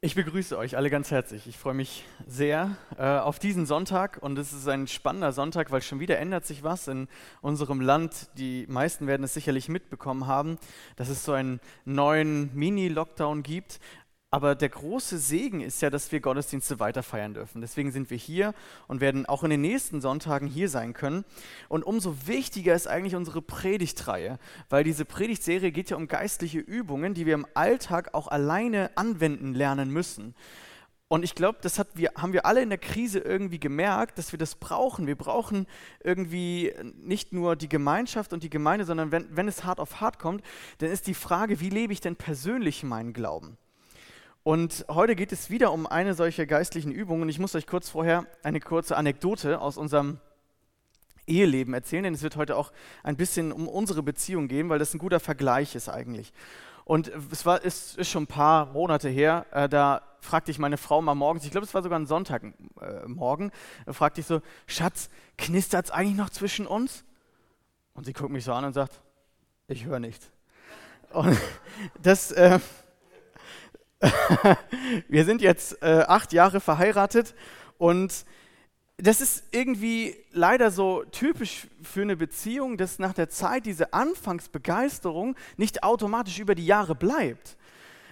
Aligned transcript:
Ich 0.00 0.14
begrüße 0.14 0.56
euch 0.56 0.76
alle 0.76 0.90
ganz 0.90 1.10
herzlich. 1.10 1.48
Ich 1.48 1.58
freue 1.58 1.74
mich 1.74 2.04
sehr 2.24 2.76
äh, 2.98 3.02
auf 3.02 3.40
diesen 3.40 3.66
Sonntag 3.66 4.18
und 4.20 4.38
es 4.38 4.52
ist 4.52 4.68
ein 4.68 4.86
spannender 4.86 5.32
Sonntag, 5.32 5.72
weil 5.72 5.82
schon 5.82 5.98
wieder 5.98 6.18
ändert 6.18 6.46
sich 6.46 6.62
was 6.62 6.86
in 6.86 7.08
unserem 7.40 7.80
Land. 7.80 8.28
Die 8.34 8.64
meisten 8.68 9.08
werden 9.08 9.24
es 9.24 9.34
sicherlich 9.34 9.68
mitbekommen 9.68 10.28
haben, 10.28 10.56
dass 10.94 11.08
es 11.08 11.24
so 11.24 11.32
einen 11.32 11.58
neuen 11.84 12.54
Mini-Lockdown 12.54 13.42
gibt. 13.42 13.80
Aber 14.30 14.54
der 14.54 14.68
große 14.68 15.16
Segen 15.16 15.62
ist 15.62 15.80
ja, 15.80 15.88
dass 15.88 16.12
wir 16.12 16.20
Gottesdienste 16.20 16.78
weiter 16.78 17.02
feiern 17.02 17.32
dürfen. 17.32 17.62
Deswegen 17.62 17.92
sind 17.92 18.10
wir 18.10 18.18
hier 18.18 18.52
und 18.86 19.00
werden 19.00 19.24
auch 19.24 19.42
in 19.42 19.48
den 19.48 19.62
nächsten 19.62 20.02
Sonntagen 20.02 20.46
hier 20.46 20.68
sein 20.68 20.92
können. 20.92 21.24
Und 21.70 21.82
umso 21.82 22.26
wichtiger 22.26 22.74
ist 22.74 22.88
eigentlich 22.88 23.16
unsere 23.16 23.40
Predigtreihe, 23.40 24.38
weil 24.68 24.84
diese 24.84 25.06
Predigtserie 25.06 25.72
geht 25.72 25.88
ja 25.88 25.96
um 25.96 26.08
geistliche 26.08 26.58
Übungen, 26.58 27.14
die 27.14 27.24
wir 27.24 27.32
im 27.32 27.46
Alltag 27.54 28.12
auch 28.12 28.28
alleine 28.28 28.90
anwenden 28.96 29.54
lernen 29.54 29.90
müssen. 29.90 30.34
Und 31.10 31.22
ich 31.22 31.34
glaube, 31.34 31.60
das 31.62 31.82
wir, 31.94 32.12
haben 32.16 32.34
wir 32.34 32.44
alle 32.44 32.60
in 32.60 32.68
der 32.68 32.76
Krise 32.76 33.20
irgendwie 33.20 33.58
gemerkt, 33.58 34.18
dass 34.18 34.32
wir 34.32 34.38
das 34.38 34.56
brauchen. 34.56 35.06
Wir 35.06 35.16
brauchen 35.16 35.66
irgendwie 36.04 36.74
nicht 37.02 37.32
nur 37.32 37.56
die 37.56 37.70
Gemeinschaft 37.70 38.34
und 38.34 38.42
die 38.42 38.50
Gemeinde, 38.50 38.84
sondern 38.84 39.10
wenn, 39.10 39.34
wenn 39.34 39.48
es 39.48 39.64
hart 39.64 39.80
auf 39.80 40.02
hart 40.02 40.18
kommt, 40.18 40.44
dann 40.78 40.90
ist 40.90 41.06
die 41.06 41.14
Frage, 41.14 41.60
wie 41.60 41.70
lebe 41.70 41.94
ich 41.94 42.02
denn 42.02 42.16
persönlich 42.16 42.82
meinen 42.82 43.14
Glauben? 43.14 43.56
Und 44.48 44.86
heute 44.88 45.14
geht 45.14 45.30
es 45.30 45.50
wieder 45.50 45.72
um 45.74 45.86
eine 45.86 46.14
solche 46.14 46.46
geistlichen 46.46 46.90
Übung. 46.90 47.20
Und 47.20 47.28
ich 47.28 47.38
muss 47.38 47.54
euch 47.54 47.66
kurz 47.66 47.90
vorher 47.90 48.24
eine 48.42 48.60
kurze 48.60 48.96
Anekdote 48.96 49.60
aus 49.60 49.76
unserem 49.76 50.20
Eheleben 51.26 51.74
erzählen, 51.74 52.04
denn 52.04 52.14
es 52.14 52.22
wird 52.22 52.36
heute 52.36 52.56
auch 52.56 52.72
ein 53.02 53.18
bisschen 53.18 53.52
um 53.52 53.68
unsere 53.68 54.02
Beziehung 54.02 54.48
gehen, 54.48 54.70
weil 54.70 54.78
das 54.78 54.94
ein 54.94 55.00
guter 55.00 55.20
Vergleich 55.20 55.74
ist 55.74 55.90
eigentlich. 55.90 56.32
Und 56.86 57.12
es 57.30 57.44
war, 57.44 57.62
ist, 57.62 57.98
ist 57.98 58.08
schon 58.08 58.22
ein 58.22 58.26
paar 58.26 58.72
Monate 58.72 59.10
her, 59.10 59.44
äh, 59.50 59.68
da 59.68 60.00
fragte 60.22 60.50
ich 60.50 60.58
meine 60.58 60.78
Frau 60.78 61.02
mal 61.02 61.14
morgens, 61.14 61.44
ich 61.44 61.50
glaube, 61.50 61.66
es 61.66 61.74
war 61.74 61.82
sogar 61.82 61.98
ein 61.98 62.06
Sonntagmorgen, 62.06 63.52
äh, 63.84 63.92
fragte 63.92 64.22
ich 64.22 64.26
so, 64.26 64.40
Schatz, 64.66 65.10
knistert 65.36 65.84
es 65.84 65.90
eigentlich 65.90 66.16
noch 66.16 66.30
zwischen 66.30 66.66
uns? 66.66 67.04
Und 67.92 68.06
sie 68.06 68.14
guckt 68.14 68.30
mich 68.30 68.44
so 68.44 68.54
an 68.54 68.64
und 68.64 68.72
sagt, 68.72 69.02
ich 69.66 69.84
höre 69.84 70.00
nichts. 70.00 70.30
Und 71.12 71.36
das, 72.02 72.32
äh, 72.32 72.60
wir 75.08 75.24
sind 75.24 75.42
jetzt 75.42 75.82
äh, 75.82 76.04
acht 76.06 76.32
Jahre 76.32 76.60
verheiratet 76.60 77.34
und 77.78 78.24
das 79.00 79.20
ist 79.20 79.44
irgendwie 79.52 80.16
leider 80.32 80.72
so 80.72 81.04
typisch 81.12 81.68
für 81.82 82.02
eine 82.02 82.16
Beziehung, 82.16 82.76
dass 82.76 82.98
nach 82.98 83.12
der 83.12 83.28
Zeit 83.28 83.64
diese 83.64 83.92
Anfangsbegeisterung 83.92 85.36
nicht 85.56 85.84
automatisch 85.84 86.40
über 86.40 86.56
die 86.56 86.66
Jahre 86.66 86.96
bleibt. 86.96 87.56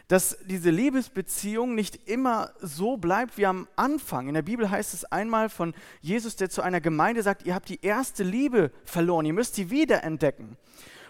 Dass 0.06 0.38
diese 0.44 0.70
Liebesbeziehung 0.70 1.74
nicht 1.74 2.08
immer 2.08 2.52
so 2.60 2.96
bleibt 2.96 3.36
wie 3.36 3.46
am 3.46 3.66
Anfang. 3.74 4.28
In 4.28 4.34
der 4.34 4.42
Bibel 4.42 4.70
heißt 4.70 4.94
es 4.94 5.04
einmal 5.04 5.48
von 5.48 5.74
Jesus, 6.00 6.36
der 6.36 6.50
zu 6.50 6.62
einer 6.62 6.80
Gemeinde 6.80 7.24
sagt, 7.24 7.44
ihr 7.44 7.56
habt 7.56 7.68
die 7.68 7.84
erste 7.84 8.22
Liebe 8.22 8.70
verloren, 8.84 9.26
ihr 9.26 9.32
müsst 9.32 9.56
sie 9.56 9.70
wiederentdecken. 9.70 10.56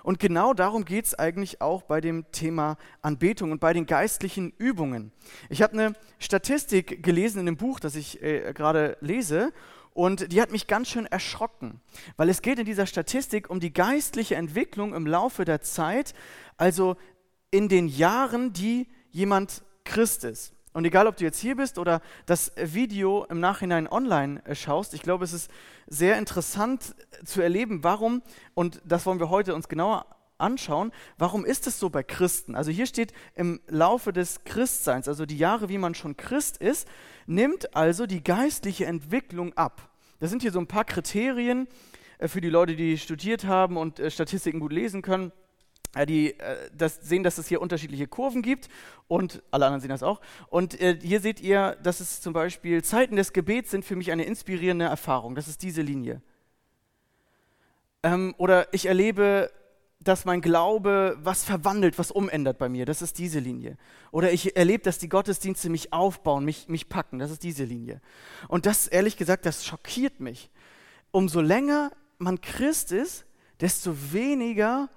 Und 0.07 0.21
genau 0.21 0.55
darum 0.55 0.85
geht 0.85 1.07
es 1.07 1.19
eigentlich 1.19 1.61
auch 1.61 1.83
bei 1.83 2.01
dem 2.01 2.31
Thema 2.31 2.77
Anbetung 3.03 3.51
und 3.51 3.59
bei 3.59 3.73
den 3.73 3.87
geistlichen 3.87 4.53
Übungen. 4.57 5.11
Ich 5.49 5.63
habe 5.63 5.73
eine 5.73 5.95
Statistik 6.21 7.03
gelesen 7.03 7.41
in 7.41 7.47
dem 7.47 7.57
Buch, 7.57 7.81
das 7.81 7.97
ich 7.97 8.23
äh, 8.23 8.53
gerade 8.53 8.97
lese. 9.01 9.53
Und 9.95 10.31
die 10.31 10.41
hat 10.41 10.53
mich 10.53 10.69
ganz 10.69 10.91
schön 10.91 11.07
erschrocken, 11.07 11.81
weil 12.17 12.29
es 12.29 12.41
geht 12.41 12.61
in 12.61 12.67
dieser 12.67 12.87
Statistik 12.87 13.51
um 13.51 13.59
die 13.59 13.73
geistliche 13.73 14.37
Entwicklung 14.37 14.95
im 14.95 15.09
Laufe 15.09 15.45
der 15.45 15.61
Zeit, 15.61 16.15
also 16.57 16.97
in 17.51 17.69
den 17.69 17.89
Jahren, 17.89 18.53
die 18.53 18.87
jemand 19.11 19.65
Christ 19.83 20.23
ist. 20.23 20.56
Und 20.77 20.85
egal, 20.85 21.07
ob 21.07 21.17
du 21.17 21.25
jetzt 21.25 21.39
hier 21.39 21.57
bist 21.57 21.79
oder 21.79 22.03
das 22.27 22.53
Video 22.57 23.25
im 23.31 23.41
Nachhinein 23.41 23.89
online 23.89 24.45
äh, 24.45 24.55
schaust, 24.55 24.93
ich 24.93 25.01
glaube, 25.01 25.25
es 25.25 25.33
ist 25.33 25.51
sehr 25.87 26.19
interessant 26.19 26.95
äh, 27.13 27.25
zu 27.25 27.41
erleben, 27.41 27.83
warum, 27.83 28.21
und 28.53 28.83
das 28.85 29.07
wollen 29.07 29.19
wir 29.19 29.31
heute 29.31 29.55
uns 29.55 29.69
genauer 29.69 30.05
anschauen, 30.37 30.93
warum 31.17 31.47
ist 31.47 31.67
es 31.67 31.81
so 31.81 31.89
bei 31.89 32.03
Christen? 32.03 32.55
Also 32.55 32.71
hier 32.71 32.85
steht 32.85 33.15
im 33.35 33.59
Laufe 33.69 34.13
des 34.13 34.45
Christseins, 34.45 35.09
also 35.09 35.25
die 35.25 35.39
Jahre, 35.39 35.71
wie 35.71 35.79
man 35.79 35.95
schon 35.95 36.19
Christ 36.19 36.59
ist, 36.59 36.87
nimmt 37.25 37.75
also 37.75 38.05
die 38.05 38.23
geistliche 38.23 38.85
Entwicklung 38.85 39.57
ab. 39.57 39.89
Das 40.21 40.29
sind 40.29 40.43
hier 40.43 40.53
so 40.53 40.59
ein 40.59 40.67
paar 40.67 40.85
Kriterien 40.85 41.69
äh, 42.19 42.29
für 42.29 42.43
die 42.43 42.51
Leute, 42.51 42.77
die 42.77 42.99
studiert 42.99 43.47
haben 43.47 43.79
und 43.79 44.03
Statistiken 44.09 44.61
gut 44.61 44.75
lesen 44.75 45.01
können 45.01 45.33
die 46.05 46.39
äh, 46.39 46.69
das 46.77 46.97
sehen, 47.01 47.23
dass 47.23 47.39
es 47.39 47.49
hier 47.49 47.63
unterschiedliche 47.63 48.07
Kurven 48.07 48.43
gibt 48.43 48.69
und 49.09 49.43
alle 49.51 49.65
anderen 49.65 49.81
sehen 49.81 49.91
das 49.91 50.03
auch. 50.03 50.21
Und 50.49 50.79
äh, 50.81 50.99
hier 51.01 51.21
seht 51.21 51.41
ihr, 51.41 51.77
dass 51.83 52.01
es 52.01 52.21
zum 52.21 52.33
Beispiel 52.33 52.85
Zeiten 52.85 53.17
des 53.17 53.33
Gebets 53.33 53.71
sind 53.71 53.85
für 53.85 53.97
mich 53.97 54.13
eine 54.13 54.25
inspirierende 54.25 54.85
Erfahrung. 54.85 55.35
Das 55.35 55.49
ist 55.49 55.63
diese 55.63 55.81
Linie. 55.81 56.21
Ähm, 58.03 58.35
oder 58.37 58.73
ich 58.75 58.87
erlebe, 58.87 59.51
dass 60.01 60.25
mein 60.25 60.41
Glaube 60.41 61.17
was 61.23 61.45
verwandelt, 61.45 61.99
was 61.99 62.11
umändert 62.11 62.59
bei 62.59 62.69
mir. 62.69 62.85
Das 62.85 63.03
ist 63.03 63.19
diese 63.19 63.41
Linie. 63.41 63.77
Oder 64.13 64.33
ich 64.33 64.57
erlebe, 64.57 64.83
dass 64.85 64.99
die 64.99 65.09
Gottesdienste 65.09 65.71
mich 65.71 65.93
aufbauen, 65.93 66.45
mich, 66.45 66.69
mich 66.69 66.89
packen. 66.89 67.19
Das 67.19 67.31
ist 67.31 67.43
diese 67.43 67.65
Linie. 67.65 68.01
Und 68.49 68.67
das, 68.67 68.87
ehrlich 68.87 69.17
gesagt, 69.17 69.47
das 69.47 69.65
schockiert 69.65 70.21
mich. 70.21 70.51
Umso 71.11 71.41
länger 71.41 71.91
man 72.19 72.41
Christ 72.41 72.93
ist, 72.93 73.25
desto 73.61 73.97
weniger 74.13 74.89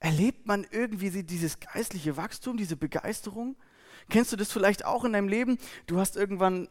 Erlebt 0.00 0.46
man 0.46 0.66
irgendwie 0.70 1.22
dieses 1.22 1.60
geistliche 1.60 2.16
Wachstum, 2.16 2.56
diese 2.56 2.76
Begeisterung? 2.76 3.56
Kennst 4.08 4.32
du 4.32 4.36
das 4.36 4.50
vielleicht 4.50 4.84
auch 4.84 5.04
in 5.04 5.12
deinem 5.12 5.28
Leben? 5.28 5.58
Du 5.86 5.98
hast 5.98 6.16
irgendwann 6.16 6.68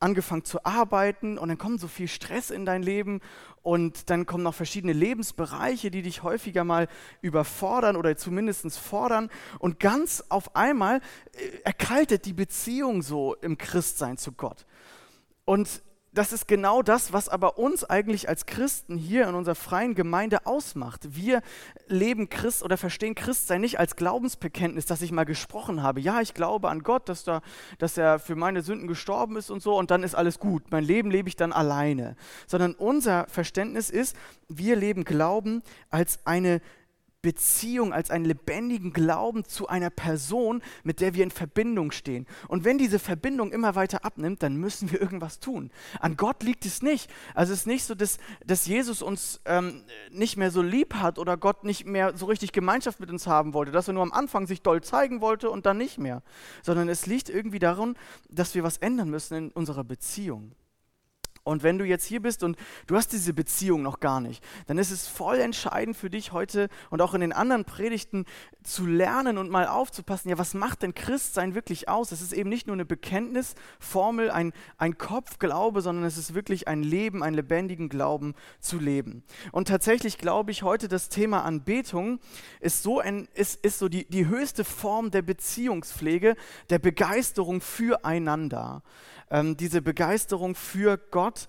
angefangen 0.00 0.44
zu 0.44 0.64
arbeiten 0.66 1.38
und 1.38 1.48
dann 1.48 1.56
kommt 1.56 1.80
so 1.80 1.88
viel 1.88 2.08
Stress 2.08 2.50
in 2.50 2.66
dein 2.66 2.82
Leben 2.82 3.20
und 3.62 4.10
dann 4.10 4.26
kommen 4.26 4.42
noch 4.42 4.54
verschiedene 4.54 4.92
Lebensbereiche, 4.92 5.90
die 5.90 6.02
dich 6.02 6.22
häufiger 6.22 6.64
mal 6.64 6.88
überfordern 7.22 7.96
oder 7.96 8.16
zumindest 8.16 8.76
fordern 8.76 9.30
und 9.60 9.80
ganz 9.80 10.22
auf 10.28 10.56
einmal 10.56 11.00
äh, 11.32 11.60
erkaltet 11.64 12.26
die 12.26 12.34
Beziehung 12.34 13.02
so 13.02 13.34
im 13.36 13.56
Christsein 13.56 14.18
zu 14.18 14.32
Gott. 14.32 14.66
Und 15.46 15.82
das 16.14 16.32
ist 16.32 16.46
genau 16.46 16.82
das, 16.82 17.12
was 17.12 17.28
aber 17.28 17.58
uns 17.58 17.84
eigentlich 17.84 18.28
als 18.28 18.46
Christen 18.46 18.96
hier 18.96 19.28
in 19.28 19.34
unserer 19.34 19.56
freien 19.56 19.94
Gemeinde 19.94 20.46
ausmacht. 20.46 21.16
Wir 21.16 21.42
leben 21.88 22.28
Christ 22.28 22.62
oder 22.62 22.76
verstehen 22.76 23.14
Christsein 23.14 23.60
nicht 23.60 23.80
als 23.80 23.96
Glaubensbekenntnis, 23.96 24.86
dass 24.86 25.02
ich 25.02 25.10
mal 25.10 25.24
gesprochen 25.24 25.82
habe. 25.82 26.00
Ja, 26.00 26.20
ich 26.20 26.32
glaube 26.32 26.70
an 26.70 26.84
Gott, 26.84 27.08
dass, 27.08 27.24
da, 27.24 27.42
dass 27.78 27.98
er 27.98 28.20
für 28.20 28.36
meine 28.36 28.62
Sünden 28.62 28.86
gestorben 28.86 29.36
ist 29.36 29.50
und 29.50 29.60
so 29.62 29.76
und 29.76 29.90
dann 29.90 30.04
ist 30.04 30.14
alles 30.14 30.38
gut. 30.38 30.70
Mein 30.70 30.84
Leben 30.84 31.10
lebe 31.10 31.28
ich 31.28 31.36
dann 31.36 31.52
alleine. 31.52 32.16
Sondern 32.46 32.74
unser 32.74 33.26
Verständnis 33.28 33.90
ist, 33.90 34.16
wir 34.48 34.76
leben 34.76 35.04
Glauben 35.04 35.62
als 35.90 36.20
eine 36.24 36.60
Beziehung, 37.24 37.94
als 37.94 38.10
einen 38.10 38.26
lebendigen 38.26 38.92
Glauben 38.92 39.46
zu 39.46 39.66
einer 39.66 39.88
Person, 39.88 40.60
mit 40.82 41.00
der 41.00 41.14
wir 41.14 41.24
in 41.24 41.30
Verbindung 41.30 41.90
stehen. 41.90 42.26
Und 42.48 42.64
wenn 42.64 42.76
diese 42.76 42.98
Verbindung 42.98 43.50
immer 43.50 43.74
weiter 43.74 44.04
abnimmt, 44.04 44.42
dann 44.42 44.56
müssen 44.56 44.92
wir 44.92 45.00
irgendwas 45.00 45.40
tun. 45.40 45.70
An 46.00 46.18
Gott 46.18 46.42
liegt 46.42 46.66
es 46.66 46.82
nicht. 46.82 47.10
Also 47.34 47.54
es 47.54 47.60
ist 47.60 47.66
nicht 47.66 47.84
so, 47.84 47.94
dass, 47.94 48.18
dass 48.44 48.66
Jesus 48.66 49.00
uns 49.00 49.40
ähm, 49.46 49.84
nicht 50.10 50.36
mehr 50.36 50.50
so 50.50 50.60
lieb 50.60 50.96
hat 50.96 51.18
oder 51.18 51.38
Gott 51.38 51.64
nicht 51.64 51.86
mehr 51.86 52.14
so 52.14 52.26
richtig 52.26 52.52
Gemeinschaft 52.52 53.00
mit 53.00 53.10
uns 53.10 53.26
haben 53.26 53.54
wollte, 53.54 53.72
dass 53.72 53.88
er 53.88 53.94
nur 53.94 54.02
am 54.02 54.12
Anfang 54.12 54.46
sich 54.46 54.60
doll 54.60 54.82
zeigen 54.82 55.22
wollte 55.22 55.48
und 55.48 55.64
dann 55.64 55.78
nicht 55.78 55.96
mehr. 55.96 56.22
Sondern 56.62 56.90
es 56.90 57.06
liegt 57.06 57.30
irgendwie 57.30 57.58
daran, 57.58 57.96
dass 58.28 58.54
wir 58.54 58.64
was 58.64 58.76
ändern 58.76 59.08
müssen 59.08 59.34
in 59.34 59.50
unserer 59.50 59.82
Beziehung. 59.82 60.52
Und 61.44 61.62
wenn 61.62 61.78
du 61.78 61.84
jetzt 61.84 62.06
hier 62.06 62.22
bist 62.22 62.42
und 62.42 62.56
du 62.86 62.96
hast 62.96 63.12
diese 63.12 63.34
Beziehung 63.34 63.82
noch 63.82 64.00
gar 64.00 64.18
nicht, 64.20 64.42
dann 64.66 64.78
ist 64.78 64.90
es 64.90 65.06
voll 65.06 65.38
entscheidend 65.38 65.94
für 65.94 66.08
dich 66.08 66.32
heute 66.32 66.70
und 66.88 67.02
auch 67.02 67.12
in 67.12 67.20
den 67.20 67.34
anderen 67.34 67.66
Predigten 67.66 68.24
zu 68.62 68.86
lernen 68.86 69.36
und 69.36 69.50
mal 69.50 69.66
aufzupassen, 69.66 70.30
ja, 70.30 70.38
was 70.38 70.54
macht 70.54 70.82
denn 70.82 70.94
Christsein 70.94 71.54
wirklich 71.54 71.86
aus? 71.86 72.12
Es 72.12 72.22
ist 72.22 72.32
eben 72.32 72.48
nicht 72.48 72.66
nur 72.66 72.74
eine 72.74 72.86
Bekenntnisformel, 72.86 74.30
ein, 74.30 74.54
ein 74.78 74.96
Kopfglaube, 74.96 75.82
sondern 75.82 76.06
es 76.06 76.16
ist 76.16 76.32
wirklich 76.32 76.66
ein 76.66 76.82
Leben, 76.82 77.22
einen 77.22 77.36
lebendigen 77.36 77.90
Glauben 77.90 78.34
zu 78.58 78.78
leben. 78.78 79.22
Und 79.52 79.68
tatsächlich 79.68 80.16
glaube 80.16 80.50
ich 80.50 80.62
heute, 80.62 80.88
das 80.88 81.10
Thema 81.10 81.44
Anbetung 81.44 82.20
ist 82.60 82.82
so, 82.82 83.00
ein, 83.00 83.28
ist, 83.34 83.62
ist 83.62 83.78
so 83.78 83.90
die, 83.90 84.06
die 84.06 84.28
höchste 84.28 84.64
Form 84.64 85.10
der 85.10 85.20
Beziehungspflege, 85.20 86.36
der 86.70 86.78
Begeisterung 86.78 87.60
füreinander 87.60 88.82
ähm, 89.30 89.56
diese 89.56 89.82
Begeisterung 89.82 90.54
für 90.54 90.98
Gott. 90.98 91.48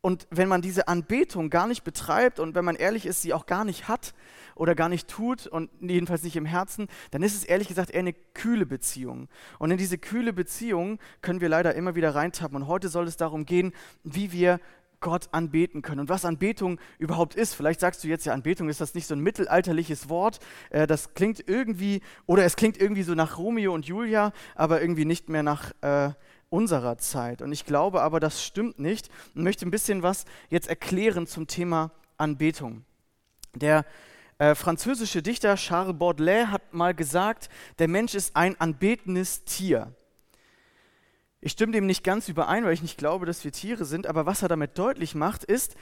Und 0.00 0.26
wenn 0.30 0.48
man 0.48 0.62
diese 0.62 0.88
Anbetung 0.88 1.48
gar 1.48 1.68
nicht 1.68 1.84
betreibt 1.84 2.40
und 2.40 2.56
wenn 2.56 2.64
man 2.64 2.74
ehrlich 2.74 3.06
ist, 3.06 3.22
sie 3.22 3.32
auch 3.32 3.46
gar 3.46 3.64
nicht 3.64 3.86
hat 3.86 4.14
oder 4.56 4.74
gar 4.74 4.88
nicht 4.88 5.06
tut 5.06 5.46
und 5.46 5.70
jedenfalls 5.80 6.24
nicht 6.24 6.34
im 6.34 6.44
Herzen, 6.44 6.88
dann 7.12 7.22
ist 7.22 7.36
es 7.36 7.44
ehrlich 7.44 7.68
gesagt 7.68 7.90
eher 7.90 8.00
eine 8.00 8.12
kühle 8.12 8.66
Beziehung. 8.66 9.28
Und 9.60 9.70
in 9.70 9.78
diese 9.78 9.98
kühle 9.98 10.32
Beziehung 10.32 10.98
können 11.20 11.40
wir 11.40 11.48
leider 11.48 11.74
immer 11.76 11.94
wieder 11.94 12.16
reintappen. 12.16 12.56
Und 12.56 12.66
heute 12.66 12.88
soll 12.88 13.06
es 13.06 13.16
darum 13.16 13.46
gehen, 13.46 13.72
wie 14.02 14.32
wir 14.32 14.58
Gott 15.02 15.28
anbeten 15.32 15.82
können 15.82 16.00
und 16.00 16.08
was 16.08 16.24
Anbetung 16.24 16.80
überhaupt 16.98 17.34
ist. 17.34 17.54
Vielleicht 17.54 17.80
sagst 17.80 18.02
du 18.02 18.08
jetzt, 18.08 18.24
ja, 18.24 18.32
Anbetung 18.32 18.70
ist 18.70 18.80
das 18.80 18.94
nicht 18.94 19.06
so 19.06 19.14
ein 19.14 19.20
mittelalterliches 19.20 20.08
Wort, 20.08 20.38
äh, 20.70 20.86
das 20.86 21.12
klingt 21.12 21.46
irgendwie, 21.46 22.00
oder 22.24 22.44
es 22.44 22.56
klingt 22.56 22.80
irgendwie 22.80 23.02
so 23.02 23.14
nach 23.14 23.36
Romeo 23.36 23.74
und 23.74 23.84
Julia, 23.84 24.32
aber 24.54 24.80
irgendwie 24.80 25.04
nicht 25.04 25.28
mehr 25.28 25.42
nach 25.42 25.72
äh, 25.82 26.12
unserer 26.52 26.98
Zeit. 26.98 27.40
Und 27.42 27.50
ich 27.50 27.64
glaube 27.64 28.02
aber, 28.02 28.20
das 28.20 28.44
stimmt 28.44 28.78
nicht 28.78 29.08
und 29.34 29.42
möchte 29.42 29.66
ein 29.66 29.70
bisschen 29.70 30.02
was 30.02 30.26
jetzt 30.50 30.68
erklären 30.68 31.26
zum 31.26 31.46
Thema 31.46 31.90
Anbetung. 32.18 32.84
Der 33.54 33.84
äh, 34.38 34.54
französische 34.54 35.22
Dichter 35.22 35.56
Charles 35.56 35.98
Baudelaire 35.98 36.50
hat 36.50 36.74
mal 36.74 36.94
gesagt, 36.94 37.48
der 37.78 37.88
Mensch 37.88 38.14
ist 38.14 38.36
ein 38.36 38.60
anbetendes 38.60 39.44
Tier. 39.44 39.94
Ich 41.40 41.52
stimme 41.52 41.72
dem 41.72 41.86
nicht 41.86 42.04
ganz 42.04 42.28
überein, 42.28 42.64
weil 42.64 42.74
ich 42.74 42.82
nicht 42.82 42.98
glaube, 42.98 43.26
dass 43.26 43.44
wir 43.44 43.52
Tiere 43.52 43.84
sind, 43.84 44.06
aber 44.06 44.26
was 44.26 44.42
er 44.42 44.48
damit 44.48 44.78
deutlich 44.78 45.14
macht, 45.14 45.44
ist, 45.44 45.74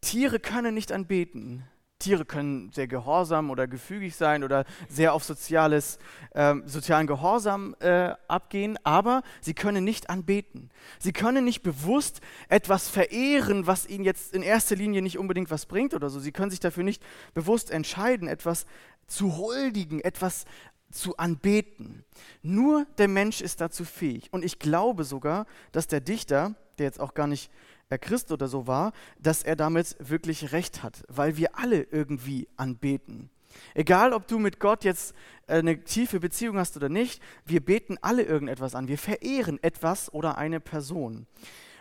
Tiere 0.00 0.40
können 0.40 0.74
nicht 0.74 0.92
anbeten. 0.92 1.64
Tiere 2.02 2.24
können 2.24 2.70
sehr 2.72 2.86
gehorsam 2.86 3.50
oder 3.50 3.66
gefügig 3.66 4.16
sein 4.16 4.44
oder 4.44 4.64
sehr 4.88 5.14
auf 5.14 5.24
soziales, 5.24 5.98
äh, 6.32 6.54
sozialen 6.66 7.06
Gehorsam 7.06 7.76
äh, 7.80 8.14
abgehen, 8.28 8.78
aber 8.84 9.22
sie 9.40 9.54
können 9.54 9.84
nicht 9.84 10.10
anbeten. 10.10 10.70
Sie 10.98 11.12
können 11.12 11.44
nicht 11.44 11.62
bewusst 11.62 12.20
etwas 12.48 12.88
verehren, 12.88 13.66
was 13.66 13.86
ihnen 13.86 14.04
jetzt 14.04 14.34
in 14.34 14.42
erster 14.42 14.76
Linie 14.76 15.00
nicht 15.00 15.18
unbedingt 15.18 15.50
was 15.50 15.66
bringt 15.66 15.94
oder 15.94 16.10
so. 16.10 16.18
Sie 16.18 16.32
können 16.32 16.50
sich 16.50 16.60
dafür 16.60 16.84
nicht 16.84 17.02
bewusst 17.34 17.70
entscheiden, 17.70 18.28
etwas 18.28 18.66
zu 19.06 19.36
huldigen, 19.36 20.00
etwas 20.00 20.44
zu 20.90 21.16
anbeten. 21.16 22.04
Nur 22.42 22.86
der 22.98 23.08
Mensch 23.08 23.40
ist 23.40 23.60
dazu 23.60 23.84
fähig. 23.84 24.32
Und 24.32 24.44
ich 24.44 24.58
glaube 24.58 25.04
sogar, 25.04 25.46
dass 25.72 25.86
der 25.86 26.00
Dichter, 26.00 26.54
der 26.78 26.86
jetzt 26.86 27.00
auch 27.00 27.14
gar 27.14 27.26
nicht 27.26 27.50
er 27.92 27.98
Christ 27.98 28.32
oder 28.32 28.48
so 28.48 28.66
war, 28.66 28.92
dass 29.20 29.44
er 29.44 29.54
damit 29.54 29.96
wirklich 30.00 30.50
recht 30.50 30.82
hat, 30.82 31.04
weil 31.08 31.36
wir 31.36 31.56
alle 31.58 31.82
irgendwie 31.82 32.48
anbeten. 32.56 33.30
Egal, 33.74 34.12
ob 34.12 34.26
du 34.26 34.38
mit 34.38 34.58
Gott 34.58 34.82
jetzt 34.82 35.14
äh, 35.46 35.58
eine 35.58 35.84
tiefe 35.84 36.20
Beziehung 36.20 36.56
hast 36.56 36.76
oder 36.76 36.88
nicht, 36.88 37.22
wir 37.44 37.64
beten 37.64 37.98
alle 38.00 38.22
irgendetwas 38.22 38.74
an. 38.74 38.88
Wir 38.88 38.98
verehren 38.98 39.62
etwas 39.62 40.12
oder 40.12 40.38
eine 40.38 40.58
Person. 40.58 41.26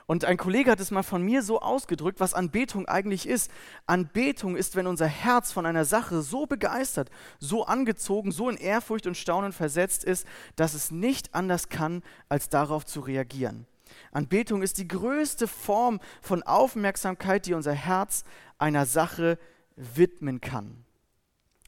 Und 0.07 0.25
ein 0.25 0.35
Kollege 0.35 0.71
hat 0.71 0.81
es 0.81 0.91
mal 0.91 1.03
von 1.03 1.23
mir 1.23 1.41
so 1.41 1.61
ausgedrückt, 1.61 2.19
was 2.19 2.33
Anbetung 2.33 2.85
eigentlich 2.85 3.25
ist. 3.25 3.49
Anbetung 3.85 4.57
ist, 4.57 4.75
wenn 4.75 4.87
unser 4.87 5.07
Herz 5.07 5.53
von 5.53 5.65
einer 5.65 5.85
Sache 5.85 6.21
so 6.21 6.45
begeistert, 6.45 7.09
so 7.39 7.65
angezogen, 7.65 8.31
so 8.31 8.49
in 8.49 8.57
Ehrfurcht 8.57 9.07
und 9.07 9.15
Staunen 9.15 9.53
versetzt 9.53 10.03
ist, 10.03 10.27
dass 10.57 10.73
es 10.73 10.91
nicht 10.91 11.33
anders 11.33 11.69
kann, 11.69 12.03
als 12.27 12.49
darauf 12.49 12.85
zu 12.85 12.99
reagieren. 12.99 13.67
Anbetung 14.11 14.61
ist 14.61 14.77
die 14.77 14.87
größte 14.87 15.47
Form 15.47 15.99
von 16.21 16.43
Aufmerksamkeit, 16.43 17.45
die 17.45 17.53
unser 17.53 17.73
Herz 17.73 18.23
einer 18.57 18.85
Sache 18.85 19.37
widmen 19.75 20.41
kann. 20.41 20.85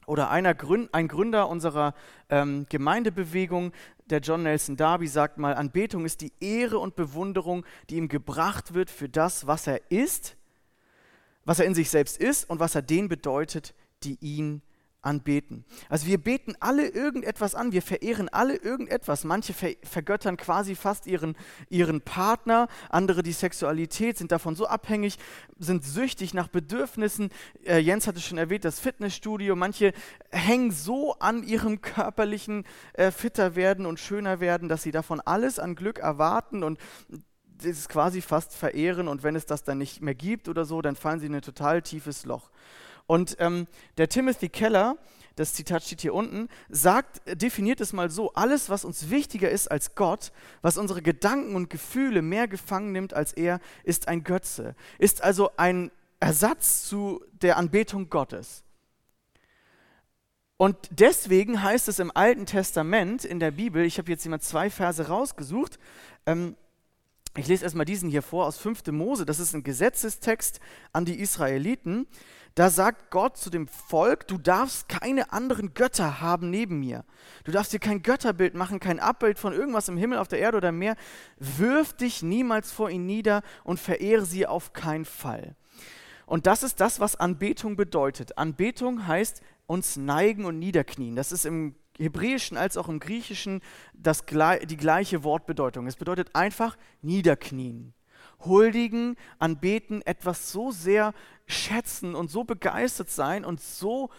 Oder 0.06 0.30
einer 0.30 0.54
Gründ, 0.54 0.92
ein 0.92 1.08
Gründer 1.08 1.48
unserer 1.48 1.94
ähm, 2.28 2.66
Gemeindebewegung, 2.68 3.72
der 4.06 4.20
John 4.20 4.42
Nelson 4.42 4.76
Darby, 4.76 5.06
sagt 5.06 5.38
mal, 5.38 5.54
Anbetung 5.54 6.04
ist 6.04 6.20
die 6.20 6.32
Ehre 6.40 6.78
und 6.78 6.94
Bewunderung, 6.94 7.64
die 7.88 7.96
ihm 7.96 8.08
gebracht 8.08 8.74
wird 8.74 8.90
für 8.90 9.08
das, 9.08 9.46
was 9.46 9.66
er 9.66 9.80
ist, 9.90 10.36
was 11.44 11.58
er 11.58 11.66
in 11.66 11.74
sich 11.74 11.90
selbst 11.90 12.18
ist 12.18 12.48
und 12.50 12.60
was 12.60 12.74
er 12.74 12.82
denen 12.82 13.08
bedeutet, 13.08 13.74
die 14.02 14.18
ihn 14.20 14.62
anbeten. 15.04 15.64
Also 15.88 16.06
wir 16.06 16.18
beten 16.18 16.54
alle 16.60 16.88
irgendetwas 16.88 17.54
an, 17.54 17.72
wir 17.72 17.82
verehren 17.82 18.28
alle 18.28 18.56
irgendetwas. 18.56 19.24
Manche 19.24 19.52
ver 19.52 19.74
vergöttern 19.82 20.36
quasi 20.36 20.74
fast 20.74 21.06
ihren, 21.06 21.36
ihren 21.68 22.00
Partner, 22.00 22.68
andere 22.88 23.22
die 23.22 23.32
Sexualität, 23.32 24.18
sind 24.18 24.32
davon 24.32 24.56
so 24.56 24.66
abhängig, 24.66 25.18
sind 25.58 25.84
süchtig 25.84 26.34
nach 26.34 26.48
Bedürfnissen. 26.48 27.30
Äh, 27.64 27.78
Jens 27.78 28.06
hatte 28.06 28.20
schon 28.20 28.38
erwähnt, 28.38 28.64
das 28.64 28.80
Fitnessstudio. 28.80 29.56
Manche 29.56 29.92
hängen 30.30 30.70
so 30.70 31.14
an 31.18 31.42
ihrem 31.42 31.80
körperlichen 31.80 32.64
äh, 32.94 33.10
fitter 33.10 33.56
werden 33.56 33.86
und 33.86 34.00
schöner 34.00 34.40
werden, 34.40 34.68
dass 34.68 34.82
sie 34.82 34.92
davon 34.92 35.20
alles 35.20 35.58
an 35.58 35.74
Glück 35.74 35.98
erwarten 35.98 36.62
und 36.62 36.78
das 37.62 37.88
quasi 37.88 38.20
fast 38.20 38.54
verehren 38.54 39.08
und 39.08 39.22
wenn 39.22 39.36
es 39.36 39.46
das 39.46 39.62
dann 39.62 39.78
nicht 39.78 40.02
mehr 40.02 40.14
gibt 40.14 40.48
oder 40.48 40.64
so, 40.64 40.82
dann 40.82 40.96
fallen 40.96 41.20
sie 41.20 41.26
in 41.26 41.34
ein 41.34 41.42
total 41.42 41.82
tiefes 41.82 42.24
Loch. 42.24 42.50
Und 43.06 43.36
ähm, 43.38 43.66
der 43.98 44.08
Timothy 44.08 44.48
Keller, 44.48 44.96
das 45.36 45.52
Zitat 45.52 45.82
steht 45.82 46.00
hier 46.00 46.14
unten, 46.14 46.48
sagt, 46.68 47.20
definiert 47.40 47.80
es 47.80 47.92
mal 47.92 48.10
so, 48.10 48.32
alles, 48.34 48.70
was 48.70 48.84
uns 48.84 49.10
wichtiger 49.10 49.50
ist 49.50 49.70
als 49.70 49.94
Gott, 49.94 50.32
was 50.62 50.78
unsere 50.78 51.02
Gedanken 51.02 51.56
und 51.56 51.70
Gefühle 51.70 52.22
mehr 52.22 52.48
gefangen 52.48 52.92
nimmt 52.92 53.14
als 53.14 53.32
er, 53.32 53.60
ist 53.82 54.08
ein 54.08 54.24
Götze, 54.24 54.74
ist 54.98 55.22
also 55.22 55.50
ein 55.56 55.90
Ersatz 56.20 56.88
zu 56.88 57.22
der 57.42 57.56
Anbetung 57.56 58.08
Gottes. 58.08 58.62
Und 60.56 60.76
deswegen 60.90 61.62
heißt 61.62 61.88
es 61.88 61.98
im 61.98 62.12
Alten 62.14 62.46
Testament 62.46 63.24
in 63.24 63.40
der 63.40 63.50
Bibel, 63.50 63.84
ich 63.84 63.98
habe 63.98 64.10
jetzt 64.10 64.24
immer 64.24 64.38
zwei 64.38 64.70
Verse 64.70 65.08
rausgesucht, 65.08 65.78
ähm, 66.26 66.56
ich 67.36 67.48
lese 67.48 67.64
erstmal 67.64 67.84
diesen 67.84 68.08
hier 68.08 68.22
vor 68.22 68.46
aus 68.46 68.58
5. 68.58 68.86
Mose, 68.92 69.26
das 69.26 69.40
ist 69.40 69.54
ein 69.54 69.64
Gesetzestext 69.64 70.60
an 70.92 71.04
die 71.04 71.18
Israeliten. 71.18 72.06
Da 72.54 72.70
sagt 72.70 73.10
Gott 73.10 73.36
zu 73.36 73.50
dem 73.50 73.66
Volk, 73.66 74.28
du 74.28 74.38
darfst 74.38 74.88
keine 74.88 75.32
anderen 75.32 75.74
Götter 75.74 76.20
haben 76.20 76.50
neben 76.50 76.78
mir. 76.78 77.04
Du 77.42 77.50
darfst 77.50 77.72
dir 77.72 77.80
kein 77.80 78.02
Götterbild 78.02 78.54
machen, 78.54 78.78
kein 78.78 79.00
Abbild 79.00 79.40
von 79.40 79.52
irgendwas 79.52 79.88
im 79.88 79.96
Himmel, 79.96 80.18
auf 80.18 80.28
der 80.28 80.38
Erde 80.38 80.58
oder 80.58 80.68
im 80.68 80.78
Meer. 80.78 80.94
Wirf 81.38 81.92
dich 81.94 82.22
niemals 82.22 82.70
vor 82.70 82.90
ihnen 82.90 83.06
nieder 83.06 83.42
und 83.64 83.80
verehre 83.80 84.24
sie 84.24 84.46
auf 84.46 84.72
keinen 84.72 85.04
Fall. 85.04 85.56
Und 86.26 86.46
das 86.46 86.62
ist 86.62 86.80
das, 86.80 87.00
was 87.00 87.16
Anbetung 87.16 87.74
bedeutet. 87.74 88.38
Anbetung 88.38 89.08
heißt 89.08 89.42
uns 89.66 89.96
neigen 89.96 90.44
und 90.44 90.60
niederknien. 90.60 91.16
Das 91.16 91.32
ist 91.32 91.46
im 91.46 91.74
Hebräischen 91.98 92.56
als 92.56 92.76
auch 92.76 92.88
im 92.88 93.00
Griechischen 93.00 93.60
das, 93.92 94.24
die 94.26 94.76
gleiche 94.76 95.24
Wortbedeutung. 95.24 95.86
Es 95.86 95.96
bedeutet 95.96 96.34
einfach 96.34 96.76
niederknien 97.02 97.94
huldigen, 98.44 99.16
anbeten, 99.38 100.02
etwas 100.02 100.52
so 100.52 100.70
sehr 100.70 101.14
schätzen 101.46 102.14
und 102.14 102.30
so 102.30 102.44
begeistert 102.44 103.10
sein 103.10 103.44
und 103.44 103.60
so 103.60 104.10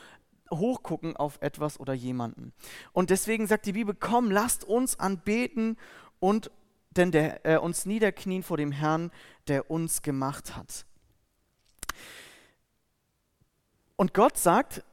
hochgucken 0.52 1.16
auf 1.16 1.38
etwas 1.42 1.80
oder 1.80 1.94
jemanden. 1.94 2.54
Und 2.92 3.10
deswegen 3.10 3.48
sagt 3.48 3.66
die 3.66 3.74
Bibel, 3.74 3.96
komm, 4.00 4.32
lasst 4.32 4.64
uns 4.64 5.00
anbeten 5.00 5.78
und 6.20 6.52
denn 6.92 7.12
der, 7.12 7.46
äh, 7.46 7.58
uns 7.58 7.86
niederknien 7.86 8.42
vor 8.42 8.58
dem 8.58 8.72
Herrn, 8.72 9.12
der 9.48 9.70
uns 9.70 10.02
gemacht 10.02 10.56
hat. 10.56 10.86
Und 13.98 14.14
Gott 14.14 14.38
sagt, 14.38 14.84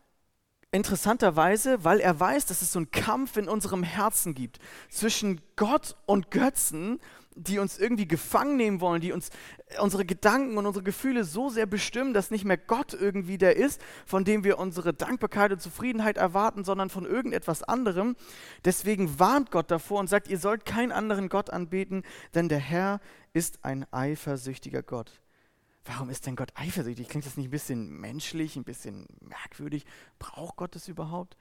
interessanterweise, 0.73 1.85
weil 1.85 2.01
er 2.01 2.19
weiß, 2.19 2.47
dass 2.47 2.63
es 2.63 2.73
so 2.73 2.79
einen 2.79 2.91
Kampf 2.91 3.37
in 3.37 3.49
unserem 3.49 3.83
Herzen 3.83 4.35
gibt 4.35 4.59
zwischen 4.89 5.41
Gott 5.55 5.97
und 6.07 6.31
Götzen, 6.31 6.99
die 7.35 7.59
uns 7.59 7.79
irgendwie 7.79 8.09
gefangen 8.09 8.57
nehmen 8.57 8.81
wollen, 8.81 9.01
die 9.01 9.13
uns 9.13 9.31
äh, 9.69 9.81
unsere 9.81 10.05
Gedanken 10.05 10.59
und 10.59 10.67
unsere 10.67 10.85
Gefühle 10.85 11.25
so 11.25 11.49
sehr 11.49 11.67
bestimmen, 11.67 12.15
dass 12.15 12.31
nicht 12.31 12.45
mehr 12.45 12.59
Gott 12.59 12.95
irgendwie 12.95 13.39
der 13.39 13.57
ist, 13.57 13.81
von 14.05 14.25
dem 14.25 14.45
wir 14.45 14.59
unsere 14.59 14.93
Dankbarkeit 14.93 15.53
und 15.53 15.61
Zufriedenheit 15.61 16.17
erwarten, 16.17 16.65
sondern 16.65 16.91
von 16.91 17.07
irgendetwas 17.07 17.63
anderem. 17.63 18.17
Deswegen 18.65 19.19
warnt 19.19 19.51
Gott 19.51 19.71
davor 19.71 20.01
und 20.01 20.09
sagt, 20.09 20.29
ihr 20.29 20.39
sollt 20.39 20.67
keinen 20.67 20.93
anderen 20.93 21.29
Gott 21.29 21.51
anbeten, 21.51 22.03
denn 22.35 22.49
der 22.49 22.59
Herr 22.59 23.01
ist 23.33 23.65
ein 23.65 23.87
eifersüchtiger 23.93 24.83
Gott. 24.83 25.23
Warum 25.85 26.11
ist 26.11 26.27
denn 26.27 26.37
Gott 26.37 26.53
eifersüchtig? 26.55 27.09
Klingt 27.09 27.27
das 27.27 27.37
nicht 27.37 27.49
ein 27.49 27.51
bisschen 27.51 27.89
menschlich, 27.89 28.57
ein 28.57 28.65
bisschen 28.65 29.07
merkwürdig? 29.21 29.85
Braucht 30.19 30.57
Gott 30.57 30.77
das 30.77 30.87
überhaupt? 30.89 31.37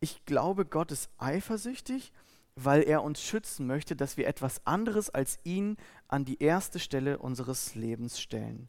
Ich 0.00 0.24
glaube, 0.24 0.64
Gott 0.64 0.92
ist 0.92 1.10
eifersüchtig, 1.18 2.12
weil 2.54 2.82
er 2.82 3.02
uns 3.02 3.20
schützen 3.20 3.66
möchte, 3.66 3.94
dass 3.94 4.16
wir 4.16 4.26
etwas 4.26 4.66
anderes 4.66 5.10
als 5.10 5.38
ihn 5.44 5.76
an 6.08 6.24
die 6.24 6.42
erste 6.42 6.78
Stelle 6.78 7.18
unseres 7.18 7.74
Lebens 7.74 8.18
stellen. 8.18 8.68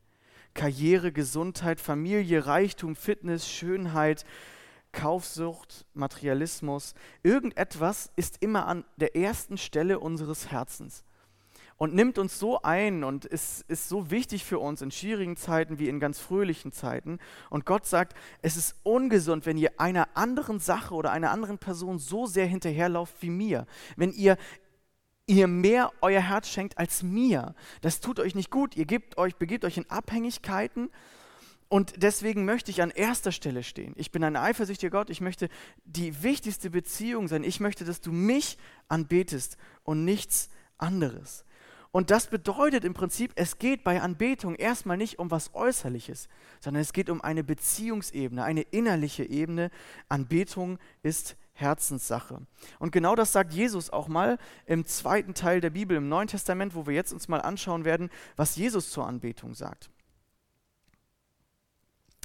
Karriere, 0.53 1.13
Gesundheit, 1.13 1.79
Familie, 1.79 2.45
Reichtum, 2.45 2.95
Fitness, 2.95 3.49
Schönheit, 3.49 4.25
Kaufsucht, 4.91 5.85
Materialismus, 5.93 6.95
irgendetwas 7.23 8.11
ist 8.15 8.41
immer 8.41 8.65
an 8.67 8.83
der 8.97 9.15
ersten 9.15 9.57
Stelle 9.57 9.99
unseres 9.99 10.51
Herzens 10.51 11.05
und 11.77 11.93
nimmt 11.93 12.17
uns 12.17 12.39
so 12.39 12.61
ein 12.63 13.03
und 13.03 13.25
ist, 13.25 13.63
ist 13.67 13.87
so 13.87 14.09
wichtig 14.09 14.43
für 14.43 14.59
uns 14.59 14.81
in 14.81 14.91
schwierigen 14.91 15.37
Zeiten 15.37 15.79
wie 15.79 15.89
in 15.89 15.99
ganz 15.99 16.19
fröhlichen 16.19 16.71
Zeiten. 16.71 17.19
Und 17.49 17.65
Gott 17.65 17.85
sagt, 17.85 18.15
es 18.41 18.57
ist 18.57 18.75
ungesund, 18.83 19.45
wenn 19.45 19.57
ihr 19.57 19.79
einer 19.79 20.09
anderen 20.15 20.59
Sache 20.59 20.95
oder 20.95 21.11
einer 21.11 21.31
anderen 21.31 21.59
Person 21.59 21.99
so 21.99 22.25
sehr 22.25 22.47
hinterherlauft 22.47 23.15
wie 23.21 23.29
mir. 23.29 23.67
Wenn 23.95 24.11
ihr 24.11 24.37
ihr 25.29 25.47
mehr 25.47 25.91
euer 26.01 26.21
Herz 26.21 26.47
schenkt 26.49 26.77
als 26.77 27.03
mir. 27.03 27.53
Das 27.81 27.99
tut 27.99 28.19
euch 28.19 28.33
nicht 28.33 28.49
gut. 28.49 28.77
Ihr 28.77 28.85
gebt 28.85 29.17
euch, 29.17 29.35
begebt 29.35 29.65
euch 29.65 29.77
in 29.77 29.89
Abhängigkeiten. 29.89 30.89
Und 31.69 32.01
deswegen 32.01 32.45
möchte 32.45 32.71
ich 32.71 32.81
an 32.81 32.91
erster 32.91 33.33
Stelle 33.33 33.61
stehen. 33.61 33.93
Ich 33.97 34.11
bin 34.11 34.23
ein 34.23 34.37
eifersüchtiger 34.37 34.89
Gott. 34.89 35.09
Ich 35.09 35.19
möchte 35.19 35.49
die 35.83 36.23
wichtigste 36.23 36.69
Beziehung 36.69 37.27
sein. 37.27 37.43
Ich 37.43 37.59
möchte, 37.59 37.83
dass 37.83 37.99
du 37.99 38.13
mich 38.13 38.57
anbetest 38.87 39.57
und 39.83 40.05
nichts 40.05 40.49
anderes. 40.77 41.43
Und 41.91 42.11
das 42.11 42.27
bedeutet 42.27 42.83
im 42.83 42.93
Prinzip, 42.93 43.31
es 43.35 43.59
geht 43.59 43.83
bei 43.83 44.01
Anbetung 44.01 44.55
erstmal 44.55 44.97
nicht 44.97 45.19
um 45.19 45.31
was 45.31 45.53
Äußerliches, 45.53 46.27
sondern 46.59 46.81
es 46.81 46.93
geht 46.93 47.09
um 47.09 47.21
eine 47.21 47.43
Beziehungsebene, 47.43 48.43
eine 48.43 48.61
innerliche 48.61 49.23
Ebene. 49.23 49.71
Anbetung 50.09 50.79
ist 51.01 51.37
Herzenssache. 51.53 52.45
Und 52.77 52.91
genau 52.91 53.15
das 53.15 53.31
sagt 53.31 53.53
Jesus 53.53 53.89
auch 53.89 54.07
mal 54.07 54.37
im 54.65 54.85
zweiten 54.85 55.33
Teil 55.33 55.59
der 55.59 55.71
Bibel, 55.71 55.97
im 55.97 56.09
Neuen 56.09 56.27
Testament, 56.27 56.75
wo 56.75 56.85
wir 56.85 56.93
jetzt 56.93 57.13
uns 57.13 57.27
mal 57.27 57.41
anschauen 57.41 57.83
werden, 57.83 58.09
was 58.35 58.55
Jesus 58.55 58.91
zur 58.91 59.07
Anbetung 59.07 59.53
sagt. 59.55 59.89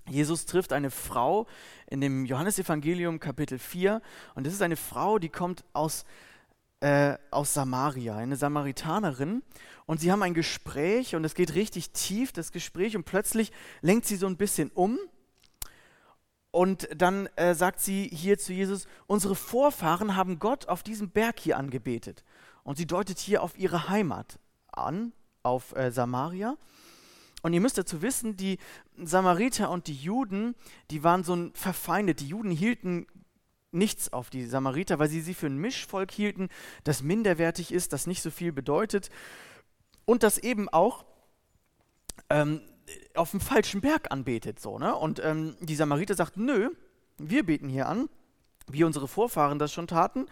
Jesus 0.08 0.46
trifft 0.46 0.72
eine 0.72 0.90
Frau 0.90 1.46
in 1.88 2.00
dem 2.00 2.26
Johannesevangelium 2.26 3.20
Kapitel 3.20 3.58
4 3.58 4.02
und 4.34 4.46
das 4.46 4.52
ist 4.52 4.62
eine 4.62 4.76
Frau, 4.76 5.18
die 5.18 5.28
kommt 5.28 5.64
aus, 5.72 6.04
äh, 6.82 7.16
aus 7.30 7.54
Samaria, 7.54 8.16
eine 8.16 8.36
Samaritanerin 8.36 9.42
und 9.86 10.00
sie 10.00 10.10
haben 10.10 10.22
ein 10.22 10.34
Gespräch 10.34 11.14
und 11.14 11.24
es 11.24 11.34
geht 11.34 11.54
richtig 11.54 11.90
tief, 11.92 12.32
das 12.32 12.50
Gespräch 12.50 12.96
und 12.96 13.04
plötzlich 13.04 13.52
lenkt 13.82 14.06
sie 14.06 14.16
so 14.16 14.26
ein 14.26 14.36
bisschen 14.36 14.70
um 14.74 14.98
und 16.50 16.88
dann 16.96 17.28
äh, 17.36 17.54
sagt 17.54 17.78
sie 17.78 18.10
hier 18.12 18.36
zu 18.36 18.52
Jesus, 18.52 18.88
unsere 19.06 19.36
Vorfahren 19.36 20.16
haben 20.16 20.40
Gott 20.40 20.68
auf 20.68 20.82
diesem 20.82 21.10
Berg 21.10 21.38
hier 21.38 21.56
angebetet 21.56 22.24
und 22.64 22.78
sie 22.78 22.86
deutet 22.86 23.20
hier 23.20 23.44
auf 23.44 23.56
ihre 23.56 23.88
Heimat 23.88 24.40
an, 24.72 25.12
auf 25.44 25.76
äh, 25.76 25.92
Samaria. 25.92 26.56
Und 27.42 27.52
ihr 27.54 27.60
müsst 27.60 27.78
dazu 27.78 28.02
wissen, 28.02 28.36
die 28.36 28.58
Samariter 28.96 29.70
und 29.70 29.88
die 29.88 29.96
Juden, 29.96 30.54
die 30.90 31.02
waren 31.02 31.24
so 31.24 31.34
ein 31.34 31.52
verfeindet. 31.54 32.20
Die 32.20 32.28
Juden 32.28 32.52
hielten 32.52 33.06
nichts 33.72 34.12
auf 34.12 34.30
die 34.30 34.46
Samariter, 34.46 34.98
weil 34.98 35.08
sie 35.08 35.20
sie 35.20 35.34
für 35.34 35.46
ein 35.46 35.56
Mischvolk 35.56 36.10
hielten, 36.10 36.48
das 36.84 37.02
minderwertig 37.02 37.72
ist, 37.72 37.92
das 37.92 38.06
nicht 38.06 38.22
so 38.22 38.30
viel 38.30 38.52
bedeutet 38.52 39.10
und 40.04 40.22
das 40.22 40.38
eben 40.38 40.68
auch 40.68 41.04
ähm, 42.30 42.60
auf 43.14 43.30
dem 43.30 43.40
falschen 43.40 43.80
Berg 43.80 44.10
anbetet. 44.10 44.60
So, 44.60 44.78
ne? 44.78 44.94
Und 44.94 45.20
ähm, 45.24 45.56
die 45.60 45.76
Samariter 45.76 46.14
sagt, 46.14 46.36
nö, 46.36 46.70
wir 47.18 47.44
beten 47.44 47.68
hier 47.68 47.88
an, 47.88 48.08
wie 48.68 48.84
unsere 48.84 49.08
Vorfahren 49.08 49.58
das 49.58 49.72
schon 49.72 49.86
taten. 49.86 50.26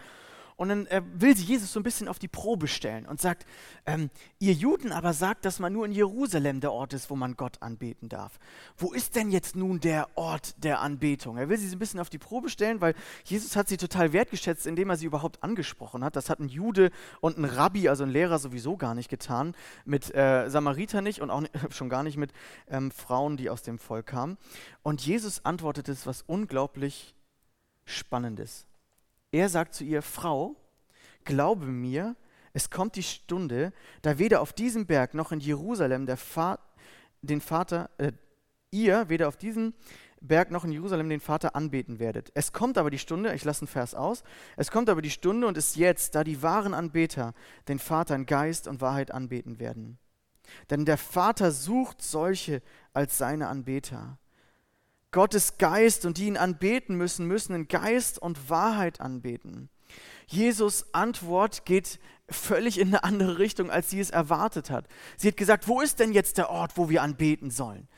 Und 0.61 0.69
dann 0.69 0.85
äh, 0.85 1.01
will 1.15 1.35
sie 1.35 1.45
Jesus 1.45 1.73
so 1.73 1.79
ein 1.79 1.83
bisschen 1.83 2.07
auf 2.07 2.19
die 2.19 2.27
Probe 2.27 2.67
stellen 2.67 3.07
und 3.07 3.19
sagt, 3.19 3.47
ähm, 3.87 4.11
ihr 4.37 4.53
Juden 4.53 4.91
aber 4.91 5.11
sagt, 5.11 5.43
dass 5.45 5.57
man 5.57 5.73
nur 5.73 5.87
in 5.87 5.91
Jerusalem 5.91 6.59
der 6.59 6.71
Ort 6.71 6.93
ist, 6.93 7.09
wo 7.09 7.15
man 7.15 7.35
Gott 7.35 7.63
anbeten 7.63 8.09
darf. 8.09 8.37
Wo 8.77 8.93
ist 8.93 9.15
denn 9.15 9.31
jetzt 9.31 9.55
nun 9.55 9.79
der 9.79 10.07
Ort 10.13 10.63
der 10.63 10.81
Anbetung? 10.81 11.37
Er 11.37 11.49
will 11.49 11.57
sie 11.57 11.67
so 11.67 11.75
ein 11.75 11.79
bisschen 11.79 11.99
auf 11.99 12.11
die 12.11 12.19
Probe 12.19 12.47
stellen, 12.47 12.79
weil 12.79 12.93
Jesus 13.23 13.55
hat 13.55 13.69
sie 13.69 13.77
total 13.77 14.13
wertgeschätzt, 14.13 14.67
indem 14.67 14.91
er 14.91 14.97
sie 14.97 15.07
überhaupt 15.07 15.41
angesprochen 15.41 16.03
hat. 16.03 16.15
Das 16.15 16.29
hat 16.29 16.39
ein 16.39 16.47
Jude 16.47 16.91
und 17.21 17.39
ein 17.39 17.45
Rabbi, 17.45 17.89
also 17.89 18.03
ein 18.03 18.11
Lehrer 18.11 18.37
sowieso 18.37 18.77
gar 18.77 18.93
nicht 18.93 19.09
getan, 19.09 19.55
mit 19.83 20.13
äh, 20.13 20.47
Samariter 20.47 21.01
nicht 21.01 21.21
und 21.21 21.31
auch 21.31 21.41
nicht, 21.41 21.53
schon 21.71 21.89
gar 21.89 22.03
nicht 22.03 22.17
mit 22.17 22.33
ähm, 22.67 22.91
Frauen, 22.91 23.35
die 23.35 23.49
aus 23.49 23.63
dem 23.63 23.79
Volk 23.79 24.05
kamen. 24.05 24.37
Und 24.83 25.03
Jesus 25.03 25.43
antwortet 25.43 25.89
es 25.89 26.05
was 26.05 26.21
unglaublich 26.21 27.15
Spannendes. 27.83 28.67
Er 29.31 29.49
sagt 29.49 29.73
zu 29.73 29.83
ihr, 29.83 30.01
Frau, 30.01 30.55
glaube 31.23 31.65
mir, 31.65 32.15
es 32.53 32.69
kommt 32.69 32.95
die 32.95 33.03
Stunde, 33.03 33.71
da 34.01 34.19
weder 34.19 34.41
auf 34.41 34.53
diesem 34.53 34.85
Berg 34.85 35.13
noch 35.13 35.31
in 35.31 35.39
Jerusalem 35.39 36.05
der 36.05 36.17
Fa 36.17 36.59
den 37.21 37.39
Vater, 37.39 37.89
äh, 37.97 38.11
ihr 38.71 39.07
weder 39.09 39.27
auf 39.27 39.37
diesem 39.37 39.73
Berg 40.21 40.51
noch 40.51 40.63
in 40.65 40.71
Jerusalem 40.71 41.09
den 41.09 41.19
Vater 41.19 41.55
anbeten 41.55 41.99
werdet. 41.99 42.31
Es 42.33 42.51
kommt 42.51 42.77
aber 42.77 42.89
die 42.89 42.99
Stunde, 42.99 43.33
ich 43.33 43.43
lasse 43.43 43.61
einen 43.61 43.67
Vers 43.67 43.95
aus, 43.95 44.23
es 44.57 44.71
kommt 44.71 44.89
aber 44.89 45.01
die 45.01 45.09
Stunde 45.09 45.47
und 45.47 45.57
ist 45.57 45.75
jetzt, 45.75 46.15
da 46.15 46.23
die 46.23 46.41
wahren 46.41 46.73
Anbeter 46.73 47.33
den 47.67 47.79
Vater 47.79 48.15
in 48.15 48.25
Geist 48.25 48.67
und 48.67 48.81
Wahrheit 48.81 49.11
anbeten 49.11 49.59
werden. 49.59 49.97
Denn 50.69 50.85
der 50.85 50.97
Vater 50.97 51.51
sucht 51.51 52.01
solche 52.01 52.61
als 52.93 53.17
seine 53.17 53.47
Anbeter. 53.47 54.17
Gottes 55.11 55.57
Geist 55.57 56.05
und 56.05 56.17
die 56.17 56.27
ihn 56.27 56.37
anbeten 56.37 56.95
müssen, 56.95 57.27
müssen 57.27 57.53
in 57.53 57.67
Geist 57.67 58.19
und 58.19 58.49
Wahrheit 58.49 59.01
anbeten. 59.01 59.69
Jesus 60.27 60.93
Antwort 60.93 61.65
geht 61.65 61.99
völlig 62.29 62.79
in 62.79 62.89
eine 62.89 63.03
andere 63.03 63.37
Richtung, 63.37 63.69
als 63.69 63.89
sie 63.89 63.99
es 63.99 64.09
erwartet 64.09 64.69
hat. 64.69 64.87
Sie 65.17 65.27
hat 65.27 65.37
gesagt, 65.37 65.67
wo 65.67 65.81
ist 65.81 65.99
denn 65.99 66.13
jetzt 66.13 66.37
der 66.37 66.49
Ort, 66.49 66.77
wo 66.77 66.89
wir 66.89 67.01
anbeten 67.01 67.51
sollen? 67.51 67.89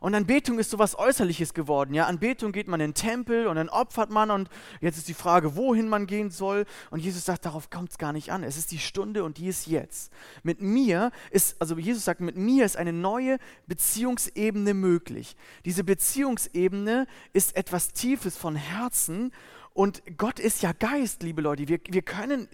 Und 0.00 0.14
Anbetung 0.14 0.58
ist 0.58 0.70
so 0.70 0.78
was 0.78 0.98
Äußerliches 0.98 1.52
geworden. 1.52 1.92
Ja, 1.92 2.06
Anbetung 2.06 2.52
geht 2.52 2.68
man 2.68 2.80
in 2.80 2.88
den 2.88 2.94
Tempel 2.94 3.46
und 3.46 3.56
dann 3.56 3.68
opfert 3.68 4.10
man 4.10 4.30
und 4.30 4.48
jetzt 4.80 4.96
ist 4.96 5.08
die 5.08 5.14
Frage, 5.14 5.56
wohin 5.56 5.88
man 5.88 6.06
gehen 6.06 6.30
soll. 6.30 6.64
Und 6.90 7.00
Jesus 7.00 7.26
sagt, 7.26 7.44
darauf 7.44 7.68
kommt 7.68 7.90
es 7.90 7.98
gar 7.98 8.14
nicht 8.14 8.32
an. 8.32 8.42
Es 8.42 8.56
ist 8.56 8.72
die 8.72 8.78
Stunde 8.78 9.22
und 9.24 9.36
die 9.36 9.46
ist 9.46 9.66
jetzt. 9.66 10.10
Mit 10.42 10.62
mir 10.62 11.12
ist, 11.30 11.60
also 11.60 11.76
Jesus 11.76 12.04
sagt, 12.04 12.22
mit 12.22 12.36
mir 12.36 12.64
ist 12.64 12.78
eine 12.78 12.94
neue 12.94 13.38
Beziehungsebene 13.66 14.72
möglich. 14.72 15.36
Diese 15.66 15.84
Beziehungsebene 15.84 17.06
ist 17.34 17.54
etwas 17.54 17.92
Tiefes 17.92 18.38
von 18.38 18.56
Herzen 18.56 19.32
und 19.72 20.02
Gott 20.16 20.40
ist 20.40 20.62
ja 20.62 20.72
Geist, 20.72 21.22
liebe 21.22 21.42
Leute. 21.42 21.68
Wir, 21.68 21.78
wir 21.88 22.02
können, 22.02 22.48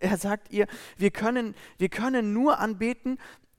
er 0.00 0.16
sagt 0.16 0.52
ihr, 0.52 0.66
wir 0.96 1.10
können, 1.10 1.54
wir 1.78 1.88
können 1.88 2.32
nur 2.32 2.58
anbeten, 2.58 3.18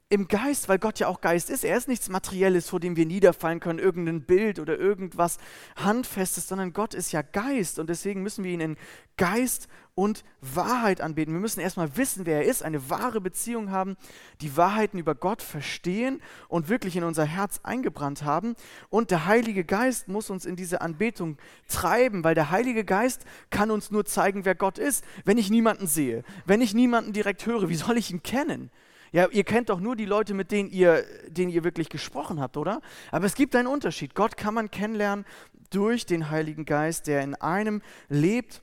im 0.10 0.30
Geist, 0.30 0.70
weil 0.70 0.80
Gott 0.80 1.00
ja 1.00 1.08
auch 1.08 1.20
Geist 1.20 1.50
ist. 1.50 1.66
Er 1.66 1.76
ist 1.76 1.90
nichts 1.90 2.08
Materielles, 2.08 2.70
vor 2.70 2.80
dem 2.80 2.96
wir 2.96 3.06
niederfallen 3.06 3.60
können, 3.60 3.80
irgendein 3.80 4.22
Bild 4.22 4.58
oder 4.58 4.80
irgendwas 4.80 5.38
Handfestes, 5.76 6.48
sondern 6.48 6.72
Gott 6.72 6.94
ist 6.94 7.12
ja 7.12 7.22
Geist 7.22 7.78
und 7.78 7.90
deswegen 7.90 8.24
müssen 8.24 8.46
wir 8.46 8.52
ihn 8.52 8.62
in 8.62 8.78
Geist 9.18 9.68
und 9.96 10.24
Wahrheit 10.40 11.02
anbeten. 11.02 11.34
Wir 11.34 11.42
müssen 11.42 11.60
erstmal 11.60 11.98
wissen, 11.98 12.26
wer 12.26 12.38
er 12.38 12.46
ist, 12.46 12.64
eine 12.64 12.90
wahre 12.90 13.20
Beziehung 13.20 13.70
haben, 13.70 13.98
die 14.40 14.56
Wahrheiten 14.56 14.98
über 14.98 15.14
Gott 15.14 15.42
verstehen 15.42 16.22
und 16.48 16.70
wirklich 16.70 16.96
in 16.96 17.04
unser 17.04 17.26
Herz 17.26 17.60
eingebrannt 17.64 18.24
haben. 18.24 18.56
Und 18.90 19.12
der 19.12 19.26
Heilige 19.26 19.66
Geist 19.66 20.08
muss 20.08 20.30
uns 20.30 20.46
in 20.46 20.56
diese 20.56 20.80
Anbetung 20.80 21.38
treiben, 21.68 22.24
weil 22.24 22.36
der 22.36 22.50
Heilige 22.50 22.86
Geist 22.86 23.26
kann 23.50 23.72
uns 23.72 23.92
nur 23.92 24.06
zeigen, 24.06 24.46
wer 24.46 24.56
Gott 24.56 24.78
ist. 24.78 25.04
Wenn 25.26 25.38
ich 25.38 25.50
niemanden 25.50 25.88
sehe, 25.88 26.24
wenn 26.46 26.62
ich 26.62 26.74
niemanden 26.74 27.12
direkt 27.12 27.46
höre, 27.46 27.68
wie 27.68 27.76
soll 27.76 27.98
ich 27.98 28.12
ihn 28.12 28.24
kennen? 28.24 28.72
Ja, 29.12 29.28
ihr 29.30 29.44
kennt 29.44 29.70
doch 29.70 29.80
nur 29.80 29.96
die 29.96 30.06
Leute, 30.06 30.34
mit 30.34 30.52
denen 30.52 30.70
ihr, 30.70 31.04
denen 31.28 31.52
ihr 31.52 31.64
wirklich 31.64 31.90
gesprochen 31.90 32.40
habt, 32.40 32.58
oder? 32.58 32.82
Aber 33.12 33.26
es 33.26 33.36
gibt 33.36 33.56
einen 33.56 33.68
Unterschied. 33.68 34.16
Gott 34.16 34.38
kann 34.38 34.54
man 34.54 34.70
kennenlernen 34.70 35.26
durch 35.70 36.06
den 36.06 36.30
Heiligen 36.30 36.66
Geist, 36.66 37.08
der 37.08 37.22
in 37.22 37.36
einem 37.36 37.82
lebt 38.10 38.62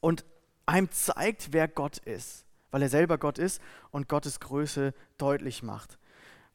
und 0.00 0.24
einem 0.66 0.90
zeigt, 0.90 1.52
wer 1.52 1.68
Gott 1.68 1.98
ist, 1.98 2.44
weil 2.70 2.82
er 2.82 2.88
selber 2.88 3.18
Gott 3.18 3.38
ist 3.38 3.60
und 3.90 4.08
Gottes 4.08 4.40
Größe 4.40 4.94
deutlich 5.18 5.62
macht. 5.62 5.98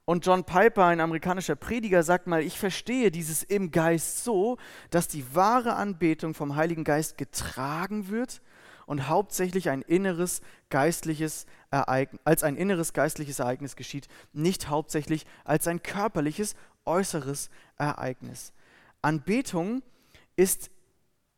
Und 0.06 0.26
John 0.26 0.46
Piper, 0.46 0.86
ein 0.86 1.02
amerikanischer 1.02 1.58
Prediger, 1.58 2.02
sagt 2.02 2.28
mal, 2.28 2.42
ich 2.42 2.58
verstehe 2.58 3.12
dieses 3.12 3.44
im 3.44 3.72
Geist 3.72 4.24
so, 4.24 4.58
dass 4.90 5.10
die 5.10 5.36
wahre 5.36 5.76
Anbetung 5.76 6.34
vom 6.34 6.56
Heiligen 6.56 6.86
Geist 6.86 7.18
getragen 7.18 8.08
wird 8.08 8.42
und 8.88 9.08
hauptsächlich 9.10 9.70
ein 9.70 9.84
inneres 9.84 10.41
geistliches 10.70 11.46
Ereignis, 11.70 12.20
als 12.24 12.41
ein 12.41 12.56
inneres 12.56 12.94
geistliches 12.94 13.38
Ereignis 13.38 13.75
geschieht, 13.75 14.08
nicht 14.34 14.70
hauptsächlich 14.70 15.27
als 15.44 15.67
ein 15.67 15.84
körperliches 15.84 16.56
äußeres 16.86 17.51
Ereignis. 17.77 18.53
Anbetung 19.01 19.84
ist 20.38 20.72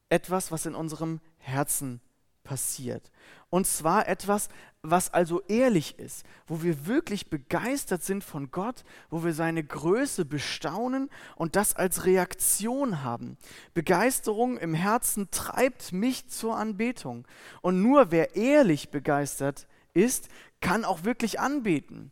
etwas, 0.10 0.52
was 0.52 0.66
in 0.66 0.76
unserem 0.76 1.20
Herzen 1.40 2.00
passiert. 2.44 3.12
Und 3.50 3.66
zwar 3.66 4.08
etwas, 4.08 4.50
was 4.82 5.14
also 5.14 5.42
ehrlich 5.48 6.00
ist, 6.00 6.26
wo 6.48 6.62
wir 6.62 6.86
wirklich 6.86 7.30
begeistert 7.30 8.04
sind 8.04 8.24
von 8.24 8.52
Gott, 8.52 8.84
wo 9.10 9.24
wir 9.24 9.34
seine 9.34 9.64
Größe 9.64 10.24
bestaunen 10.24 11.10
und 11.36 11.56
das 11.56 11.76
als 11.76 12.06
Reaktion 12.06 13.04
haben. 13.04 13.38
Begeisterung 13.74 14.58
im 14.58 14.74
Herzen 14.74 15.30
treibt 15.32 15.92
mich 15.92 16.30
zur 16.30 16.56
Anbetung. 16.56 17.28
Und 17.62 17.82
nur 17.82 18.12
wer 18.12 18.36
ehrlich 18.36 18.90
begeistert 18.90 19.68
ist, 19.94 20.30
kann 20.62 20.86
auch 20.86 21.04
wirklich 21.04 21.40
anbeten. 21.40 22.12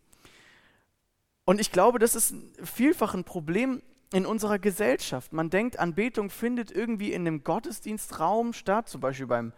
Und 1.45 1.61
ich 1.61 1.71
glaube, 1.71 1.99
das 1.99 2.15
ist 2.15 2.35
vielfach 2.61 3.13
ein 3.13 3.23
Problem 3.23 3.81
in 4.11 4.25
unserer 4.25 4.59
Gesellschaft. 4.59 5.31
Man 5.31 5.49
denkt, 5.49 5.79
Anbetung 5.79 6.29
findet 6.29 6.71
irgendwie 6.71 7.13
in 7.13 7.25
einem 7.25 7.43
Gottesdienstraum 7.43 8.51
statt, 8.51 8.89
zum 8.89 8.99
Beispiel 8.99 9.27
beim 9.27 9.53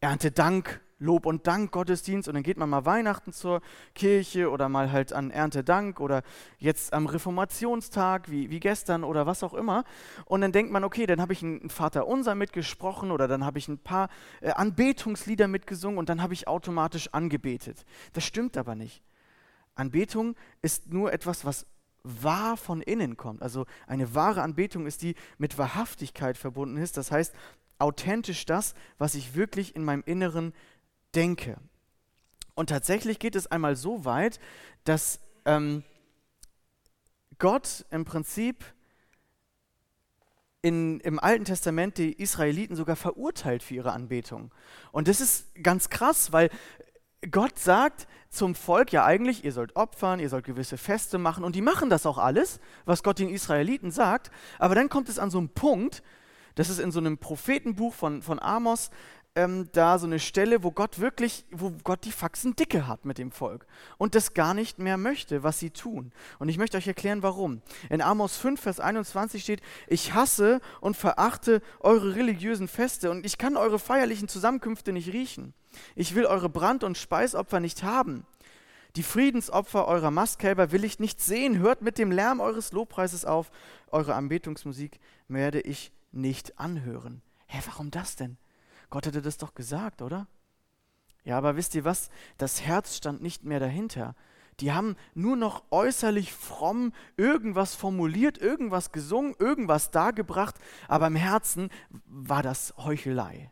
Erntedank, 0.00 0.80
Lob 1.00 1.26
und 1.26 1.46
Dank 1.46 1.72
Gottesdienst 1.72 2.28
und 2.28 2.34
dann 2.34 2.44
geht 2.44 2.56
man 2.56 2.70
mal 2.70 2.84
Weihnachten 2.84 3.32
zur 3.32 3.60
Kirche 3.94 4.50
oder 4.50 4.68
mal 4.68 4.92
halt 4.92 5.12
an 5.12 5.30
Erntedank 5.30 5.98
oder 5.98 6.22
jetzt 6.58 6.92
am 6.92 7.06
Reformationstag 7.06 8.30
wie, 8.30 8.50
wie 8.50 8.60
gestern 8.60 9.02
oder 9.02 9.26
was 9.26 9.42
auch 9.42 9.54
immer 9.54 9.84
und 10.26 10.42
dann 10.42 10.52
denkt 10.52 10.70
man, 10.70 10.84
okay, 10.84 11.06
dann 11.06 11.20
habe 11.20 11.32
ich 11.32 11.42
ein 11.42 11.68
Vater 11.70 12.06
Unser 12.06 12.36
mitgesprochen 12.36 13.10
oder 13.10 13.26
dann 13.26 13.44
habe 13.44 13.58
ich 13.58 13.66
ein 13.66 13.78
paar 13.78 14.08
äh, 14.40 14.50
Anbetungslieder 14.50 15.48
mitgesungen 15.48 15.98
und 15.98 16.08
dann 16.08 16.22
habe 16.22 16.34
ich 16.34 16.46
automatisch 16.46 17.08
angebetet. 17.12 17.84
Das 18.12 18.24
stimmt 18.24 18.56
aber 18.56 18.76
nicht. 18.76 19.02
Anbetung 19.74 20.36
ist 20.62 20.92
nur 20.92 21.12
etwas, 21.12 21.44
was 21.44 21.66
wahr 22.02 22.56
von 22.56 22.80
innen 22.82 23.16
kommt. 23.16 23.42
Also 23.42 23.66
eine 23.86 24.14
wahre 24.14 24.42
Anbetung 24.42 24.86
ist 24.86 25.02
die 25.02 25.14
mit 25.38 25.58
Wahrhaftigkeit 25.58 26.36
verbunden 26.36 26.76
ist. 26.76 26.96
Das 26.96 27.10
heißt, 27.10 27.34
authentisch 27.78 28.46
das, 28.46 28.74
was 28.98 29.14
ich 29.14 29.34
wirklich 29.34 29.74
in 29.74 29.84
meinem 29.84 30.02
Inneren 30.06 30.52
denke. 31.14 31.56
Und 32.54 32.68
tatsächlich 32.68 33.18
geht 33.18 33.36
es 33.36 33.46
einmal 33.46 33.76
so 33.76 34.04
weit, 34.04 34.38
dass 34.84 35.20
ähm, 35.44 35.84
Gott 37.38 37.86
im 37.90 38.04
Prinzip 38.04 38.64
in, 40.62 41.00
im 41.00 41.18
Alten 41.18 41.44
Testament 41.44 41.96
die 41.96 42.12
Israeliten 42.12 42.76
sogar 42.76 42.96
verurteilt 42.96 43.62
für 43.62 43.74
ihre 43.74 43.92
Anbetung. 43.92 44.52
Und 44.92 45.08
das 45.08 45.20
ist 45.20 45.54
ganz 45.62 45.88
krass, 45.88 46.32
weil 46.32 46.50
Gott 47.30 47.58
sagt 47.58 48.06
zum 48.30 48.54
Volk 48.54 48.92
ja 48.92 49.04
eigentlich, 49.04 49.44
ihr 49.44 49.52
sollt 49.52 49.76
opfern, 49.76 50.20
ihr 50.20 50.28
sollt 50.28 50.44
gewisse 50.44 50.78
Feste 50.78 51.18
machen 51.18 51.44
und 51.44 51.54
die 51.54 51.62
machen 51.62 51.90
das 51.90 52.06
auch 52.06 52.18
alles, 52.18 52.60
was 52.84 53.02
Gott 53.02 53.18
den 53.18 53.28
Israeliten 53.28 53.90
sagt. 53.90 54.30
Aber 54.58 54.74
dann 54.74 54.88
kommt 54.88 55.08
es 55.08 55.18
an 55.18 55.30
so 55.30 55.38
einen 55.38 55.50
Punkt, 55.50 56.02
das 56.54 56.68
ist 56.68 56.78
in 56.78 56.92
so 56.92 56.98
einem 56.98 57.18
Prophetenbuch 57.18 57.94
von, 57.94 58.22
von 58.22 58.38
Amos, 58.38 58.90
ähm, 59.36 59.68
da 59.72 59.98
so 59.98 60.06
eine 60.06 60.18
Stelle, 60.18 60.64
wo 60.64 60.72
Gott 60.72 60.98
wirklich, 60.98 61.44
wo 61.50 61.72
Gott 61.84 62.04
die 62.04 62.12
Faxen 62.12 62.56
dicke 62.56 62.88
hat 62.88 63.04
mit 63.04 63.18
dem 63.18 63.30
Volk 63.30 63.66
und 63.96 64.14
das 64.14 64.34
gar 64.34 64.54
nicht 64.54 64.78
mehr 64.78 64.96
möchte, 64.96 65.42
was 65.42 65.58
sie 65.58 65.70
tun. 65.70 66.12
Und 66.38 66.48
ich 66.48 66.58
möchte 66.58 66.76
euch 66.76 66.88
erklären, 66.88 67.22
warum. 67.22 67.62
In 67.90 68.02
Amos 68.02 68.36
5, 68.36 68.60
Vers 68.60 68.80
21 68.80 69.42
steht, 69.42 69.62
ich 69.86 70.14
hasse 70.14 70.60
und 70.80 70.96
verachte 70.96 71.62
eure 71.78 72.16
religiösen 72.16 72.66
Feste 72.66 73.10
und 73.10 73.24
ich 73.24 73.38
kann 73.38 73.56
eure 73.56 73.78
feierlichen 73.78 74.28
Zusammenkünfte 74.28 74.92
nicht 74.92 75.12
riechen. 75.12 75.54
Ich 75.94 76.14
will 76.14 76.26
eure 76.26 76.48
Brand- 76.48 76.82
und 76.82 76.98
Speisopfer 76.98 77.60
nicht 77.60 77.84
haben. 77.84 78.26
Die 78.96 79.04
Friedensopfer 79.04 79.86
eurer 79.86 80.10
Mastkälber 80.10 80.72
will 80.72 80.82
ich 80.82 80.98
nicht 80.98 81.20
sehen. 81.20 81.58
Hört 81.58 81.80
mit 81.80 81.96
dem 81.96 82.10
Lärm 82.10 82.40
eures 82.40 82.72
Lobpreises 82.72 83.24
auf. 83.24 83.52
Eure 83.92 84.16
Anbetungsmusik 84.16 84.98
werde 85.28 85.60
ich 85.60 85.92
nicht 86.10 86.58
anhören. 86.58 87.22
Hä, 87.46 87.60
warum 87.66 87.92
das 87.92 88.16
denn? 88.16 88.36
Gott 88.90 89.06
hätte 89.06 89.22
das 89.22 89.38
doch 89.38 89.54
gesagt, 89.54 90.02
oder? 90.02 90.26
Ja, 91.24 91.38
aber 91.38 91.56
wisst 91.56 91.74
ihr 91.74 91.84
was? 91.84 92.10
Das 92.38 92.62
Herz 92.62 92.96
stand 92.96 93.22
nicht 93.22 93.44
mehr 93.44 93.60
dahinter. 93.60 94.14
Die 94.60 94.72
haben 94.72 94.96
nur 95.14 95.36
noch 95.36 95.64
äußerlich 95.70 96.32
fromm 96.32 96.92
irgendwas 97.16 97.74
formuliert, 97.74 98.38
irgendwas 98.38 98.92
gesungen, 98.92 99.34
irgendwas 99.38 99.90
dargebracht, 99.90 100.56
aber 100.86 101.06
im 101.06 101.16
Herzen 101.16 101.70
war 102.04 102.42
das 102.42 102.74
Heuchelei, 102.76 103.50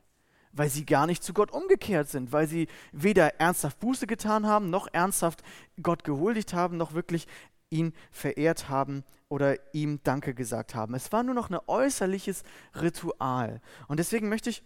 weil 0.53 0.69
sie 0.69 0.85
gar 0.85 1.07
nicht 1.07 1.23
zu 1.23 1.33
Gott 1.33 1.51
umgekehrt 1.51 2.09
sind, 2.11 2.33
weil 2.33 2.47
sie 2.47 2.69
weder 2.93 3.41
ernsthaft 3.41 3.81
Buße 3.81 4.07
getan 4.07 4.47
haben, 4.47 4.69
noch 4.69 4.87
ernsthaft 4.93 5.43
Gott 5.83 6.05
gehuldigt 6.05 6.53
haben, 6.53 6.77
noch 6.77 6.93
wirklich 6.93 7.27
ihn 7.71 7.95
verehrt 8.11 8.69
haben 8.69 9.03
oder 9.31 9.57
ihm 9.75 10.01
Danke 10.05 10.35
gesagt 10.35 10.75
haben. 10.75 10.95
Es 10.95 11.13
war 11.13 11.23
nur 11.23 11.35
noch 11.35 11.49
ein 11.51 11.59
äußerliches 11.67 12.43
Ritual. 12.75 13.61
Und 13.87 13.99
deswegen 13.99 14.29
möchte 14.29 14.51
ich 14.51 14.63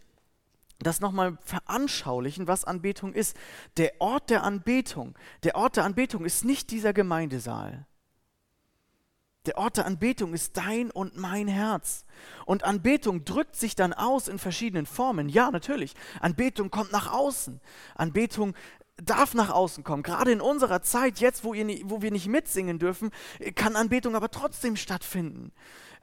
das 0.83 1.01
nochmal 1.01 1.39
veranschaulichen, 1.45 2.47
was 2.47 2.65
Anbetung 2.65 3.13
ist. 3.13 3.37
Der 3.77 4.01
Ort 4.01 4.31
der 4.31 4.43
Anbetung, 4.43 5.15
der 5.43 5.57
Ort 5.57 5.77
der 5.77 5.85
Anbetung 5.85 6.25
ist 6.25 6.45
nicht 6.45 6.71
dieser 6.71 6.93
Gemeindesaal. 6.93 7.87
Der 9.47 9.59
Ort 9.59 9.77
der 9.77 9.87
Anbetung 9.87 10.35
ist 10.35 10.57
dein 10.57 10.91
und 10.91 11.17
mein 11.17 11.49
Herz. 11.49 12.05
Und 12.47 12.63
Anbetung 12.63 13.25
drückt 13.25 13.57
sich 13.57 13.75
dann 13.75 13.93
aus 13.93 14.29
in 14.29 14.39
verschiedenen 14.39 14.87
Formen. 14.87 15.29
Ja, 15.29 15.51
natürlich. 15.51 15.95
Anbetung 16.21 16.71
kommt 16.71 16.93
nach 16.93 17.13
außen. 17.13 17.61
Anbetung 17.97 18.55
darf 18.97 19.35
nach 19.35 19.51
außen 19.51 19.83
kommen. 19.83 20.05
Gerade 20.05 20.31
in 20.31 20.41
unserer 20.41 20.83
Zeit, 20.83 21.19
jetzt, 21.19 21.43
wo, 21.43 21.55
ihr, 21.55 21.67
wo 21.85 22.03
wir 22.03 22.13
nicht 22.13 22.29
mitsingen 22.29 22.79
dürfen, 22.79 23.11
kann 23.57 23.75
Anbetung 23.75 24.15
aber 24.15 24.31
trotzdem 24.31 24.77
stattfinden. 24.77 25.53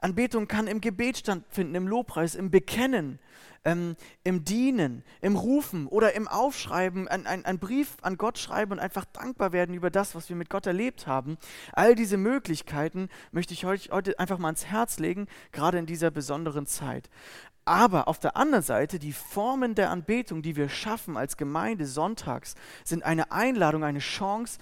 Anbetung 0.00 0.48
kann 0.48 0.66
im 0.66 0.80
Gebet 0.80 1.18
stattfinden, 1.18 1.74
im 1.74 1.86
Lobpreis, 1.86 2.34
im 2.34 2.50
Bekennen, 2.50 3.18
ähm, 3.64 3.96
im 4.24 4.44
Dienen, 4.44 5.04
im 5.20 5.36
Rufen 5.36 5.86
oder 5.86 6.14
im 6.14 6.26
Aufschreiben, 6.26 7.08
einen 7.08 7.58
Brief 7.58 7.96
an 8.02 8.16
Gott 8.16 8.38
schreiben 8.38 8.72
und 8.72 8.78
einfach 8.78 9.04
dankbar 9.04 9.52
werden 9.52 9.74
über 9.74 9.90
das, 9.90 10.14
was 10.14 10.28
wir 10.28 10.36
mit 10.36 10.48
Gott 10.48 10.66
erlebt 10.66 11.06
haben. 11.06 11.36
All 11.72 11.94
diese 11.94 12.16
Möglichkeiten 12.16 13.08
möchte 13.32 13.52
ich 13.52 13.66
euch 13.66 13.90
heute 13.90 14.18
einfach 14.18 14.38
mal 14.38 14.48
ans 14.48 14.66
Herz 14.66 14.98
legen, 14.98 15.26
gerade 15.52 15.78
in 15.78 15.86
dieser 15.86 16.10
besonderen 16.10 16.66
Zeit. 16.66 17.10
Aber 17.66 18.08
auf 18.08 18.18
der 18.18 18.36
anderen 18.36 18.64
Seite, 18.64 18.98
die 18.98 19.12
Formen 19.12 19.74
der 19.74 19.90
Anbetung, 19.90 20.42
die 20.42 20.56
wir 20.56 20.68
schaffen 20.68 21.16
als 21.16 21.36
Gemeinde 21.36 21.86
sonntags, 21.86 22.54
sind 22.84 23.04
eine 23.04 23.30
Einladung, 23.30 23.84
eine 23.84 23.98
Chance, 23.98 24.58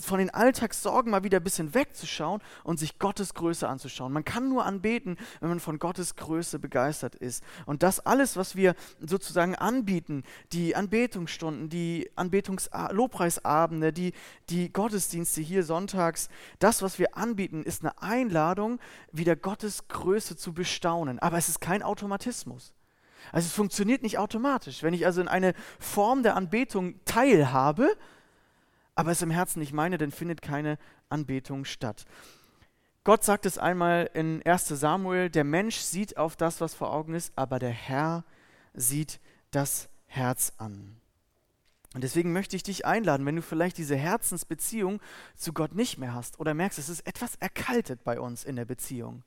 von 0.00 0.18
den 0.18 0.30
Alltagssorgen 0.30 1.10
mal 1.10 1.24
wieder 1.24 1.38
ein 1.38 1.44
bisschen 1.44 1.74
wegzuschauen 1.74 2.40
und 2.64 2.78
sich 2.78 2.98
Gottes 2.98 3.34
Größe 3.34 3.68
anzuschauen. 3.68 4.12
Man 4.12 4.24
kann 4.24 4.48
nur 4.48 4.64
anbeten, 4.64 5.16
wenn 5.40 5.48
man 5.48 5.60
von 5.60 5.78
Gottes 5.78 6.16
Größe 6.16 6.58
begeistert 6.58 7.14
ist. 7.14 7.42
Und 7.66 7.82
das 7.82 8.00
alles, 8.00 8.36
was 8.36 8.56
wir 8.56 8.74
sozusagen 9.00 9.54
anbieten, 9.54 10.24
die 10.52 10.76
Anbetungsstunden, 10.76 11.68
die 11.68 12.10
Anbetungs-Lobpreisabende, 12.16 13.92
die, 13.92 14.12
die 14.48 14.72
Gottesdienste 14.72 15.40
hier 15.40 15.62
sonntags, 15.62 16.28
das, 16.58 16.82
was 16.82 16.98
wir 16.98 17.16
anbieten, 17.16 17.62
ist 17.62 17.82
eine 17.82 18.00
Einladung, 18.00 18.80
wieder 19.12 19.36
Gottes 19.36 19.88
Größe 19.88 20.36
zu 20.36 20.52
bestaunen. 20.52 21.18
Aber 21.18 21.38
es 21.38 21.48
ist 21.48 21.60
kein 21.60 21.82
Automatismus. 21.82 22.74
Also 23.30 23.46
es 23.46 23.52
funktioniert 23.52 24.02
nicht 24.02 24.18
automatisch. 24.18 24.82
Wenn 24.82 24.94
ich 24.94 25.06
also 25.06 25.20
in 25.20 25.28
eine 25.28 25.54
Form 25.78 26.22
der 26.22 26.34
Anbetung 26.34 26.96
teilhabe, 27.04 27.96
aber 28.94 29.10
es 29.10 29.22
im 29.22 29.30
Herzen 29.30 29.60
nicht 29.60 29.72
meine, 29.72 29.98
dann 29.98 30.10
findet 30.10 30.42
keine 30.42 30.78
Anbetung 31.08 31.64
statt. 31.64 32.04
Gott 33.04 33.24
sagt 33.24 33.46
es 33.46 33.58
einmal 33.58 34.10
in 34.14 34.42
1 34.44 34.68
Samuel, 34.68 35.28
der 35.28 35.44
Mensch 35.44 35.76
sieht 35.76 36.16
auf 36.16 36.36
das, 36.36 36.60
was 36.60 36.74
vor 36.74 36.92
Augen 36.92 37.14
ist, 37.14 37.32
aber 37.34 37.58
der 37.58 37.70
Herr 37.70 38.24
sieht 38.74 39.20
das 39.50 39.88
Herz 40.06 40.52
an. 40.58 40.96
Und 41.94 42.04
deswegen 42.04 42.32
möchte 42.32 42.56
ich 42.56 42.62
dich 42.62 42.86
einladen, 42.86 43.26
wenn 43.26 43.36
du 43.36 43.42
vielleicht 43.42 43.76
diese 43.76 43.96
Herzensbeziehung 43.96 45.00
zu 45.36 45.52
Gott 45.52 45.74
nicht 45.74 45.98
mehr 45.98 46.14
hast 46.14 46.40
oder 46.40 46.54
merkst, 46.54 46.78
es 46.78 46.88
ist 46.88 47.06
etwas 47.06 47.34
erkaltet 47.36 48.04
bei 48.04 48.18
uns 48.18 48.44
in 48.44 48.56
der 48.56 48.64
Beziehung, 48.64 49.24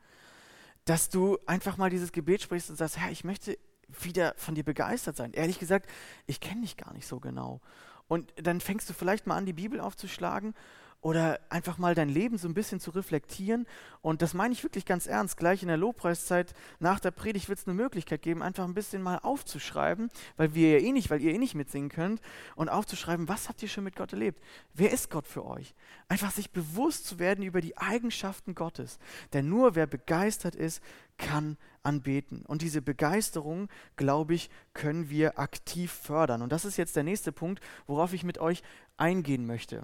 dass 0.85 1.09
du 1.09 1.37
einfach 1.45 1.77
mal 1.77 1.89
dieses 1.89 2.11
Gebet 2.11 2.41
sprichst 2.41 2.69
und 2.69 2.75
sagst, 2.77 2.97
Herr, 2.97 3.11
ich 3.11 3.23
möchte 3.23 3.57
wieder 4.01 4.33
von 4.37 4.55
dir 4.55 4.63
begeistert 4.63 5.15
sein. 5.15 5.33
Ehrlich 5.33 5.59
gesagt, 5.59 5.89
ich 6.25 6.39
kenne 6.39 6.61
dich 6.61 6.77
gar 6.77 6.93
nicht 6.93 7.07
so 7.07 7.19
genau. 7.19 7.61
Und 8.07 8.33
dann 8.35 8.61
fängst 8.61 8.89
du 8.89 8.93
vielleicht 8.93 9.27
mal 9.27 9.35
an, 9.35 9.45
die 9.45 9.53
Bibel 9.53 9.79
aufzuschlagen 9.79 10.53
oder 11.05 11.39
einfach 11.49 11.77
mal 11.77 11.93
dein 11.93 12.09
Leben 12.09 12.39
so 12.39 12.47
ein 12.47 12.55
bisschen 12.55 12.79
zu 12.79 12.89
reflektieren. 12.89 13.67
Und 14.01 14.23
das 14.23 14.33
meine 14.33 14.53
ich 14.53 14.63
wirklich 14.63 14.85
ganz 14.85 15.05
ernst. 15.05 15.37
Gleich 15.37 15.61
in 15.61 15.67
der 15.67 15.77
Lobpreiszeit 15.77 16.55
nach 16.79 16.99
der 16.99 17.11
Predigt 17.11 17.47
wird 17.47 17.59
es 17.59 17.67
eine 17.67 17.75
Möglichkeit 17.75 18.23
geben, 18.23 18.41
einfach 18.41 18.63
ein 18.63 18.73
bisschen 18.73 19.03
mal 19.03 19.19
aufzuschreiben, 19.19 20.09
weil 20.35 20.55
wir 20.55 20.79
ja 20.79 20.83
eh 20.83 20.91
nicht, 20.91 21.11
weil 21.11 21.21
ihr 21.21 21.31
eh 21.31 21.37
nicht 21.37 21.53
mitsingen 21.53 21.89
könnt, 21.89 22.21
und 22.55 22.69
aufzuschreiben, 22.69 23.29
was 23.29 23.49
habt 23.49 23.61
ihr 23.61 23.69
schon 23.69 23.83
mit 23.83 23.95
Gott 23.95 24.13
erlebt? 24.13 24.41
Wer 24.73 24.91
ist 24.91 25.11
Gott 25.11 25.27
für 25.27 25.45
euch? 25.45 25.75
Einfach 26.07 26.31
sich 26.31 26.49
bewusst 26.49 27.05
zu 27.05 27.19
werden 27.19 27.45
über 27.45 27.61
die 27.61 27.77
Eigenschaften 27.77 28.55
Gottes. 28.55 28.97
Denn 29.31 29.47
nur 29.47 29.75
wer 29.75 29.85
begeistert 29.85 30.55
ist, 30.55 30.81
kann 31.19 31.57
anbeten. 31.83 32.43
Und 32.47 32.63
diese 32.63 32.81
Begeisterung, 32.81 33.69
glaube 33.95 34.33
ich, 34.33 34.49
können 34.73 35.11
wir 35.11 35.37
aktiv 35.37 35.91
fördern. 35.91 36.41
Und 36.41 36.51
das 36.51 36.65
ist 36.65 36.77
jetzt 36.77 36.95
der 36.95 37.03
nächste 37.03 37.31
Punkt, 37.31 37.61
worauf 37.85 38.11
ich 38.13 38.23
mit 38.23 38.39
euch 38.39 38.63
eingehen 38.97 39.45
möchte. 39.45 39.83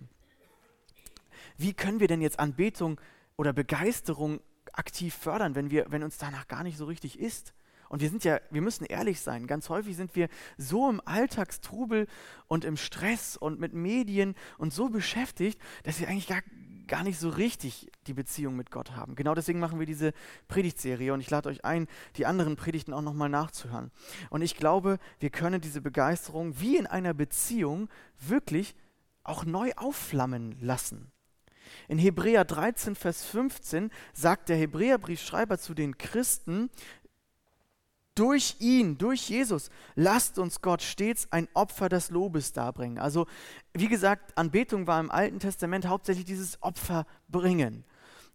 Wie 1.58 1.74
können 1.74 2.00
wir 2.00 2.08
denn 2.08 2.22
jetzt 2.22 2.40
Anbetung 2.40 3.00
oder 3.38 3.54
Begeisterung 3.54 4.40
aktiv 4.74 5.14
fördern, 5.14 5.56
wenn, 5.56 5.72
wir, 5.72 5.88
wenn 5.90 6.04
uns 6.04 6.18
danach 6.18 6.48
gar 6.48 6.64
nicht 6.64 6.78
so 6.78 6.86
richtig 6.86 7.20
ist? 7.20 7.54
Und 7.92 8.00
wir 8.02 8.10
sind 8.10 8.24
ja, 8.24 8.40
wir 8.50 8.62
müssen 8.62 8.86
ehrlich 8.86 9.20
sein, 9.20 9.48
ganz 9.48 9.68
häufig 9.68 9.98
sind 9.98 10.16
wir 10.16 10.30
so 10.58 10.90
im 10.90 11.02
Alltagstrubel 11.04 12.08
und 12.48 12.64
im 12.64 12.78
Stress 12.78 13.36
und 13.36 13.60
mit 13.60 13.74
Medien 13.74 14.36
und 14.58 14.74
so 14.74 14.88
beschäftigt, 14.88 15.60
dass 15.84 16.00
wir 16.00 16.08
eigentlich 16.08 16.28
gar, 16.28 16.42
gar 16.88 17.04
nicht 17.04 17.20
so 17.20 17.28
richtig 17.28 17.92
die 18.08 18.14
Beziehung 18.14 18.56
mit 18.56 18.72
Gott 18.72 18.92
haben. 18.92 19.16
Genau 19.16 19.36
deswegen 19.36 19.60
machen 19.60 19.78
wir 19.78 19.86
diese 19.86 20.14
Predigtserie 20.48 21.14
und 21.14 21.20
ich 21.20 21.30
lade 21.30 21.50
euch 21.50 21.66
ein, 21.66 21.88
die 22.16 22.26
anderen 22.26 22.56
Predigten 22.56 22.94
auch 22.94 23.02
nochmal 23.02 23.28
nachzuhören. 23.28 23.92
Und 24.30 24.42
ich 24.42 24.56
glaube, 24.56 24.98
wir 25.20 25.30
können 25.30 25.60
diese 25.60 25.82
Begeisterung 25.82 26.62
wie 26.62 26.78
in 26.78 26.88
einer 26.88 27.14
Beziehung 27.14 27.90
wirklich 28.20 28.74
auch 29.26 29.44
neu 29.44 29.74
aufflammen 29.76 30.56
lassen. 30.62 31.12
In 31.88 31.98
Hebräer 31.98 32.46
13, 32.46 32.96
Vers 32.96 33.24
15 33.26 33.92
sagt 34.14 34.50
der 34.50 34.58
Hebräerbriefschreiber 34.58 35.58
zu 35.58 35.74
den 35.74 35.98
Christen, 35.98 36.70
durch 38.16 38.58
ihn, 38.60 38.98
durch 38.98 39.30
Jesus, 39.30 39.70
lasst 39.96 40.38
uns 40.38 40.62
Gott 40.62 40.82
stets 40.82 41.28
ein 41.32 41.48
Opfer 41.54 41.88
des 41.88 42.10
Lobes 42.10 42.52
darbringen. 42.52 42.98
Also, 42.98 43.26
wie 43.74 43.88
gesagt, 43.88 44.38
Anbetung 44.38 44.86
war 44.86 45.00
im 45.00 45.10
Alten 45.10 45.40
Testament 45.40 45.88
hauptsächlich 45.88 46.26
dieses 46.26 46.62
Opfer 46.62 47.06
bringen. 47.30 47.86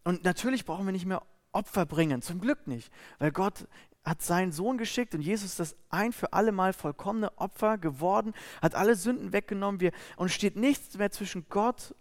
Und 0.03 0.25
natürlich 0.25 0.65
brauchen 0.65 0.87
wir 0.87 0.93
nicht 0.93 1.05
mehr 1.05 1.23
Opfer 1.53 1.85
bringen, 1.85 2.23
zum 2.23 2.41
Glück 2.41 2.67
nicht, 2.67 2.91
weil 3.19 3.33
Gott 3.33 3.67
hat 4.05 4.23
seinen 4.23 4.53
Sohn 4.53 4.79
geschickt 4.79 5.15
und 5.15 5.21
Jesus 5.21 5.51
ist 5.51 5.61
das 5.61 5.77
ein 5.91 6.13
für 6.13 6.33
alle 6.33 6.53
Mal 6.53 6.73
vollkommene 6.73 7.37
Opfer 7.39 7.77
geworden, 7.77 8.35
hat 8.63 8.75
alle 8.75 8.95
Sünden 8.95 9.33
weggenommen 9.33 9.81
wir, 9.81 9.91
und 10.17 10.31
steht 10.31 10.57
nichts 10.57 10.97
mehr 10.97 11.11
zwischen 11.11 11.47
Gott 11.49 11.95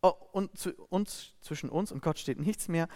und 0.00 0.56
zu 0.56 0.74
uns, 0.88 1.34
zwischen 1.40 1.68
uns 1.68 1.92
und 1.92 2.02
Gott 2.02 2.18
steht 2.18 2.40
nichts 2.40 2.68
mehr. 2.68 2.88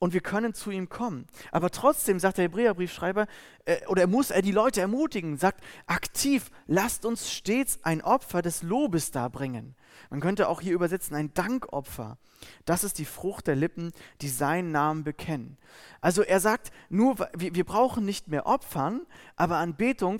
Und 0.00 0.14
wir 0.14 0.22
können 0.22 0.54
zu 0.54 0.70
ihm 0.70 0.88
kommen. 0.88 1.26
Aber 1.52 1.70
trotzdem 1.70 2.18
sagt 2.18 2.38
der 2.38 2.44
Hebräerbriefschreiber, 2.44 3.26
äh, 3.66 3.86
oder 3.86 4.06
muss 4.08 4.30
er 4.30 4.42
die 4.42 4.50
Leute 4.50 4.80
ermutigen, 4.80 5.36
sagt 5.36 5.62
aktiv, 5.86 6.50
lasst 6.66 7.04
uns 7.04 7.30
stets 7.30 7.78
ein 7.84 8.02
Opfer 8.02 8.42
des 8.42 8.62
Lobes 8.62 9.12
darbringen. 9.12 9.76
Man 10.08 10.20
könnte 10.20 10.48
auch 10.48 10.62
hier 10.62 10.72
übersetzen 10.72 11.14
ein 11.14 11.34
Dankopfer. 11.34 12.16
Das 12.64 12.82
ist 12.82 12.98
die 12.98 13.04
Frucht 13.04 13.46
der 13.46 13.56
Lippen, 13.56 13.92
die 14.22 14.30
seinen 14.30 14.72
Namen 14.72 15.04
bekennen. 15.04 15.58
Also 16.00 16.22
er 16.22 16.40
sagt, 16.40 16.72
nur 16.88 17.18
wir, 17.36 17.54
wir 17.54 17.64
brauchen 17.64 18.06
nicht 18.06 18.26
mehr 18.26 18.46
Opfern, 18.46 19.02
aber 19.36 19.58
Anbetung 19.58 20.18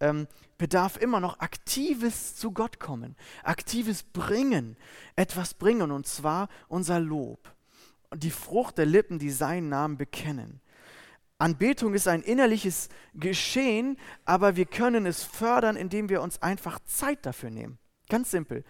ähm, 0.00 0.26
bedarf 0.58 0.96
immer 0.96 1.20
noch 1.20 1.38
aktives 1.38 2.34
zu 2.34 2.50
Gott 2.50 2.80
kommen, 2.80 3.14
aktives 3.44 4.02
Bringen, 4.02 4.76
etwas 5.14 5.54
bringen 5.54 5.92
und 5.92 6.08
zwar 6.08 6.48
unser 6.66 6.98
Lob 6.98 7.55
die 8.14 8.30
Frucht 8.30 8.78
der 8.78 8.86
Lippen, 8.86 9.18
die 9.18 9.30
seinen 9.30 9.68
Namen 9.68 9.96
bekennen. 9.96 10.60
Anbetung 11.38 11.94
ist 11.94 12.08
ein 12.08 12.22
innerliches 12.22 12.88
Geschehen, 13.14 13.98
aber 14.24 14.56
wir 14.56 14.64
können 14.64 15.04
es 15.04 15.22
fördern, 15.22 15.76
indem 15.76 16.08
wir 16.08 16.22
uns 16.22 16.40
einfach 16.40 16.78
Zeit 16.86 17.26
dafür 17.26 17.50
nehmen. 17.50 17.78
Ganz 18.08 18.30
simpel. 18.30 18.64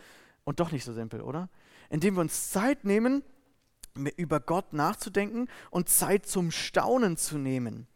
Und 0.44 0.60
doch 0.60 0.72
nicht 0.72 0.84
so 0.84 0.92
simpel, 0.92 1.20
oder? 1.20 1.48
Indem 1.90 2.16
wir 2.16 2.22
uns 2.22 2.50
Zeit 2.50 2.84
nehmen, 2.84 3.22
über 4.16 4.40
Gott 4.40 4.72
nachzudenken 4.72 5.48
und 5.70 5.88
Zeit 5.88 6.26
zum 6.26 6.50
Staunen 6.50 7.16
zu 7.16 7.38
nehmen. 7.38 7.86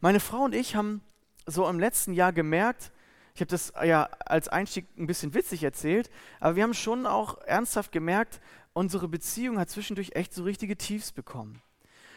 Meine 0.00 0.20
Frau 0.20 0.42
und 0.42 0.54
ich 0.54 0.76
haben 0.76 1.02
so 1.46 1.68
im 1.68 1.78
letzten 1.78 2.12
Jahr 2.12 2.32
gemerkt, 2.32 2.92
ich 3.36 3.40
habe 3.42 3.50
das 3.50 3.74
ja 3.84 4.04
als 4.24 4.48
Einstieg 4.48 4.86
ein 4.96 5.06
bisschen 5.06 5.34
witzig 5.34 5.62
erzählt, 5.62 6.08
aber 6.40 6.56
wir 6.56 6.62
haben 6.62 6.72
schon 6.72 7.06
auch 7.06 7.36
ernsthaft 7.42 7.92
gemerkt, 7.92 8.40
unsere 8.72 9.08
Beziehung 9.08 9.58
hat 9.58 9.68
zwischendurch 9.68 10.12
echt 10.14 10.32
so 10.32 10.42
richtige 10.42 10.78
Tiefs 10.78 11.12
bekommen. 11.12 11.60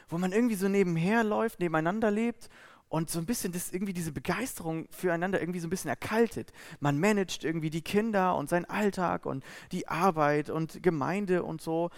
Wo 0.08 0.18
man 0.18 0.32
irgendwie 0.32 0.56
so 0.56 0.70
nebenher 0.70 1.26
läuft, 1.26 1.60
nebeneinander 1.60 2.10
lebt 2.10 2.50
und 2.88 3.10
so 3.10 3.20
ein 3.20 3.26
bisschen 3.26 3.52
das, 3.52 3.74
irgendwie 3.74 3.92
diese 3.92 4.14
Begeisterung 4.14 4.88
füreinander 4.92 5.42
irgendwie 5.42 5.60
so 5.60 5.68
ein 5.68 5.70
bisschen 5.70 5.90
erkaltet. 5.90 6.54
Man 6.80 6.98
managt 6.98 7.44
irgendwie 7.44 7.70
die 7.70 7.82
Kinder 7.82 8.38
und 8.38 8.48
seinen 8.48 8.66
Alltag 8.66 9.26
und 9.26 9.44
die 9.74 9.90
Arbeit 9.90 10.50
und 10.50 10.82
Gemeinde 10.82 11.44
und 11.44 11.62
so. 11.62 11.90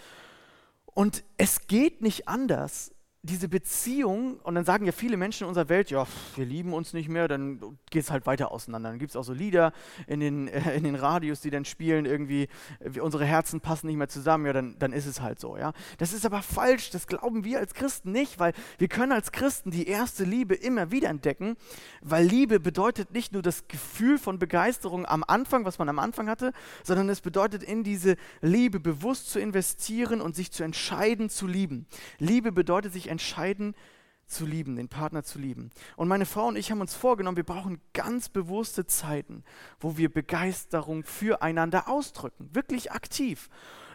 Und 0.86 1.22
es 1.36 1.68
geht 1.68 2.02
nicht 2.02 2.26
anders, 2.26 2.90
diese 3.24 3.48
Beziehung, 3.48 4.40
und 4.40 4.56
dann 4.56 4.64
sagen 4.64 4.84
ja 4.84 4.90
viele 4.90 5.16
Menschen 5.16 5.44
in 5.44 5.48
unserer 5.48 5.68
Welt, 5.68 5.90
ja, 5.92 6.08
wir 6.34 6.44
lieben 6.44 6.72
uns 6.72 6.92
nicht 6.92 7.08
mehr, 7.08 7.28
dann 7.28 7.60
geht 7.88 8.02
es 8.02 8.10
halt 8.10 8.26
weiter 8.26 8.50
auseinander. 8.50 8.88
Dann 8.90 8.98
gibt 8.98 9.10
es 9.10 9.16
auch 9.16 9.22
so 9.22 9.32
Lieder 9.32 9.72
in 10.08 10.18
den, 10.18 10.48
äh, 10.48 10.74
in 10.74 10.82
den 10.82 10.96
Radios, 10.96 11.40
die 11.40 11.50
dann 11.50 11.64
spielen, 11.64 12.04
irgendwie, 12.04 12.48
äh, 12.80 12.98
unsere 12.98 13.24
Herzen 13.24 13.60
passen 13.60 13.86
nicht 13.86 13.96
mehr 13.96 14.08
zusammen, 14.08 14.46
ja, 14.46 14.52
dann, 14.52 14.76
dann 14.80 14.92
ist 14.92 15.06
es 15.06 15.20
halt 15.20 15.38
so, 15.38 15.56
ja. 15.56 15.72
Das 15.98 16.12
ist 16.12 16.26
aber 16.26 16.42
falsch, 16.42 16.90
das 16.90 17.06
glauben 17.06 17.44
wir 17.44 17.60
als 17.60 17.74
Christen 17.74 18.10
nicht, 18.10 18.40
weil 18.40 18.54
wir 18.78 18.88
können 18.88 19.12
als 19.12 19.30
Christen 19.30 19.70
die 19.70 19.86
erste 19.86 20.24
Liebe 20.24 20.56
immer 20.56 20.90
wieder 20.90 21.08
entdecken, 21.08 21.56
weil 22.00 22.26
Liebe 22.26 22.58
bedeutet 22.58 23.12
nicht 23.12 23.32
nur 23.32 23.42
das 23.42 23.68
Gefühl 23.68 24.18
von 24.18 24.40
Begeisterung 24.40 25.06
am 25.06 25.22
Anfang, 25.24 25.64
was 25.64 25.78
man 25.78 25.88
am 25.88 26.00
Anfang 26.00 26.28
hatte, 26.28 26.52
sondern 26.82 27.08
es 27.08 27.20
bedeutet 27.20 27.62
in 27.62 27.84
diese 27.84 28.16
Liebe 28.40 28.80
bewusst 28.80 29.30
zu 29.30 29.38
investieren 29.38 30.20
und 30.20 30.34
sich 30.34 30.50
zu 30.50 30.64
entscheiden 30.64 31.30
zu 31.30 31.46
lieben. 31.46 31.86
Liebe 32.18 32.50
bedeutet 32.50 32.92
sich 32.92 33.11
entscheiden 33.12 33.74
zu 34.26 34.46
lieben, 34.46 34.76
den 34.76 34.88
Partner 34.88 35.22
zu 35.22 35.38
lieben. 35.38 35.70
Und 35.96 36.08
meine 36.08 36.26
Frau 36.26 36.46
und 36.46 36.56
ich 36.56 36.70
haben 36.70 36.80
uns 36.80 36.94
vorgenommen, 36.94 37.36
wir 37.36 37.44
brauchen 37.44 37.80
ganz 37.92 38.28
bewusste 38.28 38.86
Zeiten, 38.86 39.44
wo 39.78 39.96
wir 39.96 40.12
Begeisterung 40.12 41.04
füreinander 41.04 41.88
ausdrücken, 41.88 42.48
wirklich 42.52 42.92
aktiv. 42.92 43.48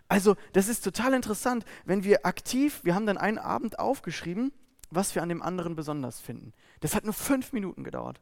Also 0.08 0.36
das 0.54 0.68
ist 0.70 0.84
total 0.84 1.14
interessant, 1.14 1.66
wenn 1.86 2.04
wir 2.04 2.26
aktiv, 2.26 2.82
wir 2.84 2.96
haben 2.96 3.06
dann 3.06 3.18
einen 3.18 3.40
Abend 3.40 3.80
aufgeschrieben, 3.80 4.54
was 4.90 5.16
wir 5.16 5.24
an 5.24 5.30
dem 5.30 5.42
anderen 5.42 5.76
besonders 5.76 6.22
finden. 6.22 6.54
Das 6.80 6.96
hat 6.96 7.04
nur 7.04 7.14
fünf 7.14 7.52
Minuten 7.52 7.84
gedauert. 7.84 8.22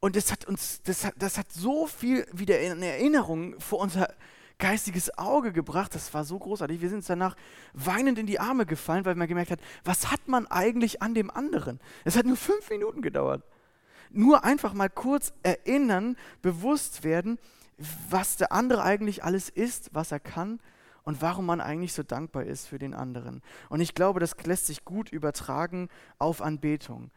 Und 0.00 0.16
das 0.16 0.30
hat 0.32 0.46
uns, 0.46 0.82
das 0.82 1.04
hat, 1.04 1.14
das 1.18 1.36
hat 1.36 1.52
so 1.52 1.86
viel 1.86 2.26
wieder 2.32 2.60
in 2.60 2.82
Erinnerung 2.82 3.58
vor 3.60 3.80
unser 3.80 4.14
geistiges 4.58 5.16
Auge 5.18 5.52
gebracht. 5.52 5.94
Das 5.94 6.12
war 6.14 6.24
so 6.24 6.38
großartig. 6.38 6.80
Wir 6.80 6.88
sind 6.88 6.98
uns 6.98 7.06
danach 7.06 7.36
weinend 7.72 8.18
in 8.18 8.26
die 8.26 8.40
Arme 8.40 8.66
gefallen, 8.66 9.04
weil 9.04 9.14
man 9.14 9.28
gemerkt 9.28 9.50
hat, 9.50 9.60
was 9.84 10.10
hat 10.10 10.28
man 10.28 10.46
eigentlich 10.46 11.02
an 11.02 11.14
dem 11.14 11.30
anderen? 11.30 11.80
Es 12.04 12.16
hat 12.16 12.26
nur 12.26 12.36
fünf 12.36 12.70
Minuten 12.70 13.02
gedauert. 13.02 13.42
Nur 14.10 14.44
einfach 14.44 14.72
mal 14.72 14.88
kurz 14.88 15.32
erinnern, 15.42 16.16
bewusst 16.40 17.04
werden, 17.04 17.38
was 18.08 18.36
der 18.36 18.52
andere 18.52 18.82
eigentlich 18.82 19.24
alles 19.24 19.48
ist, 19.48 19.90
was 19.92 20.12
er 20.12 20.20
kann 20.20 20.60
und 21.02 21.22
warum 21.22 21.46
man 21.46 21.60
eigentlich 21.60 21.92
so 21.92 22.02
dankbar 22.02 22.44
ist 22.44 22.66
für 22.66 22.78
den 22.78 22.94
anderen. 22.94 23.42
Und 23.68 23.80
ich 23.80 23.94
glaube, 23.94 24.20
das 24.20 24.36
lässt 24.44 24.66
sich 24.66 24.84
gut 24.84 25.10
übertragen 25.10 25.88
auf 26.18 26.40
Anbetung. 26.40 27.10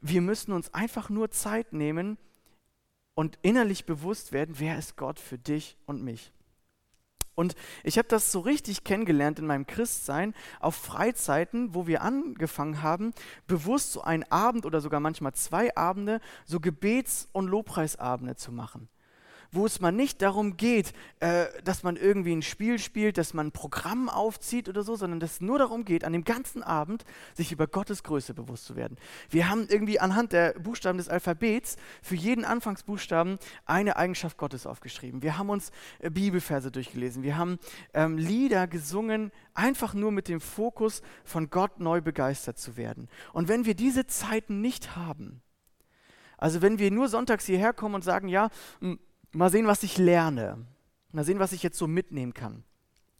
Wir 0.00 0.20
müssen 0.20 0.52
uns 0.52 0.74
einfach 0.74 1.08
nur 1.08 1.30
Zeit 1.30 1.72
nehmen, 1.72 2.18
und 3.16 3.38
innerlich 3.42 3.86
bewusst 3.86 4.30
werden, 4.30 4.56
wer 4.58 4.78
ist 4.78 4.96
Gott 4.96 5.18
für 5.18 5.38
dich 5.38 5.76
und 5.86 6.04
mich. 6.04 6.32
Und 7.34 7.54
ich 7.82 7.98
habe 7.98 8.08
das 8.08 8.30
so 8.30 8.40
richtig 8.40 8.84
kennengelernt 8.84 9.38
in 9.38 9.46
meinem 9.46 9.66
Christsein 9.66 10.34
auf 10.60 10.76
Freizeiten, 10.76 11.74
wo 11.74 11.86
wir 11.86 12.02
angefangen 12.02 12.82
haben, 12.82 13.12
bewusst 13.46 13.92
so 13.92 14.02
einen 14.02 14.22
Abend 14.30 14.64
oder 14.64 14.80
sogar 14.80 15.00
manchmal 15.00 15.34
zwei 15.34 15.76
Abende, 15.76 16.20
so 16.44 16.60
Gebets- 16.60 17.28
und 17.32 17.48
Lobpreisabende 17.48 18.36
zu 18.36 18.52
machen 18.52 18.88
wo 19.52 19.66
es 19.66 19.80
mal 19.80 19.92
nicht 19.92 20.22
darum 20.22 20.56
geht, 20.56 20.92
äh, 21.20 21.46
dass 21.64 21.82
man 21.82 21.96
irgendwie 21.96 22.34
ein 22.34 22.42
Spiel 22.42 22.78
spielt, 22.78 23.18
dass 23.18 23.34
man 23.34 23.48
ein 23.48 23.52
Programm 23.52 24.08
aufzieht 24.08 24.68
oder 24.68 24.82
so, 24.82 24.96
sondern 24.96 25.20
dass 25.20 25.34
es 25.34 25.40
nur 25.40 25.58
darum 25.58 25.84
geht, 25.84 26.04
an 26.04 26.12
dem 26.12 26.24
ganzen 26.24 26.62
Abend 26.62 27.04
sich 27.34 27.52
über 27.52 27.66
Gottes 27.66 28.02
Größe 28.02 28.34
bewusst 28.34 28.64
zu 28.64 28.76
werden. 28.76 28.96
Wir 29.30 29.48
haben 29.48 29.66
irgendwie 29.68 30.00
anhand 30.00 30.32
der 30.32 30.52
Buchstaben 30.54 30.98
des 30.98 31.08
Alphabets 31.08 31.76
für 32.02 32.14
jeden 32.14 32.44
Anfangsbuchstaben 32.44 33.38
eine 33.64 33.96
Eigenschaft 33.96 34.38
Gottes 34.38 34.66
aufgeschrieben. 34.66 35.22
Wir 35.22 35.38
haben 35.38 35.50
uns 35.50 35.70
äh, 35.98 36.10
Bibelverse 36.10 36.70
durchgelesen. 36.70 37.22
Wir 37.22 37.36
haben 37.36 37.58
ähm, 37.94 38.18
Lieder 38.18 38.66
gesungen, 38.66 39.32
einfach 39.54 39.94
nur 39.94 40.12
mit 40.12 40.28
dem 40.28 40.40
Fokus, 40.40 41.02
von 41.24 41.50
Gott 41.50 41.80
neu 41.80 42.00
begeistert 42.00 42.58
zu 42.58 42.76
werden. 42.76 43.08
Und 43.32 43.48
wenn 43.48 43.64
wir 43.64 43.74
diese 43.74 44.06
Zeiten 44.06 44.60
nicht 44.60 44.96
haben, 44.96 45.42
also 46.38 46.62
wenn 46.62 46.78
wir 46.78 46.90
nur 46.90 47.08
sonntags 47.08 47.46
hierher 47.46 47.72
kommen 47.72 47.94
und 47.94 48.04
sagen, 48.04 48.28
ja, 48.28 48.50
Mal 49.36 49.50
sehen, 49.50 49.66
was 49.66 49.82
ich 49.82 49.98
lerne. 49.98 50.64
Mal 51.12 51.24
sehen, 51.24 51.38
was 51.38 51.52
ich 51.52 51.62
jetzt 51.62 51.76
so 51.76 51.86
mitnehmen 51.86 52.32
kann. 52.32 52.64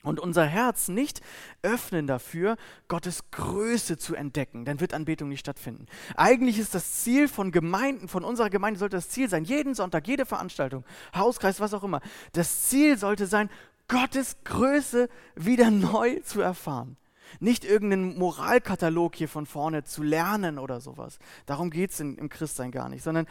Und 0.03 0.19
unser 0.19 0.47
Herz 0.47 0.89
nicht 0.89 1.21
öffnen 1.63 2.07
dafür, 2.07 2.57
Gottes 2.89 3.31
Größe 3.33 3.99
zu 3.99 4.15
entdecken, 4.15 4.65
dann 4.65 4.81
wird 4.81 4.95
Anbetung 4.95 5.29
nicht 5.29 5.41
stattfinden. 5.41 5.87
Eigentlich 6.17 6.59
ist 6.59 6.75
das 6.75 7.03
Ziel 7.03 7.29
von 7.29 7.51
Gemeinden, 7.51 8.09
von 8.09 8.25
unserer 8.25 8.49
Gemeinde 8.49 8.79
sollte 8.79 8.97
das 8.97 9.09
Ziel 9.11 9.29
sein, 9.29 9.45
jeden 9.45 9.75
Sonntag, 9.75 10.07
jede 10.07 10.25
Veranstaltung, 10.25 10.85
Hauskreis, 11.15 11.61
was 11.61 11.75
auch 11.75 11.83
immer. 11.83 12.01
Das 12.33 12.69
Ziel 12.69 12.97
sollte 12.97 13.27
sein, 13.27 13.51
Gottes 13.89 14.37
Größe 14.45 15.09
wieder 15.35 15.71
neu 15.71 16.21
zu 16.21 16.41
erfahren. 16.41 16.97
Nicht 17.41 17.65
irgendeinen 17.65 18.19
Moralkatalog 18.19 19.17
hier 19.17 19.29
von 19.29 19.47
vorne 19.47 19.85
zu 19.85 20.03
lernen 20.03 20.59
oder 20.59 20.81
sowas. 20.81 21.19
Darum 21.47 21.71
geht 21.71 21.91
es 21.91 22.01
im 22.01 22.29
Christsein 22.29 22.71
gar 22.71 22.89
nicht. 22.89 23.03
Sondern 23.03 23.27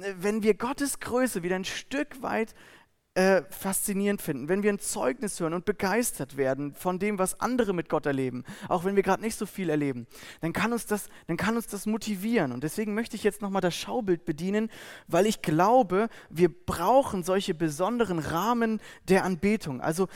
äh, 0.00 0.14
wenn 0.18 0.42
wir 0.42 0.54
Gottes 0.54 1.00
Größe 1.00 1.42
wieder 1.42 1.56
ein 1.56 1.64
Stück 1.64 2.22
weit 2.22 2.54
äh, 3.14 3.42
faszinierend 3.50 4.22
finden, 4.22 4.48
wenn 4.48 4.62
wir 4.62 4.72
ein 4.72 4.78
Zeugnis 4.78 5.40
hören 5.40 5.54
und 5.54 5.64
begeistert 5.64 6.36
werden 6.36 6.74
von 6.74 7.00
dem, 7.00 7.18
was 7.18 7.40
andere 7.40 7.72
mit 7.72 7.88
Gott 7.88 8.06
erleben, 8.06 8.44
auch 8.68 8.84
wenn 8.84 8.94
wir 8.94 9.02
gerade 9.02 9.22
nicht 9.22 9.36
so 9.36 9.46
viel 9.46 9.68
erleben, 9.68 10.06
dann 10.40 10.52
kann, 10.52 10.72
uns 10.72 10.86
das, 10.86 11.08
dann 11.26 11.36
kann 11.36 11.56
uns 11.56 11.66
das 11.66 11.86
motivieren. 11.86 12.52
Und 12.52 12.62
deswegen 12.62 12.94
möchte 12.94 13.16
ich 13.16 13.24
jetzt 13.24 13.42
nochmal 13.42 13.62
das 13.62 13.74
Schaubild 13.74 14.24
bedienen, 14.24 14.70
weil 15.08 15.26
ich 15.26 15.42
glaube, 15.42 16.08
wir 16.30 16.48
brauchen 16.48 17.24
solche 17.24 17.52
besonderen 17.52 18.20
Rahmen 18.20 18.80
der 19.08 19.24
Anbetung. 19.24 19.80
Also 19.80 20.06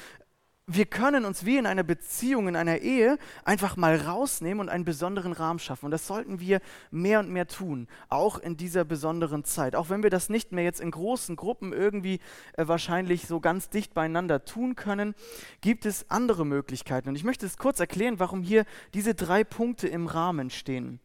wir 0.66 0.86
können 0.86 1.26
uns 1.26 1.44
wie 1.44 1.58
in 1.58 1.66
einer 1.66 1.82
Beziehung, 1.82 2.48
in 2.48 2.56
einer 2.56 2.78
Ehe 2.78 3.18
einfach 3.44 3.76
mal 3.76 3.96
rausnehmen 3.96 4.60
und 4.60 4.70
einen 4.70 4.86
besonderen 4.86 5.32
Rahmen 5.32 5.58
schaffen. 5.58 5.86
Und 5.86 5.90
das 5.90 6.06
sollten 6.06 6.40
wir 6.40 6.60
mehr 6.90 7.20
und 7.20 7.28
mehr 7.28 7.46
tun, 7.46 7.86
auch 8.08 8.38
in 8.38 8.56
dieser 8.56 8.84
besonderen 8.84 9.44
Zeit. 9.44 9.76
Auch 9.76 9.90
wenn 9.90 10.02
wir 10.02 10.08
das 10.08 10.30
nicht 10.30 10.52
mehr 10.52 10.64
jetzt 10.64 10.80
in 10.80 10.90
großen 10.90 11.36
Gruppen 11.36 11.74
irgendwie 11.74 12.18
äh, 12.56 12.66
wahrscheinlich 12.66 13.26
so 13.26 13.40
ganz 13.40 13.68
dicht 13.68 13.92
beieinander 13.92 14.46
tun 14.46 14.74
können, 14.74 15.14
gibt 15.60 15.84
es 15.84 16.10
andere 16.10 16.46
Möglichkeiten. 16.46 17.10
Und 17.10 17.16
ich 17.16 17.24
möchte 17.24 17.44
es 17.44 17.58
kurz 17.58 17.78
erklären, 17.78 18.18
warum 18.18 18.42
hier 18.42 18.64
diese 18.94 19.14
drei 19.14 19.44
Punkte 19.44 19.86
im 19.88 20.06
Rahmen 20.06 20.48
stehen. 20.48 20.98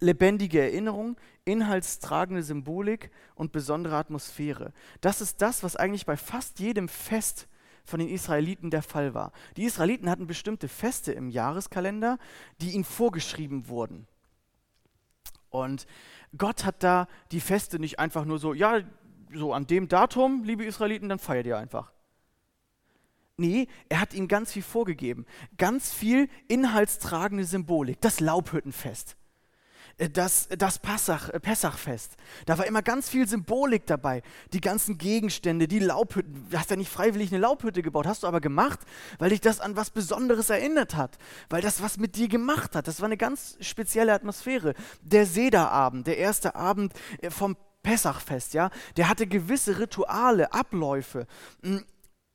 Lebendige 0.00 0.60
Erinnerung, 0.60 1.16
inhaltstragende 1.46 2.42
Symbolik 2.42 3.10
und 3.34 3.52
besondere 3.52 3.96
Atmosphäre. 3.96 4.74
Das 5.00 5.22
ist 5.22 5.40
das, 5.40 5.62
was 5.62 5.76
eigentlich 5.76 6.04
bei 6.04 6.18
fast 6.18 6.60
jedem 6.60 6.88
Fest 6.88 7.48
von 7.88 8.00
den 8.00 8.08
Israeliten 8.08 8.70
der 8.70 8.82
Fall 8.82 9.14
war. 9.14 9.32
Die 9.56 9.64
Israeliten 9.64 10.10
hatten 10.10 10.26
bestimmte 10.26 10.68
Feste 10.68 11.12
im 11.12 11.30
Jahreskalender, 11.30 12.18
die 12.60 12.72
ihnen 12.72 12.84
vorgeschrieben 12.84 13.68
wurden. 13.68 14.06
Und 15.50 15.86
Gott 16.36 16.64
hat 16.64 16.82
da 16.82 17.08
die 17.32 17.40
Feste 17.40 17.78
nicht 17.78 17.98
einfach 17.98 18.24
nur 18.24 18.38
so, 18.38 18.52
ja, 18.52 18.80
so 19.32 19.52
an 19.52 19.66
dem 19.66 19.88
Datum, 19.88 20.44
liebe 20.44 20.64
Israeliten, 20.64 21.08
dann 21.08 21.18
feiert 21.18 21.46
ihr 21.46 21.56
einfach. 21.56 21.92
Nee, 23.36 23.68
er 23.88 24.00
hat 24.00 24.14
ihnen 24.14 24.28
ganz 24.28 24.52
viel 24.52 24.62
vorgegeben. 24.62 25.24
Ganz 25.56 25.92
viel 25.92 26.28
inhaltstragende 26.48 27.44
Symbolik. 27.44 28.00
Das 28.00 28.20
Laubhüttenfest. 28.20 29.16
Äh, 29.98 30.08
das, 30.08 30.48
das 30.56 30.78
Passach, 30.78 31.28
äh, 31.28 31.40
Pessachfest. 31.40 32.16
Da 32.46 32.56
war 32.56 32.66
immer 32.66 32.82
ganz 32.82 33.08
viel 33.08 33.28
Symbolik 33.28 33.86
dabei. 33.86 34.22
Die 34.52 34.60
ganzen 34.60 34.96
Gegenstände, 34.96 35.68
die 35.68 35.80
Laubhütten. 35.80 36.46
Du 36.48 36.58
hast 36.58 36.70
ja 36.70 36.76
nicht 36.76 36.90
freiwillig 36.90 37.30
eine 37.32 37.40
Laubhütte 37.40 37.82
gebaut, 37.82 38.06
hast 38.06 38.22
du 38.22 38.26
aber 38.26 38.40
gemacht, 38.40 38.80
weil 39.18 39.30
dich 39.30 39.40
das 39.40 39.60
an 39.60 39.76
was 39.76 39.90
Besonderes 39.90 40.50
erinnert 40.50 40.96
hat. 40.96 41.18
Weil 41.50 41.60
das 41.60 41.82
was 41.82 41.98
mit 41.98 42.16
dir 42.16 42.28
gemacht 42.28 42.74
hat. 42.74 42.88
Das 42.88 43.00
war 43.00 43.06
eine 43.06 43.16
ganz 43.16 43.56
spezielle 43.60 44.14
Atmosphäre. 44.14 44.74
Der 45.02 45.26
Sederabend, 45.26 46.06
der 46.06 46.18
erste 46.18 46.54
Abend 46.54 46.92
äh, 47.20 47.30
vom 47.30 47.56
Pessachfest, 47.82 48.54
ja, 48.54 48.70
der 48.96 49.08
hatte 49.08 49.26
gewisse 49.26 49.78
Rituale, 49.78 50.52
Abläufe. 50.52 51.26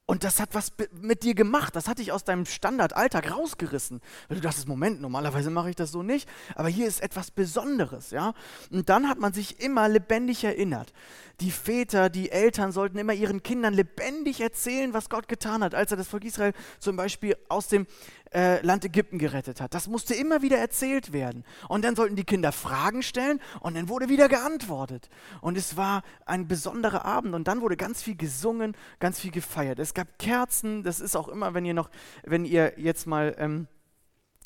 Und 0.06 0.26
das 0.26 0.42
hat 0.42 0.54
was 0.54 0.74
mit 1.00 1.24
dir 1.24 1.34
gemacht. 1.34 1.78
Das 1.78 1.88
hat 1.88 2.00
dich 2.00 2.12
aus 2.12 2.26
deinem 2.26 2.46
Standardalltag 2.46 3.32
rausgerissen. 3.32 4.02
Weil 4.28 4.36
du 4.36 4.42
dachtest, 4.42 4.68
Moment, 4.68 5.00
normalerweise 5.00 5.50
mache 5.50 5.70
ich 5.70 5.78
das 5.78 5.92
so 5.94 6.04
nicht. 6.04 6.28
Aber 6.56 6.68
hier 6.68 6.88
ist 6.88 7.02
etwas 7.02 7.32
Besonderes, 7.32 8.12
ja. 8.12 8.34
Und 8.70 8.90
dann 8.90 9.08
hat 9.08 9.18
man 9.20 9.32
sich 9.32 9.62
immer 9.62 9.88
lebendig 9.88 10.44
erinnert. 10.44 10.92
Die 11.40 11.52
Väter, 11.52 12.10
die 12.10 12.32
Eltern 12.32 12.74
sollten 12.74 12.98
immer 12.98 13.14
ihren 13.14 13.44
Kindern 13.44 13.74
lebendig 13.74 14.42
erzählen, 14.42 14.94
was 14.94 15.10
Gott 15.10 15.30
getan 15.30 15.64
hat, 15.64 15.74
als 15.74 15.92
er 15.92 15.98
das 15.98 16.10
Volk 16.10 16.26
Israel 16.26 16.54
zum 16.80 16.98
Beispiel 16.98 17.38
aus 17.48 17.70
dem 17.70 17.88
äh, 18.34 18.62
Land 18.66 18.86
Ägypten 18.86 19.18
gerettet 19.18 19.62
hat. 19.62 19.74
Das 19.74 19.88
musste 19.88 20.14
immer 20.14 20.42
wieder 20.42 20.58
erzählt 20.58 21.14
werden. 21.14 21.44
Und 21.68 21.84
dann 21.84 21.96
sollten 21.96 22.16
die 22.16 22.24
Kinder 22.24 22.52
Fragen 22.52 23.04
stellen 23.04 23.40
und 23.60 23.76
dann 23.76 23.90
wurde 23.90 24.10
wieder 24.10 24.30
geantwortet. 24.30 25.10
Und 25.42 25.58
es 25.58 25.78
war 25.78 26.04
ein 26.26 26.48
besonderer 26.48 27.06
Abend 27.06 27.36
und 27.36 27.48
dann 27.48 27.62
wurde 27.62 27.78
ganz 27.78 28.02
viel 28.02 28.16
gesungen, 28.16 28.76
ganz 29.00 29.20
viel 29.20 29.32
gefeiert. 29.32 29.80
Es 29.80 29.94
gab 29.94 30.20
Kerzen, 30.20 30.84
das 30.84 31.00
ist 31.00 31.16
auch 31.16 31.28
immer, 31.28 31.54
wenn 31.54 31.66
ihr 31.66 31.74
noch, 31.74 31.90
wenn 32.24 32.46
ihr 32.46 32.74
jetzt 32.78 33.08
mal 33.08 33.36
ähm, 33.38 33.68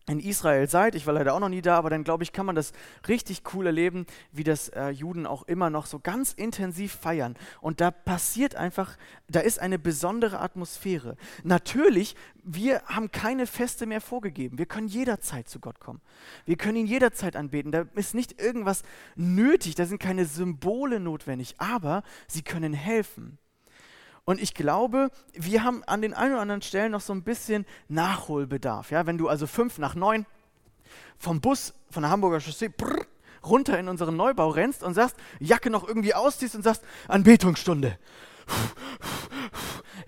in 0.07 0.19
Israel 0.19 0.69
seid, 0.69 0.95
ich 0.95 1.05
war 1.05 1.13
leider 1.13 1.33
auch 1.33 1.39
noch 1.39 1.49
nie 1.49 1.61
da, 1.61 1.75
aber 1.75 1.89
dann 1.89 2.03
glaube 2.03 2.23
ich, 2.23 2.31
kann 2.31 2.45
man 2.45 2.55
das 2.55 2.71
richtig 3.07 3.41
cool 3.53 3.65
erleben, 3.65 4.05
wie 4.31 4.45
das 4.45 4.69
äh, 4.69 4.89
Juden 4.89 5.25
auch 5.25 5.43
immer 5.43 5.69
noch 5.69 5.85
so 5.85 5.99
ganz 5.99 6.31
intensiv 6.31 6.93
feiern. 6.93 7.35
Und 7.59 7.81
da 7.81 7.91
passiert 7.91 8.55
einfach, 8.55 8.97
da 9.27 9.41
ist 9.41 9.59
eine 9.59 9.77
besondere 9.77 10.39
Atmosphäre. 10.39 11.17
Natürlich, 11.43 12.15
wir 12.43 12.81
haben 12.85 13.11
keine 13.11 13.47
Feste 13.47 13.85
mehr 13.85 13.99
vorgegeben. 13.99 14.57
Wir 14.57 14.65
können 14.65 14.87
jederzeit 14.87 15.49
zu 15.49 15.59
Gott 15.59 15.81
kommen. 15.81 15.99
Wir 16.45 16.55
können 16.55 16.77
ihn 16.77 16.87
jederzeit 16.87 17.35
anbeten. 17.35 17.73
Da 17.73 17.85
ist 17.95 18.15
nicht 18.15 18.41
irgendwas 18.41 18.83
nötig, 19.15 19.75
da 19.75 19.85
sind 19.85 19.99
keine 19.99 20.25
Symbole 20.25 21.01
notwendig, 21.01 21.55
aber 21.57 22.03
sie 22.27 22.43
können 22.43 22.73
helfen. 22.73 23.37
Und 24.27 24.41
ich 24.41 24.53
glaube, 24.53 25.09
wir 25.35 25.63
haben 25.63 25.85
an 25.85 26.01
den 26.01 26.13
ein 26.13 26.33
oder 26.33 26.41
anderen 26.41 26.61
Stellen 26.61 26.91
noch 26.91 26.99
so 26.99 27.13
ein 27.13 27.23
bisschen 27.23 27.65
Nachholbedarf. 27.87 28.91
Ja? 28.91 29.05
Wenn 29.05 29.17
du 29.17 29.29
also 29.29 29.47
fünf 29.47 29.77
nach 29.77 29.95
neun 29.95 30.25
vom 31.17 31.39
Bus 31.39 31.73
von 31.89 32.03
der 32.03 32.11
Hamburger 32.11 32.41
Chaussee 32.41 32.67
brrr, 32.67 33.05
runter 33.45 33.79
in 33.79 33.87
unseren 33.87 34.17
Neubau 34.17 34.49
rennst 34.49 34.83
und 34.83 34.95
sagst, 34.95 35.15
Jacke 35.39 35.69
noch 35.69 35.87
irgendwie 35.87 36.13
ausziehst 36.13 36.55
und 36.55 36.63
sagst, 36.63 36.83
Anbetungsstunde. 37.07 37.97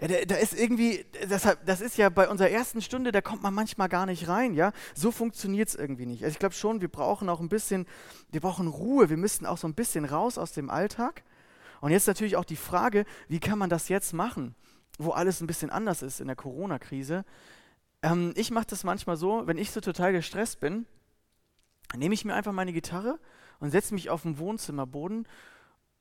Ja, 0.01 0.08
da, 0.08 0.25
da, 0.25 0.36
ist 0.36 0.53
irgendwie, 0.53 1.05
das, 1.27 1.47
das, 1.65 1.82
ist 1.82 1.97
ja 1.97 2.10
bei 2.10 2.29
unserer 2.29 2.49
ersten 2.49 2.82
Stunde, 2.82 3.12
da 3.12 3.21
kommt 3.21 3.41
man 3.41 3.53
manchmal 3.53 3.89
gar 3.89 4.05
nicht 4.05 4.27
rein, 4.27 4.53
ja. 4.53 4.71
So 4.95 5.12
funktioniert 5.12 5.69
es 5.69 5.75
irgendwie 5.75 6.05
nicht. 6.05 6.23
Also 6.23 6.34
ich 6.34 6.39
glaube 6.39 6.55
schon, 6.55 6.79
wir 6.79 6.88
brauchen 6.89 7.29
auch 7.29 7.39
ein 7.39 7.49
bisschen, 7.49 7.86
wir 8.32 8.39
brauchen 8.41 8.67
Ruhe, 8.67 9.10
wir 9.10 9.17
müssten 9.17 9.45
auch 9.45 9.58
so 9.58 9.67
ein 9.67 9.73
bisschen 9.73 10.05
raus 10.05 10.38
aus 10.38 10.51
dem 10.51 10.69
Alltag 10.69 11.23
und 11.81 11.91
jetzt 11.91 12.07
natürlich 12.07 12.35
auch 12.35 12.45
die 12.45 12.55
Frage, 12.55 13.05
wie 13.27 13.39
kann 13.39 13.59
man 13.59 13.69
das 13.69 13.89
jetzt 13.89 14.13
machen, 14.13 14.55
wo 14.97 15.11
alles 15.11 15.41
ein 15.41 15.47
bisschen 15.47 15.69
anders 15.69 16.01
ist 16.01 16.19
in 16.19 16.27
der 16.27 16.35
Corona-Krise. 16.35 17.25
Ähm, 18.01 18.33
ich 18.35 18.51
mache 18.51 18.67
das 18.67 18.83
manchmal 18.83 19.17
so, 19.17 19.47
wenn 19.47 19.57
ich 19.57 19.71
so 19.71 19.81
total 19.81 20.11
gestresst 20.11 20.59
bin, 20.59 20.85
nehme 21.95 22.13
ich 22.13 22.25
mir 22.25 22.35
einfach 22.35 22.51
meine 22.51 22.73
Gitarre 22.73 23.19
und 23.59 23.71
setze 23.71 23.93
mich 23.93 24.09
auf 24.09 24.23
den 24.23 24.37
Wohnzimmerboden 24.37 25.27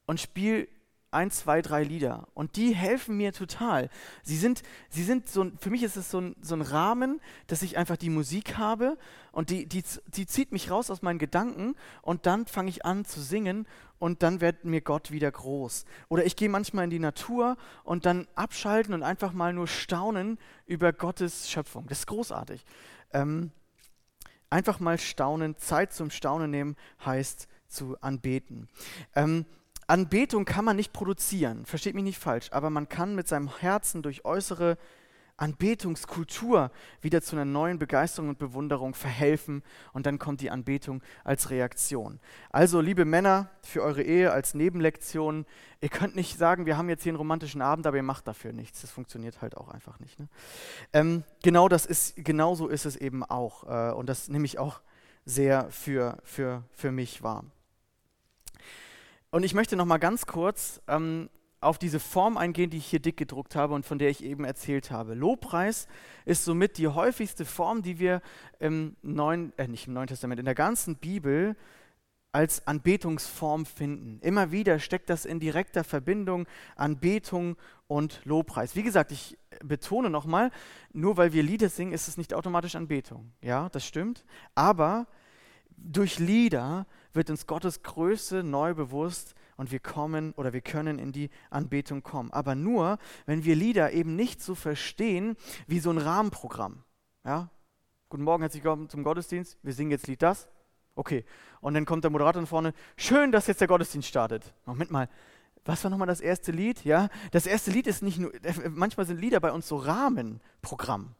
und 0.06 0.20
spiele 0.20 0.68
ein, 1.10 1.30
zwei, 1.30 1.62
drei 1.62 1.82
Lieder. 1.84 2.28
Und 2.34 2.56
die 2.56 2.74
helfen 2.74 3.16
mir 3.16 3.32
total. 3.32 3.88
Sie 4.22 4.36
sind, 4.36 4.62
sie 4.90 5.04
sind 5.04 5.28
so, 5.28 5.50
für 5.58 5.70
mich 5.70 5.82
ist 5.82 5.96
es 5.96 6.10
so 6.10 6.20
ein, 6.20 6.36
so 6.40 6.54
ein 6.54 6.62
Rahmen, 6.62 7.20
dass 7.46 7.62
ich 7.62 7.76
einfach 7.76 7.96
die 7.96 8.10
Musik 8.10 8.58
habe 8.58 8.98
und 9.32 9.50
die, 9.50 9.66
die, 9.66 9.82
die 10.08 10.26
zieht 10.26 10.52
mich 10.52 10.70
raus 10.70 10.90
aus 10.90 11.02
meinen 11.02 11.18
Gedanken 11.18 11.74
und 12.02 12.26
dann 12.26 12.46
fange 12.46 12.70
ich 12.70 12.84
an 12.84 13.04
zu 13.04 13.20
singen 13.20 13.66
und 13.98 14.22
dann 14.22 14.40
wird 14.40 14.64
mir 14.64 14.80
Gott 14.80 15.10
wieder 15.10 15.30
groß. 15.30 15.84
Oder 16.08 16.24
ich 16.24 16.36
gehe 16.36 16.48
manchmal 16.48 16.84
in 16.84 16.90
die 16.90 16.98
Natur 16.98 17.56
und 17.84 18.06
dann 18.06 18.26
abschalten 18.34 18.94
und 18.94 19.02
einfach 19.02 19.32
mal 19.32 19.52
nur 19.52 19.66
staunen 19.66 20.38
über 20.66 20.92
Gottes 20.92 21.50
Schöpfung. 21.50 21.86
Das 21.88 22.00
ist 22.00 22.06
großartig. 22.06 22.64
Ähm, 23.12 23.50
einfach 24.50 24.80
mal 24.80 24.98
staunen, 24.98 25.56
Zeit 25.56 25.92
zum 25.92 26.10
Staunen 26.10 26.50
nehmen 26.50 26.76
heißt 27.04 27.48
zu 27.68 28.00
anbeten. 28.00 28.68
Ähm, 29.14 29.44
Anbetung 29.88 30.44
kann 30.44 30.64
man 30.64 30.76
nicht 30.76 30.92
produzieren, 30.92 31.64
versteht 31.64 31.94
mich 31.94 32.04
nicht 32.04 32.18
falsch, 32.18 32.48
aber 32.52 32.70
man 32.70 32.88
kann 32.88 33.14
mit 33.14 33.26
seinem 33.26 33.58
Herzen 33.58 34.02
durch 34.02 34.24
äußere 34.24 34.76
Anbetungskultur 35.38 36.70
wieder 37.00 37.22
zu 37.22 37.36
einer 37.36 37.44
neuen 37.44 37.78
Begeisterung 37.78 38.28
und 38.28 38.38
Bewunderung 38.38 38.94
verhelfen 38.94 39.62
und 39.92 40.04
dann 40.04 40.18
kommt 40.18 40.40
die 40.40 40.50
Anbetung 40.50 41.00
als 41.24 41.50
Reaktion. 41.50 42.20
Also, 42.50 42.80
liebe 42.80 43.04
Männer, 43.04 43.48
für 43.62 43.82
eure 43.82 44.02
Ehe 44.02 44.32
als 44.32 44.54
Nebenlektion, 44.54 45.46
ihr 45.80 45.88
könnt 45.88 46.16
nicht 46.16 46.36
sagen, 46.36 46.66
wir 46.66 46.76
haben 46.76 46.88
jetzt 46.88 47.04
hier 47.04 47.10
einen 47.10 47.18
romantischen 47.18 47.62
Abend, 47.62 47.86
aber 47.86 47.96
ihr 47.96 48.02
macht 48.02 48.26
dafür 48.26 48.52
nichts. 48.52 48.80
Das 48.80 48.90
funktioniert 48.90 49.40
halt 49.40 49.56
auch 49.56 49.68
einfach 49.68 50.00
nicht. 50.00 50.18
Ne? 50.18 50.28
Ähm, 50.92 51.22
genau 51.42 51.68
das 51.68 51.86
ist, 51.86 52.16
genau 52.16 52.54
so 52.54 52.68
ist 52.68 52.84
es 52.84 52.96
eben 52.96 53.24
auch. 53.24 53.64
Äh, 53.64 53.94
und 53.94 54.08
das 54.08 54.28
nehme 54.28 54.44
ich 54.44 54.58
auch 54.58 54.80
sehr 55.24 55.70
für, 55.70 56.18
für, 56.24 56.64
für 56.72 56.90
mich 56.90 57.22
wahr. 57.22 57.44
Und 59.30 59.42
ich 59.42 59.52
möchte 59.52 59.76
noch 59.76 59.84
mal 59.84 59.98
ganz 59.98 60.24
kurz 60.24 60.80
ähm, 60.88 61.28
auf 61.60 61.78
diese 61.78 62.00
Form 62.00 62.38
eingehen, 62.38 62.70
die 62.70 62.78
ich 62.78 62.86
hier 62.86 63.00
dick 63.00 63.16
gedruckt 63.16 63.56
habe 63.56 63.74
und 63.74 63.84
von 63.84 63.98
der 63.98 64.08
ich 64.08 64.24
eben 64.24 64.44
erzählt 64.44 64.90
habe. 64.90 65.14
Lobpreis 65.14 65.86
ist 66.24 66.44
somit 66.44 66.78
die 66.78 66.88
häufigste 66.88 67.44
Form, 67.44 67.82
die 67.82 67.98
wir 67.98 68.22
im 68.58 68.96
Neuen, 69.02 69.52
äh 69.58 69.68
nicht 69.68 69.86
im 69.86 69.92
Neuen 69.92 70.06
Testament, 70.06 70.38
in 70.38 70.46
der 70.46 70.54
ganzen 70.54 70.96
Bibel 70.96 71.56
als 72.32 72.66
Anbetungsform 72.66 73.66
finden. 73.66 74.18
Immer 74.20 74.50
wieder 74.52 74.78
steckt 74.78 75.10
das 75.10 75.24
in 75.24 75.40
direkter 75.40 75.84
Verbindung 75.84 76.46
Anbetung 76.76 77.56
und 77.86 78.20
Lobpreis. 78.24 78.76
Wie 78.76 78.82
gesagt, 78.82 79.12
ich 79.12 79.36
betone 79.64 80.08
nochmal, 80.08 80.50
nur 80.92 81.16
weil 81.16 81.32
wir 81.32 81.42
Lieder 81.42 81.68
singen, 81.68 81.92
ist 81.92 82.08
es 82.08 82.16
nicht 82.16 82.34
automatisch 82.34 82.76
Anbetung. 82.76 83.32
Ja, 83.42 83.68
das 83.70 83.84
stimmt. 83.84 84.24
Aber 84.54 85.06
durch 85.76 86.18
Lieder 86.18 86.86
wird 87.12 87.30
uns 87.30 87.46
Gottes 87.46 87.82
Größe 87.82 88.42
neu 88.42 88.74
bewusst 88.74 89.34
und 89.56 89.72
wir 89.72 89.80
kommen 89.80 90.32
oder 90.34 90.52
wir 90.52 90.60
können 90.60 90.98
in 90.98 91.12
die 91.12 91.30
Anbetung 91.50 92.02
kommen. 92.02 92.30
Aber 92.32 92.54
nur, 92.54 92.98
wenn 93.26 93.44
wir 93.44 93.56
Lieder 93.56 93.92
eben 93.92 94.16
nicht 94.16 94.40
so 94.40 94.54
verstehen 94.54 95.36
wie 95.66 95.80
so 95.80 95.90
ein 95.90 95.98
Rahmenprogramm. 95.98 96.84
Ja? 97.24 97.50
Guten 98.08 98.24
Morgen, 98.24 98.42
herzlich 98.42 98.64
willkommen 98.64 98.88
zum 98.88 99.02
Gottesdienst. 99.02 99.58
Wir 99.62 99.72
singen 99.72 99.90
jetzt 99.90 100.06
Lied 100.06 100.22
das. 100.22 100.48
Okay. 100.94 101.24
Und 101.60 101.74
dann 101.74 101.84
kommt 101.84 102.04
der 102.04 102.10
Moderator 102.10 102.44
vorne. 102.46 102.72
Schön, 102.96 103.32
dass 103.32 103.46
jetzt 103.46 103.60
der 103.60 103.68
Gottesdienst 103.68 104.08
startet. 104.08 104.54
Moment 104.64 104.90
mal. 104.90 105.08
Was 105.64 105.84
war 105.84 105.90
nochmal 105.90 106.06
das 106.06 106.20
erste 106.20 106.50
Lied? 106.50 106.84
Ja, 106.84 107.08
das 107.30 107.46
erste 107.46 107.70
Lied 107.70 107.86
ist 107.86 108.02
nicht 108.02 108.18
nur, 108.18 108.32
manchmal 108.70 109.04
sind 109.04 109.20
Lieder 109.20 109.38
bei 109.38 109.52
uns 109.52 109.68
so 109.68 109.76
Rahmenprogramm. 109.76 111.14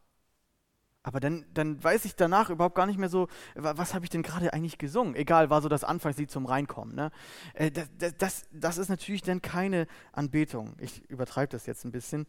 Aber 1.08 1.20
dann, 1.20 1.46
dann 1.54 1.82
weiß 1.82 2.04
ich 2.04 2.16
danach 2.16 2.50
überhaupt 2.50 2.74
gar 2.74 2.84
nicht 2.84 2.98
mehr 2.98 3.08
so, 3.08 3.28
was 3.54 3.94
habe 3.94 4.04
ich 4.04 4.10
denn 4.10 4.22
gerade 4.22 4.52
eigentlich 4.52 4.76
gesungen? 4.76 5.14
Egal, 5.14 5.48
war 5.48 5.62
so 5.62 5.70
das 5.70 5.82
Anfangslied 5.82 6.30
zum 6.30 6.44
Reinkommen. 6.44 6.94
Ne? 6.94 7.10
Äh, 7.54 7.70
das, 7.70 7.88
das, 8.18 8.46
das 8.52 8.76
ist 8.76 8.90
natürlich 8.90 9.22
dann 9.22 9.40
keine 9.40 9.86
Anbetung. 10.12 10.76
Ich 10.78 11.08
übertreibe 11.08 11.48
das 11.48 11.64
jetzt 11.64 11.86
ein 11.86 11.92
bisschen. 11.92 12.26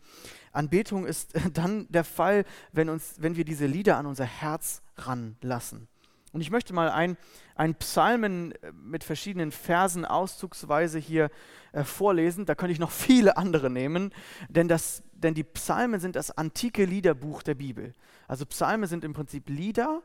Anbetung 0.53 1.05
ist 1.05 1.33
dann 1.53 1.87
der 1.89 2.05
Fall, 2.05 2.45
wenn, 2.71 2.87
uns, 2.87 3.15
wenn 3.17 3.35
wir 3.35 3.43
diese 3.43 3.65
Lieder 3.65 3.97
an 3.97 4.05
unser 4.05 4.23
Herz 4.23 4.81
ranlassen. 4.95 5.88
Und 6.31 6.41
ich 6.41 6.51
möchte 6.51 6.73
mal 6.73 6.89
ein, 6.89 7.17
ein 7.55 7.75
Psalmen 7.75 8.53
äh, 8.61 8.71
mit 8.71 9.03
verschiedenen 9.03 9.51
Versen 9.51 10.05
auszugsweise 10.05 10.99
hier 10.99 11.29
äh, 11.71 11.83
vorlesen. 11.83 12.45
Da 12.45 12.55
könnte 12.55 12.73
ich 12.73 12.79
noch 12.79 12.91
viele 13.07 13.37
andere 13.37 13.69
nehmen, 13.69 14.13
denn, 14.47 14.67
das, 14.67 15.03
denn 15.13 15.33
die 15.33 15.43
Psalmen 15.43 15.99
sind 15.99 16.15
das 16.15 16.31
antike 16.31 16.85
Liederbuch 16.85 17.43
der 17.43 17.55
Bibel. 17.55 17.93
Also 18.27 18.45
Psalmen 18.45 18.87
sind 18.87 19.03
im 19.03 19.13
Prinzip 19.13 19.49
Lieder 19.49 20.01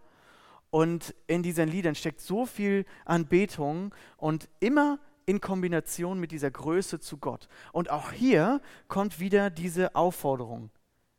und 0.70 1.14
in 1.26 1.42
diesen 1.42 1.68
Liedern 1.68 1.94
steckt 1.94 2.20
so 2.20 2.46
viel 2.46 2.84
Anbetung 3.04 3.94
und 4.16 4.48
immer 4.60 4.98
in 5.26 5.40
Kombination 5.40 6.20
mit 6.20 6.32
dieser 6.32 6.50
Größe 6.50 7.00
zu 7.00 7.18
Gott. 7.18 7.48
Und 7.72 7.90
auch 7.90 8.12
hier 8.12 8.60
kommt 8.88 9.20
wieder 9.20 9.50
diese 9.50 9.94
Aufforderung. 9.94 10.70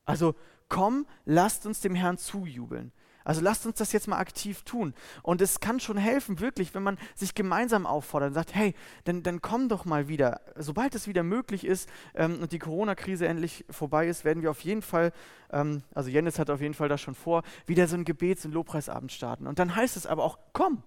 Also 0.05 0.35
komm, 0.69 1.07
lasst 1.25 1.65
uns 1.65 1.81
dem 1.81 1.95
Herrn 1.95 2.17
zujubeln. 2.17 2.91
Also 3.25 3.41
lasst 3.41 3.65
uns 3.65 3.79
das 3.79 3.91
jetzt 3.91 4.07
mal 4.07 4.19
aktiv 4.19 4.61
tun. 4.61 4.93
Und 5.23 5.41
es 5.41 5.59
kann 5.59 5.79
schon 5.79 5.97
helfen, 5.97 6.39
wirklich, 6.39 6.73
wenn 6.75 6.83
man 6.83 6.97
sich 7.15 7.33
gemeinsam 7.33 7.85
auffordert 7.87 8.29
und 8.29 8.33
sagt, 8.35 8.53
hey, 8.53 8.75
dann, 9.03 9.23
dann 9.23 9.41
komm 9.41 9.67
doch 9.67 9.83
mal 9.83 10.07
wieder. 10.07 10.41
Sobald 10.55 10.93
es 10.95 11.07
wieder 11.07 11.23
möglich 11.23 11.65
ist 11.65 11.89
ähm, 12.13 12.39
und 12.39 12.51
die 12.51 12.59
Corona-Krise 12.59 13.27
endlich 13.27 13.65
vorbei 13.69 14.07
ist, 14.07 14.23
werden 14.23 14.43
wir 14.43 14.51
auf 14.51 14.61
jeden 14.61 14.83
Fall, 14.83 15.11
ähm, 15.51 15.81
also 15.93 16.09
Jens 16.09 16.37
hat 16.37 16.51
auf 16.51 16.61
jeden 16.61 16.75
Fall 16.75 16.87
das 16.87 17.01
schon 17.01 17.15
vor, 17.15 17.41
wieder 17.65 17.87
so 17.87 17.95
ein 17.95 18.05
Gebets- 18.05 18.45
und 18.45 18.53
Lobpreisabend 18.53 19.11
starten. 19.11 19.47
Und 19.47 19.57
dann 19.57 19.75
heißt 19.75 19.97
es 19.97 20.05
aber 20.05 20.23
auch, 20.23 20.37
komm. 20.53 20.83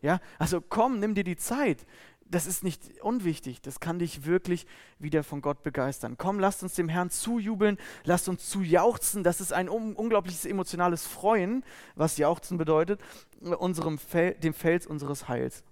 Ja, 0.00 0.20
also 0.38 0.60
komm, 0.60 1.00
nimm 1.00 1.14
dir 1.14 1.24
die 1.24 1.36
Zeit 1.36 1.86
das 2.26 2.46
ist 2.46 2.64
nicht 2.64 3.00
unwichtig, 3.02 3.60
das 3.60 3.80
kann 3.80 3.98
dich 3.98 4.24
wirklich 4.24 4.66
wieder 4.98 5.22
von 5.22 5.40
Gott 5.40 5.62
begeistern. 5.62 6.16
Komm, 6.18 6.40
lasst 6.40 6.62
uns 6.62 6.74
dem 6.74 6.88
Herrn 6.88 7.10
zujubeln, 7.10 7.78
lasst 8.04 8.28
uns 8.28 8.48
zujauchzen. 8.48 9.22
Das 9.22 9.40
ist 9.40 9.52
ein 9.52 9.68
un 9.68 9.94
unglaubliches 9.94 10.44
emotionales 10.44 11.06
Freuen, 11.06 11.64
was 11.94 12.16
Jauchzen 12.16 12.58
bedeutet, 12.58 13.00
unserem 13.40 13.98
Fel 13.98 14.34
dem 14.34 14.54
Fels 14.54 14.86
unseres 14.86 15.28
Heils. 15.28 15.62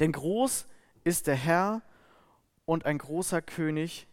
Denn 0.00 0.12
groß 0.12 0.66
ist 1.04 1.26
der 1.26 1.36
Herr 1.36 1.82
und 2.64 2.84
ein 2.84 2.98
großer 2.98 3.40
König 3.40 4.06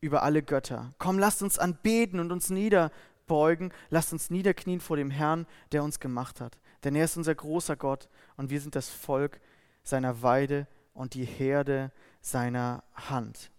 über 0.00 0.22
alle 0.22 0.42
Götter. 0.42 0.94
Komm, 0.98 1.18
lasst 1.18 1.42
uns 1.42 1.58
anbeten 1.58 2.20
und 2.20 2.30
uns 2.30 2.50
niederbeugen, 2.50 3.72
lasst 3.88 4.12
uns 4.12 4.30
niederknien 4.30 4.80
vor 4.80 4.96
dem 4.96 5.10
Herrn, 5.10 5.46
der 5.72 5.82
uns 5.82 5.98
gemacht 5.98 6.40
hat. 6.40 6.58
Denn 6.84 6.94
er 6.94 7.06
ist 7.06 7.16
unser 7.16 7.34
großer 7.34 7.76
Gott 7.76 8.08
und 8.36 8.50
wir 8.50 8.60
sind 8.60 8.76
das 8.76 8.90
Volk 8.90 9.40
seiner 9.84 10.22
Weide 10.22 10.66
und 10.94 11.14
die 11.14 11.24
Herde 11.24 11.92
seiner 12.20 12.82
Hand. 12.94 13.50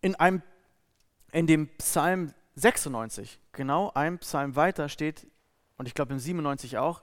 In, 0.00 0.14
einem, 0.16 0.42
in 1.32 1.46
dem 1.46 1.68
Psalm 1.78 2.34
96, 2.56 3.40
genau 3.52 3.90
ein 3.94 4.18
Psalm 4.18 4.56
weiter 4.56 4.88
steht, 4.88 5.26
und 5.76 5.86
ich 5.86 5.94
glaube 5.94 6.12
im 6.12 6.18
97 6.18 6.78
auch, 6.78 7.02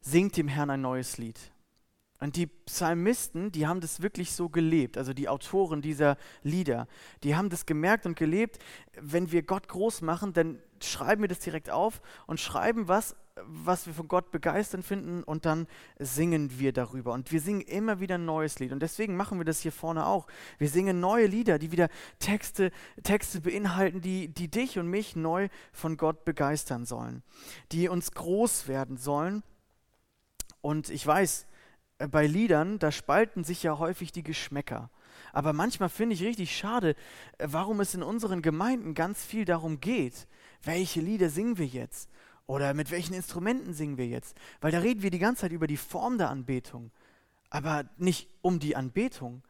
singt 0.00 0.36
dem 0.36 0.48
Herrn 0.48 0.70
ein 0.70 0.80
neues 0.80 1.18
Lied. 1.18 1.38
Und 2.20 2.36
die 2.36 2.46
Psalmisten, 2.46 3.52
die 3.52 3.66
haben 3.66 3.80
das 3.80 4.00
wirklich 4.00 4.32
so 4.32 4.48
gelebt, 4.48 4.96
also 4.96 5.12
die 5.12 5.28
Autoren 5.28 5.82
dieser 5.82 6.16
Lieder, 6.42 6.86
die 7.22 7.36
haben 7.36 7.50
das 7.50 7.66
gemerkt 7.66 8.06
und 8.06 8.16
gelebt, 8.16 8.58
wenn 8.94 9.32
wir 9.32 9.42
Gott 9.42 9.68
groß 9.68 10.00
machen, 10.02 10.32
dann 10.32 10.60
schreiben 10.80 11.22
wir 11.22 11.28
das 11.28 11.40
direkt 11.40 11.70
auf 11.70 12.00
und 12.26 12.40
schreiben 12.40 12.88
was, 12.88 13.16
was 13.42 13.86
wir 13.86 13.94
von 13.94 14.06
Gott 14.06 14.30
begeistern 14.30 14.82
finden 14.82 15.24
und 15.24 15.44
dann 15.44 15.66
singen 15.98 16.58
wir 16.58 16.72
darüber. 16.72 17.12
Und 17.12 17.32
wir 17.32 17.40
singen 17.40 17.62
immer 17.62 17.98
wieder 17.98 18.14
ein 18.14 18.24
neues 18.24 18.60
Lied. 18.60 18.70
Und 18.72 18.80
deswegen 18.80 19.16
machen 19.16 19.38
wir 19.38 19.44
das 19.44 19.60
hier 19.60 19.72
vorne 19.72 20.06
auch. 20.06 20.28
Wir 20.58 20.68
singen 20.68 21.00
neue 21.00 21.26
Lieder, 21.26 21.58
die 21.58 21.72
wieder 21.72 21.88
Texte, 22.20 22.70
Texte 23.02 23.40
beinhalten, 23.40 24.00
die, 24.00 24.28
die 24.28 24.48
dich 24.48 24.78
und 24.78 24.88
mich 24.88 25.16
neu 25.16 25.48
von 25.72 25.96
Gott 25.96 26.24
begeistern 26.24 26.86
sollen, 26.86 27.22
die 27.72 27.88
uns 27.88 28.12
groß 28.12 28.68
werden 28.68 28.98
sollen. 28.98 29.42
Und 30.60 30.88
ich 30.88 31.04
weiß, 31.04 31.46
äh, 31.98 32.06
bei 32.06 32.26
Liedern, 32.26 32.78
da 32.78 32.92
spalten 32.92 33.42
sich 33.42 33.64
ja 33.64 33.78
häufig 33.78 34.12
die 34.12 34.22
Geschmäcker. 34.22 34.90
Aber 35.32 35.52
manchmal 35.52 35.88
finde 35.88 36.14
ich 36.14 36.22
richtig 36.22 36.56
schade, 36.56 36.94
äh, 37.38 37.48
warum 37.50 37.80
es 37.80 37.94
in 37.94 38.04
unseren 38.04 38.42
Gemeinden 38.42 38.94
ganz 38.94 39.24
viel 39.24 39.44
darum 39.44 39.80
geht, 39.80 40.28
welche 40.62 41.00
Lieder 41.00 41.30
singen 41.30 41.58
wir 41.58 41.66
jetzt 41.66 42.08
oder 42.46 42.74
mit 42.74 42.90
welchen 42.90 43.14
Instrumenten 43.14 43.74
singen 43.74 43.96
wir 43.96 44.06
jetzt. 44.06 44.36
Weil 44.60 44.72
da 44.72 44.78
reden 44.78 45.02
wir 45.02 45.10
die 45.10 45.18
ganze 45.18 45.42
Zeit 45.42 45.52
über 45.52 45.66
die 45.66 45.76
Form 45.76 46.18
der 46.18 46.30
Anbetung, 46.30 46.90
aber 47.50 47.84
nicht 47.96 48.28
um 48.42 48.58
die 48.58 48.76
Anbetung. 48.76 49.42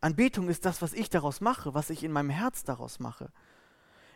Anbetung 0.00 0.48
ist 0.48 0.64
das, 0.64 0.80
was 0.80 0.92
ich 0.92 1.10
daraus 1.10 1.40
mache, 1.40 1.74
was 1.74 1.90
ich 1.90 2.04
in 2.04 2.12
meinem 2.12 2.30
Herz 2.30 2.64
daraus 2.64 3.00
mache. 3.00 3.32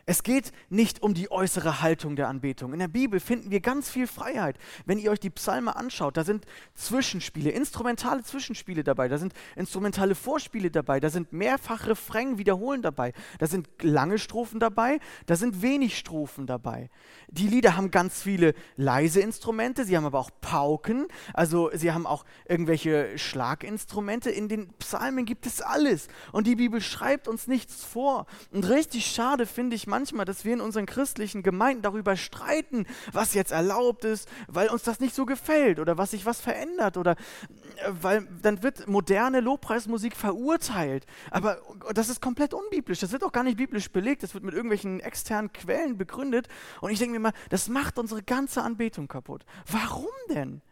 Es 0.05 0.23
geht 0.23 0.51
nicht 0.69 1.01
um 1.01 1.13
die 1.13 1.31
äußere 1.31 1.81
Haltung 1.81 2.17
der 2.17 2.27
Anbetung. 2.27 2.73
In 2.73 2.79
der 2.79 2.89
Bibel 2.89 3.21
finden 3.21 3.51
wir 3.51 3.61
ganz 3.61 3.89
viel 3.89 4.05
Freiheit. 4.05 4.57
Wenn 4.85 4.97
ihr 4.97 5.09
euch 5.11 5.21
die 5.21 5.29
Psalme 5.29 5.77
anschaut, 5.77 6.17
da 6.17 6.25
sind 6.25 6.45
Zwischenspiele, 6.75 7.51
instrumentale 7.51 8.21
Zwischenspiele 8.21 8.83
dabei, 8.83 9.07
da 9.07 9.17
sind 9.17 9.33
instrumentale 9.55 10.15
Vorspiele 10.15 10.71
dabei, 10.71 10.99
da 10.99 11.09
sind 11.09 11.31
mehrfach 11.31 11.87
Refrain 11.87 12.37
wiederholen 12.37 12.81
dabei, 12.81 13.13
da 13.39 13.47
sind 13.47 13.69
lange 13.81 14.19
Strophen 14.19 14.59
dabei, 14.59 14.99
da 15.25 15.37
sind 15.37 15.61
wenig 15.61 15.97
Strophen 15.97 16.47
dabei. 16.47 16.89
Die 17.29 17.47
Lieder 17.47 17.77
haben 17.77 17.89
ganz 17.89 18.21
viele 18.21 18.55
leise 18.75 19.21
Instrumente, 19.21 19.85
sie 19.85 19.95
haben 19.95 20.05
aber 20.05 20.19
auch 20.19 20.31
Pauken, 20.41 21.07
also 21.33 21.69
sie 21.73 21.93
haben 21.93 22.05
auch 22.05 22.25
irgendwelche 22.45 23.17
Schlaginstrumente. 23.17 24.29
In 24.29 24.49
den 24.49 24.67
Psalmen 24.79 25.23
gibt 25.23 25.45
es 25.45 25.61
alles 25.61 26.09
und 26.33 26.45
die 26.45 26.57
Bibel 26.57 26.81
schreibt 26.81 27.29
uns 27.29 27.47
nichts 27.47 27.85
vor. 27.85 28.25
Und 28.51 28.67
richtig 28.67 29.05
schade 29.05 29.45
finde 29.45 29.77
ich 29.77 29.92
manchmal, 29.93 30.25
dass 30.25 30.43
wir 30.43 30.53
in 30.53 30.59
unseren 30.59 30.87
christlichen 30.87 31.43
Gemeinden 31.43 31.83
darüber 31.83 32.17
streiten, 32.17 32.87
was 33.11 33.35
jetzt 33.35 33.51
erlaubt 33.51 34.05
ist, 34.05 34.27
weil 34.47 34.69
uns 34.69 34.81
das 34.81 34.99
nicht 34.99 35.13
so 35.13 35.27
gefällt 35.27 35.79
oder 35.79 35.99
was 35.99 36.11
sich 36.11 36.25
was 36.25 36.41
verändert 36.41 36.97
oder 36.97 37.11
äh, 37.11 37.91
weil 38.01 38.27
dann 38.41 38.63
wird 38.63 38.87
moderne 38.87 39.39
Lobpreismusik 39.39 40.15
verurteilt. 40.15 41.05
Aber 41.29 41.59
das 41.93 42.09
ist 42.09 42.23
komplett 42.23 42.55
unbiblisch. 42.55 43.01
Das 43.01 43.11
wird 43.11 43.23
auch 43.23 43.31
gar 43.31 43.43
nicht 43.43 43.57
biblisch 43.57 43.91
belegt. 43.91 44.23
Das 44.23 44.33
wird 44.33 44.43
mit 44.43 44.55
irgendwelchen 44.55 44.99
externen 44.99 45.53
Quellen 45.53 45.95
begründet. 45.95 46.47
Und 46.81 46.89
ich 46.89 46.97
denke 46.97 47.13
mir 47.13 47.19
mal, 47.19 47.33
das 47.49 47.69
macht 47.69 47.99
unsere 47.99 48.23
ganze 48.23 48.63
Anbetung 48.63 49.07
kaputt. 49.07 49.45
Warum 49.71 50.09
denn? 50.29 50.63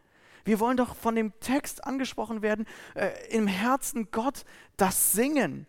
Wir 0.44 0.58
wollen 0.58 0.76
doch 0.76 0.96
von 0.96 1.14
dem 1.14 1.32
Text 1.38 1.84
angesprochen 1.84 2.42
werden, 2.42 2.66
äh, 2.94 3.10
im 3.30 3.46
Herzen 3.46 4.08
Gott 4.10 4.44
das 4.76 5.12
Singen 5.12 5.68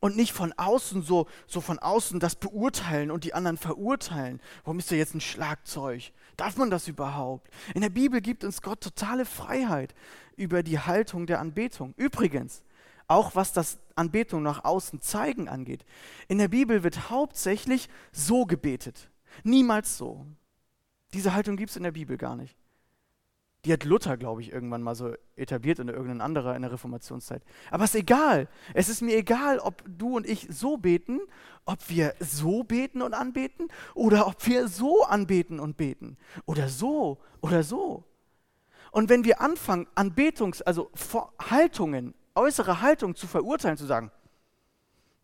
und 0.00 0.16
nicht 0.16 0.32
von 0.32 0.52
außen 0.52 1.02
so, 1.02 1.26
so 1.46 1.60
von 1.60 1.78
außen 1.78 2.20
das 2.20 2.36
beurteilen 2.36 3.10
und 3.10 3.24
die 3.24 3.34
anderen 3.34 3.56
verurteilen. 3.56 4.40
Warum 4.64 4.78
ist 4.78 4.90
da 4.90 4.96
jetzt 4.96 5.14
ein 5.14 5.20
Schlagzeug? 5.20 6.12
Darf 6.36 6.56
man 6.56 6.70
das 6.70 6.88
überhaupt? 6.88 7.48
In 7.74 7.82
der 7.82 7.90
Bibel 7.90 8.20
gibt 8.20 8.44
uns 8.44 8.62
Gott 8.62 8.80
totale 8.80 9.24
Freiheit 9.24 9.94
über 10.36 10.62
die 10.62 10.78
Haltung 10.78 11.26
der 11.26 11.40
Anbetung. 11.40 11.94
Übrigens, 11.96 12.62
auch 13.08 13.34
was 13.34 13.52
das 13.52 13.78
Anbetung 13.96 14.42
nach 14.42 14.64
außen 14.64 15.00
zeigen 15.00 15.48
angeht. 15.48 15.84
In 16.28 16.38
der 16.38 16.48
Bibel 16.48 16.82
wird 16.84 17.10
hauptsächlich 17.10 17.88
so 18.12 18.44
gebetet, 18.46 19.10
niemals 19.42 19.96
so. 19.96 20.26
Diese 21.14 21.34
Haltung 21.34 21.56
gibt 21.56 21.70
es 21.70 21.76
in 21.76 21.82
der 21.82 21.92
Bibel 21.92 22.18
gar 22.18 22.36
nicht. 22.36 22.56
Die 23.64 23.72
hat 23.72 23.84
Luther, 23.84 24.16
glaube 24.16 24.40
ich, 24.40 24.52
irgendwann 24.52 24.82
mal 24.82 24.94
so 24.94 25.14
etabliert 25.34 25.80
oder 25.80 25.92
irgendein 25.92 26.20
anderer 26.20 26.54
in 26.54 26.62
der 26.62 26.72
Reformationszeit. 26.72 27.42
Aber 27.70 27.84
es 27.84 27.94
ist 27.94 28.00
egal. 28.00 28.48
Es 28.72 28.88
ist 28.88 29.02
mir 29.02 29.16
egal, 29.16 29.58
ob 29.58 29.82
du 29.86 30.16
und 30.16 30.26
ich 30.26 30.46
so 30.50 30.76
beten, 30.76 31.20
ob 31.64 31.88
wir 31.88 32.14
so 32.20 32.62
beten 32.62 33.02
und 33.02 33.14
anbeten 33.14 33.68
oder 33.94 34.28
ob 34.28 34.46
wir 34.46 34.68
so 34.68 35.02
anbeten 35.02 35.58
und 35.58 35.76
beten. 35.76 36.16
Oder 36.46 36.68
so 36.68 37.18
oder 37.40 37.64
so. 37.64 38.04
Und 38.92 39.08
wenn 39.08 39.24
wir 39.24 39.40
anfangen, 39.40 39.86
Anbetungs-, 39.96 40.62
also 40.62 40.90
Haltungen, 41.50 42.14
äußere 42.34 42.80
Haltung 42.80 43.16
zu 43.16 43.26
verurteilen, 43.26 43.76
zu 43.76 43.86
sagen, 43.86 44.12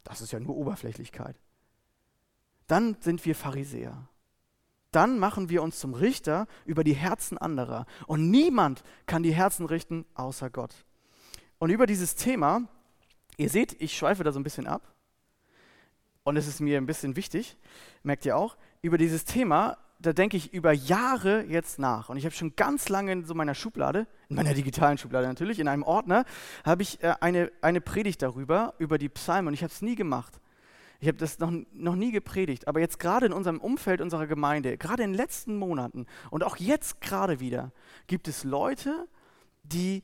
das 0.02 0.20
ist 0.20 0.32
ja 0.32 0.40
nur 0.40 0.56
Oberflächlichkeit, 0.56 1.36
dann 2.66 2.96
sind 3.00 3.24
wir 3.24 3.34
Pharisäer 3.34 4.08
dann 4.94 5.18
machen 5.18 5.48
wir 5.48 5.62
uns 5.62 5.78
zum 5.78 5.94
Richter 5.94 6.46
über 6.64 6.84
die 6.84 6.94
Herzen 6.94 7.38
anderer. 7.38 7.86
Und 8.06 8.30
niemand 8.30 8.82
kann 9.06 9.22
die 9.22 9.34
Herzen 9.34 9.66
richten 9.66 10.04
außer 10.14 10.50
Gott. 10.50 10.74
Und 11.58 11.70
über 11.70 11.86
dieses 11.86 12.14
Thema, 12.14 12.68
ihr 13.36 13.48
seht, 13.48 13.80
ich 13.80 13.96
schweife 13.96 14.24
da 14.24 14.32
so 14.32 14.40
ein 14.40 14.44
bisschen 14.44 14.66
ab. 14.66 14.94
Und 16.22 16.36
es 16.36 16.46
ist 16.46 16.60
mir 16.60 16.78
ein 16.78 16.86
bisschen 16.86 17.16
wichtig, 17.16 17.56
merkt 18.02 18.24
ihr 18.24 18.36
auch, 18.36 18.56
über 18.82 18.98
dieses 18.98 19.24
Thema, 19.24 19.78
da 20.00 20.12
denke 20.12 20.36
ich 20.36 20.52
über 20.52 20.72
Jahre 20.72 21.44
jetzt 21.44 21.78
nach. 21.78 22.08
Und 22.08 22.16
ich 22.16 22.24
habe 22.24 22.34
schon 22.34 22.56
ganz 22.56 22.88
lange 22.88 23.12
in 23.12 23.24
so 23.24 23.34
meiner 23.34 23.54
Schublade, 23.54 24.06
in 24.28 24.36
meiner 24.36 24.54
digitalen 24.54 24.98
Schublade 24.98 25.26
natürlich, 25.26 25.58
in 25.58 25.68
einem 25.68 25.82
Ordner, 25.82 26.24
habe 26.64 26.82
ich 26.82 27.02
äh, 27.02 27.14
eine, 27.20 27.50
eine 27.60 27.80
Predigt 27.80 28.22
darüber, 28.22 28.74
über 28.78 28.98
die 28.98 29.08
Psalmen. 29.08 29.48
Und 29.48 29.54
ich 29.54 29.62
habe 29.62 29.72
es 29.72 29.82
nie 29.82 29.96
gemacht. 29.96 30.40
Ich 31.00 31.08
habe 31.08 31.18
das 31.18 31.38
noch, 31.38 31.52
noch 31.72 31.96
nie 31.96 32.12
gepredigt, 32.12 32.68
aber 32.68 32.80
jetzt 32.80 32.98
gerade 32.98 33.26
in 33.26 33.32
unserem 33.32 33.60
Umfeld 33.60 34.00
unserer 34.00 34.26
Gemeinde, 34.26 34.78
gerade 34.78 35.02
in 35.02 35.12
den 35.12 35.16
letzten 35.16 35.56
Monaten 35.56 36.06
und 36.30 36.44
auch 36.44 36.56
jetzt 36.56 37.00
gerade 37.00 37.40
wieder, 37.40 37.72
gibt 38.06 38.28
es 38.28 38.44
Leute, 38.44 39.08
die 39.64 40.02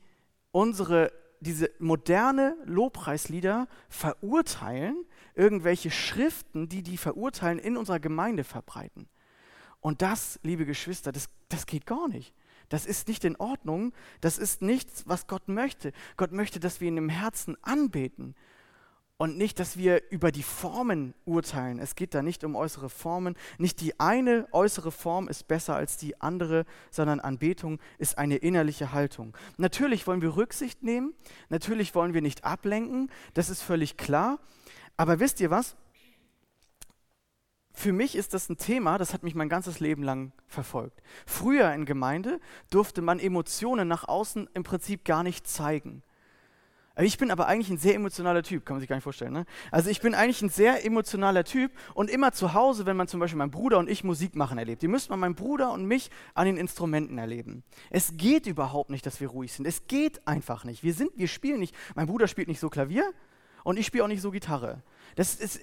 unsere, 0.51 1.11
diese 1.39 1.71
moderne 1.79 2.55
Lobpreislieder 2.65 3.67
verurteilen, 3.89 5.05
irgendwelche 5.33 5.91
Schriften, 5.91 6.69
die 6.69 6.83
die 6.83 6.97
verurteilen, 6.97 7.59
in 7.59 7.77
unserer 7.77 7.99
Gemeinde 7.99 8.43
verbreiten. 8.43 9.07
Und 9.79 10.01
das, 10.01 10.39
liebe 10.43 10.65
Geschwister, 10.65 11.11
das, 11.11 11.29
das 11.49 11.65
geht 11.65 11.85
gar 11.85 12.07
nicht. 12.07 12.33
Das 12.69 12.85
ist 12.85 13.07
nicht 13.07 13.25
in 13.25 13.35
Ordnung. 13.35 13.91
Das 14.21 14.37
ist 14.37 14.61
nichts, 14.61 15.03
was 15.07 15.27
Gott 15.27 15.47
möchte. 15.47 15.91
Gott 16.15 16.31
möchte, 16.31 16.59
dass 16.59 16.79
wir 16.79 16.87
ihn 16.87 16.97
im 16.97 17.09
Herzen 17.09 17.57
anbeten 17.63 18.35
und 19.21 19.37
nicht, 19.37 19.59
dass 19.59 19.77
wir 19.77 20.01
über 20.09 20.31
die 20.31 20.41
Formen 20.41 21.13
urteilen. 21.25 21.77
Es 21.77 21.93
geht 21.93 22.15
da 22.15 22.23
nicht 22.23 22.43
um 22.43 22.55
äußere 22.55 22.89
Formen. 22.89 23.35
Nicht 23.59 23.79
die 23.79 23.99
eine 23.99 24.47
äußere 24.51 24.91
Form 24.91 25.27
ist 25.27 25.47
besser 25.47 25.75
als 25.75 25.95
die 25.97 26.19
andere, 26.19 26.65
sondern 26.89 27.19
Anbetung 27.19 27.79
ist 27.99 28.17
eine 28.17 28.37
innerliche 28.37 28.93
Haltung. 28.93 29.37
Natürlich 29.57 30.07
wollen 30.07 30.23
wir 30.23 30.35
Rücksicht 30.37 30.81
nehmen, 30.81 31.13
natürlich 31.49 31.93
wollen 31.93 32.15
wir 32.15 32.23
nicht 32.23 32.45
ablenken, 32.45 33.11
das 33.35 33.51
ist 33.51 33.61
völlig 33.61 33.95
klar. 33.95 34.39
Aber 34.97 35.19
wisst 35.19 35.39
ihr 35.39 35.51
was? 35.51 35.75
für 37.73 37.93
mich 37.93 38.15
ist 38.15 38.33
das 38.33 38.49
ein 38.49 38.57
Thema, 38.57 38.97
das 38.97 39.13
hat 39.13 39.23
mich 39.23 39.33
mein 39.33 39.49
ganzes 39.49 39.79
Leben 39.79 40.03
lang 40.03 40.33
verfolgt. 40.45 41.01
Früher 41.25 41.73
in 41.73 41.85
Gemeinde 41.85 42.39
durfte 42.69 43.01
man 43.01 43.17
Emotionen 43.17 43.87
nach 43.87 44.07
außen 44.07 44.49
im 44.53 44.63
Prinzip 44.63 45.05
gar 45.05 45.23
nicht 45.23 45.47
zeigen. 45.47 46.03
Ich 46.97 47.17
bin 47.17 47.31
aber 47.31 47.47
eigentlich 47.47 47.69
ein 47.69 47.77
sehr 47.77 47.95
emotionaler 47.95 48.43
Typ, 48.43 48.65
kann 48.65 48.75
man 48.75 48.81
sich 48.81 48.89
gar 48.89 48.97
nicht 48.97 49.03
vorstellen. 49.03 49.31
Ne? 49.31 49.45
Also 49.71 49.89
ich 49.89 50.01
bin 50.01 50.13
eigentlich 50.13 50.41
ein 50.41 50.49
sehr 50.49 50.85
emotionaler 50.85 51.45
Typ 51.45 51.71
und 51.93 52.09
immer 52.09 52.33
zu 52.33 52.53
Hause, 52.53 52.85
wenn 52.85 52.97
man 52.97 53.07
zum 53.07 53.19
Beispiel 53.21 53.37
meinen 53.37 53.51
Bruder 53.51 53.79
und 53.79 53.89
ich 53.89 54.03
Musik 54.03 54.35
machen 54.35 54.57
erlebt, 54.57 54.83
ihr 54.83 54.89
müsst 54.89 55.09
mal 55.09 55.15
meinen 55.15 55.35
Bruder 55.35 55.71
und 55.71 55.85
mich 55.85 56.11
an 56.33 56.45
den 56.45 56.57
Instrumenten 56.57 57.17
erleben. 57.17 57.63
Es 57.89 58.17
geht 58.17 58.45
überhaupt 58.45 58.89
nicht, 58.89 59.05
dass 59.05 59.21
wir 59.21 59.29
ruhig 59.29 59.53
sind. 59.53 59.65
Es 59.65 59.87
geht 59.87 60.27
einfach 60.27 60.65
nicht. 60.65 60.83
Wir 60.83 60.93
sind, 60.93 61.11
wir 61.15 61.27
spielen 61.27 61.59
nicht. 61.59 61.75
Mein 61.95 62.07
Bruder 62.07 62.27
spielt 62.27 62.49
nicht 62.49 62.59
so 62.59 62.69
Klavier 62.69 63.13
und 63.63 63.77
ich 63.77 63.85
spiele 63.85 64.03
auch 64.03 64.07
nicht 64.07 64.21
so 64.21 64.31
Gitarre. 64.31 64.83
Das 65.15 65.35
ist, 65.35 65.59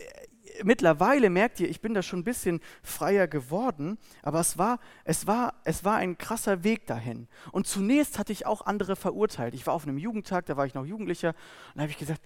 mittlerweile 0.62 1.30
merkt 1.30 1.60
ihr, 1.60 1.68
ich 1.68 1.80
bin 1.80 1.94
da 1.94 2.02
schon 2.02 2.20
ein 2.20 2.24
bisschen 2.24 2.60
freier 2.82 3.26
geworden, 3.28 3.98
aber 4.22 4.40
es 4.40 4.58
war, 4.58 4.78
es, 5.04 5.26
war, 5.26 5.54
es 5.64 5.84
war 5.84 5.96
ein 5.96 6.18
krasser 6.18 6.64
Weg 6.64 6.86
dahin. 6.86 7.28
Und 7.52 7.66
zunächst 7.66 8.18
hatte 8.18 8.32
ich 8.32 8.46
auch 8.46 8.66
andere 8.66 8.96
verurteilt. 8.96 9.54
Ich 9.54 9.66
war 9.66 9.74
auf 9.74 9.84
einem 9.84 9.98
Jugendtag, 9.98 10.46
da 10.46 10.56
war 10.56 10.66
ich 10.66 10.74
noch 10.74 10.86
Jugendlicher, 10.86 11.30
und 11.30 11.76
da 11.76 11.82
habe 11.82 11.90
ich 11.90 11.98
gesagt, 11.98 12.22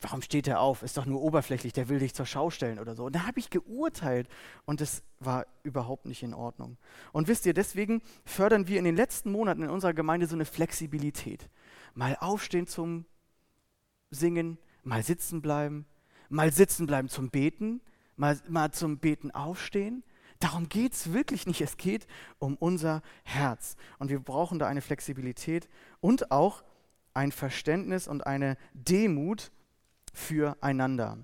warum 0.00 0.20
steht 0.20 0.46
er 0.46 0.60
auf? 0.60 0.82
Ist 0.82 0.98
doch 0.98 1.06
nur 1.06 1.22
oberflächlich, 1.22 1.72
der 1.72 1.88
will 1.88 1.98
dich 1.98 2.14
zur 2.14 2.26
Schau 2.26 2.50
stellen 2.50 2.78
oder 2.78 2.94
so. 2.94 3.06
Und 3.06 3.14
da 3.14 3.26
habe 3.26 3.40
ich 3.40 3.48
geurteilt 3.48 4.28
und 4.66 4.80
es 4.80 5.02
war 5.18 5.46
überhaupt 5.62 6.04
nicht 6.04 6.22
in 6.22 6.34
Ordnung. 6.34 6.76
Und 7.12 7.26
wisst 7.26 7.46
ihr, 7.46 7.54
deswegen 7.54 8.02
fördern 8.24 8.68
wir 8.68 8.78
in 8.78 8.84
den 8.84 8.96
letzten 8.96 9.32
Monaten 9.32 9.62
in 9.62 9.70
unserer 9.70 9.94
Gemeinde 9.94 10.26
so 10.26 10.34
eine 10.34 10.44
Flexibilität. 10.44 11.48
Mal 11.94 12.16
aufstehen 12.20 12.66
zum 12.66 13.06
Singen, 14.14 14.58
mal 14.82 15.02
sitzen 15.02 15.42
bleiben, 15.42 15.86
mal 16.28 16.52
sitzen 16.52 16.86
bleiben 16.86 17.08
zum 17.08 17.30
Beten, 17.30 17.80
mal, 18.16 18.38
mal 18.48 18.72
zum 18.72 18.98
Beten 18.98 19.30
aufstehen. 19.30 20.02
Darum 20.40 20.68
geht 20.68 20.92
es 20.92 21.12
wirklich 21.12 21.46
nicht. 21.46 21.60
Es 21.60 21.76
geht 21.76 22.06
um 22.38 22.56
unser 22.56 23.02
Herz. 23.22 23.76
Und 23.98 24.10
wir 24.10 24.20
brauchen 24.20 24.58
da 24.58 24.66
eine 24.66 24.82
Flexibilität 24.82 25.68
und 26.00 26.30
auch 26.30 26.62
ein 27.14 27.32
Verständnis 27.32 28.08
und 28.08 28.26
eine 28.26 28.56
Demut 28.74 29.52
füreinander. 30.12 31.18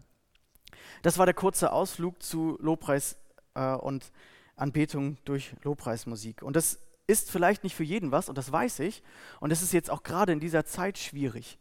Das 1.02 1.18
war 1.18 1.26
der 1.26 1.34
kurze 1.34 1.72
Ausflug 1.72 2.22
zu 2.22 2.56
Lobpreis 2.60 3.16
äh, 3.54 3.74
und 3.74 4.12
Anbetung 4.56 5.18
durch 5.24 5.54
Lobpreismusik. 5.62 6.42
Und 6.42 6.56
das 6.56 6.78
ist 7.06 7.30
vielleicht 7.30 7.64
nicht 7.64 7.74
für 7.74 7.84
jeden 7.84 8.12
was, 8.12 8.28
und 8.28 8.38
das 8.38 8.52
weiß 8.52 8.80
ich. 8.80 9.02
Und 9.40 9.50
das 9.50 9.62
ist 9.62 9.72
jetzt 9.72 9.90
auch 9.90 10.02
gerade 10.02 10.32
in 10.32 10.40
dieser 10.40 10.64
Zeit 10.64 10.98
schwierig. 10.98 11.58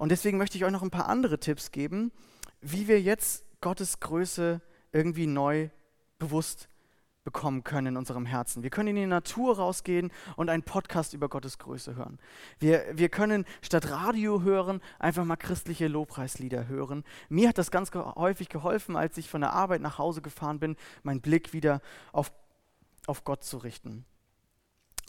Und 0.00 0.08
deswegen 0.08 0.38
möchte 0.38 0.56
ich 0.56 0.64
euch 0.64 0.72
noch 0.72 0.80
ein 0.80 0.90
paar 0.90 1.10
andere 1.10 1.38
Tipps 1.38 1.72
geben, 1.72 2.10
wie 2.62 2.88
wir 2.88 3.02
jetzt 3.02 3.44
Gottes 3.60 4.00
Größe 4.00 4.62
irgendwie 4.92 5.26
neu 5.26 5.68
bewusst 6.18 6.70
bekommen 7.22 7.64
können 7.64 7.88
in 7.88 7.96
unserem 7.98 8.24
Herzen. 8.24 8.62
Wir 8.62 8.70
können 8.70 8.88
in 8.88 8.96
die 8.96 9.04
Natur 9.04 9.56
rausgehen 9.56 10.10
und 10.36 10.48
einen 10.48 10.62
Podcast 10.62 11.12
über 11.12 11.28
Gottes 11.28 11.58
Größe 11.58 11.96
hören. 11.96 12.18
Wir, 12.58 12.82
wir 12.94 13.10
können 13.10 13.44
statt 13.60 13.90
Radio 13.90 14.40
hören, 14.40 14.80
einfach 14.98 15.26
mal 15.26 15.36
christliche 15.36 15.86
Lobpreislieder 15.86 16.66
hören. 16.66 17.04
Mir 17.28 17.50
hat 17.50 17.58
das 17.58 17.70
ganz 17.70 17.92
häufig 17.92 18.48
geholfen, 18.48 18.96
als 18.96 19.18
ich 19.18 19.28
von 19.28 19.42
der 19.42 19.52
Arbeit 19.52 19.82
nach 19.82 19.98
Hause 19.98 20.22
gefahren 20.22 20.60
bin, 20.60 20.76
meinen 21.02 21.20
Blick 21.20 21.52
wieder 21.52 21.82
auf, 22.12 22.32
auf 23.06 23.24
Gott 23.24 23.44
zu 23.44 23.58
richten. 23.58 24.06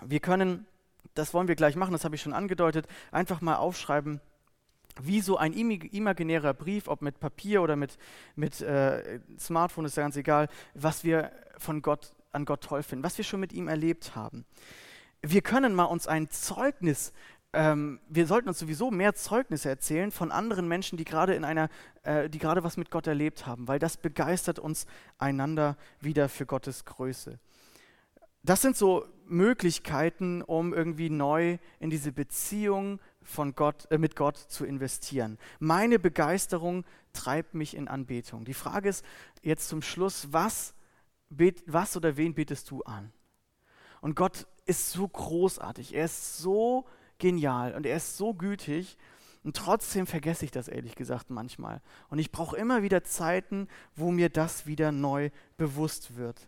Wir 0.03 0.19
können, 0.19 0.67
das 1.13 1.33
wollen 1.33 1.47
wir 1.47 1.55
gleich 1.55 1.77
machen, 1.77 1.93
das 1.93 2.03
habe 2.03 2.15
ich 2.15 2.21
schon 2.21 2.33
angedeutet, 2.33 2.87
einfach 3.13 3.39
mal 3.39 3.55
aufschreiben, 3.55 4.19
wie 5.01 5.21
so 5.21 5.37
ein 5.37 5.53
imaginärer 5.53 6.53
Brief, 6.53 6.87
ob 6.87 7.01
mit 7.01 7.19
Papier 7.19 7.61
oder 7.61 7.75
mit, 7.75 7.97
mit 8.35 8.61
äh, 8.61 9.19
Smartphone, 9.39 9.85
ist 9.85 9.97
ja 9.97 10.03
ganz 10.03 10.15
egal, 10.15 10.47
was 10.73 11.03
wir 11.03 11.31
von 11.57 11.81
Gott, 11.81 12.13
an 12.31 12.45
Gott 12.45 12.61
toll 12.61 12.83
finden, 12.83 13.03
was 13.03 13.17
wir 13.17 13.25
schon 13.25 13.39
mit 13.39 13.53
ihm 13.53 13.67
erlebt 13.67 14.15
haben. 14.15 14.45
Wir 15.21 15.41
können 15.41 15.75
mal 15.75 15.85
uns 15.85 16.07
ein 16.07 16.29
Zeugnis, 16.29 17.13
ähm, 17.53 17.99
wir 18.07 18.27
sollten 18.27 18.47
uns 18.47 18.59
sowieso 18.59 18.91
mehr 18.91 19.13
Zeugnisse 19.13 19.69
erzählen 19.69 20.11
von 20.11 20.31
anderen 20.31 20.67
Menschen, 20.67 20.97
die 20.97 21.03
gerade 21.03 21.35
in 21.35 21.43
einer, 21.43 21.69
äh, 22.03 22.29
die 22.29 22.39
gerade 22.39 22.63
was 22.63 22.77
mit 22.77 22.91
Gott 22.91 23.07
erlebt 23.07 23.45
haben, 23.45 23.67
weil 23.67 23.79
das 23.79 23.97
begeistert 23.97 24.57
uns 24.57 24.85
einander 25.17 25.75
wieder 25.99 26.29
für 26.29 26.45
Gottes 26.45 26.85
Größe. 26.85 27.39
Das 28.43 28.61
sind 28.61 28.77
so 28.77 29.05
Möglichkeiten, 29.25 30.41
um 30.41 30.73
irgendwie 30.73 31.09
neu 31.09 31.57
in 31.79 31.89
diese 31.89 32.11
Beziehung 32.11 32.99
von 33.23 33.55
Gott, 33.55 33.89
äh, 33.91 33.97
mit 33.97 34.15
Gott 34.15 34.37
zu 34.37 34.65
investieren. 34.65 35.37
Meine 35.59 35.99
Begeisterung 35.99 36.85
treibt 37.13 37.53
mich 37.53 37.75
in 37.75 37.87
Anbetung. 37.87 38.45
Die 38.45 38.53
Frage 38.53 38.89
ist 38.89 39.05
jetzt 39.41 39.67
zum 39.67 39.81
Schluss, 39.81 40.27
was, 40.31 40.73
bet, 41.29 41.63
was 41.67 41.95
oder 41.97 42.17
wen 42.17 42.33
betest 42.33 42.71
du 42.71 42.81
an? 42.83 43.11
Und 44.01 44.15
Gott 44.15 44.47
ist 44.65 44.91
so 44.91 45.07
großartig, 45.07 45.93
er 45.93 46.05
ist 46.05 46.37
so 46.39 46.85
genial 47.19 47.73
und 47.75 47.85
er 47.85 47.97
ist 47.97 48.17
so 48.17 48.33
gütig. 48.33 48.97
Und 49.43 49.55
trotzdem 49.55 50.05
vergesse 50.05 50.45
ich 50.45 50.51
das 50.51 50.67
ehrlich 50.67 50.95
gesagt 50.95 51.29
manchmal. 51.29 51.81
Und 52.09 52.19
ich 52.19 52.31
brauche 52.31 52.57
immer 52.57 52.83
wieder 52.83 53.03
Zeiten, 53.03 53.67
wo 53.95 54.11
mir 54.11 54.29
das 54.29 54.67
wieder 54.67 54.91
neu 54.91 55.31
bewusst 55.57 56.15
wird. 56.15 56.47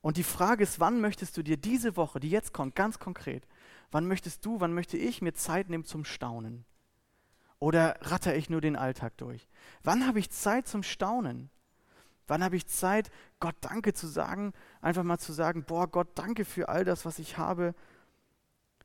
Und 0.00 0.16
die 0.16 0.24
Frage 0.24 0.64
ist, 0.64 0.80
wann 0.80 1.00
möchtest 1.00 1.36
du 1.36 1.42
dir 1.42 1.56
diese 1.56 1.96
Woche, 1.96 2.18
die 2.18 2.30
jetzt 2.30 2.52
kommt, 2.52 2.74
ganz 2.74 2.98
konkret, 2.98 3.46
wann 3.92 4.06
möchtest 4.06 4.44
du, 4.44 4.60
wann 4.60 4.74
möchte 4.74 4.96
ich 4.96 5.22
mir 5.22 5.34
Zeit 5.34 5.70
nehmen 5.70 5.84
zum 5.84 6.04
Staunen? 6.04 6.64
Oder 7.58 7.96
ratter 8.00 8.34
ich 8.34 8.50
nur 8.50 8.60
den 8.60 8.74
Alltag 8.74 9.16
durch? 9.18 9.48
Wann 9.84 10.06
habe 10.06 10.18
ich 10.18 10.30
Zeit 10.30 10.66
zum 10.66 10.82
Staunen? 10.82 11.48
Wann 12.26 12.42
habe 12.42 12.56
ich 12.56 12.66
Zeit, 12.66 13.10
Gott 13.38 13.54
Danke 13.60 13.92
zu 13.92 14.06
sagen, 14.08 14.52
einfach 14.80 15.04
mal 15.04 15.18
zu 15.18 15.32
sagen, 15.32 15.64
boah 15.64 15.86
Gott, 15.86 16.08
danke 16.16 16.44
für 16.44 16.68
all 16.68 16.84
das, 16.84 17.04
was 17.04 17.20
ich 17.20 17.38
habe. 17.38 17.74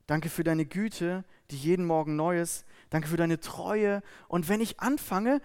Danke 0.05 0.29
für 0.29 0.43
deine 0.43 0.65
Güte, 0.65 1.23
die 1.49 1.57
jeden 1.57 1.85
Morgen 1.85 2.15
neu 2.15 2.39
ist. 2.39 2.65
Danke 2.89 3.07
für 3.07 3.17
deine 3.17 3.39
Treue. 3.39 4.01
Und 4.27 4.47
wenn 4.47 4.61
ich 4.61 4.79
anfange, 4.79 5.41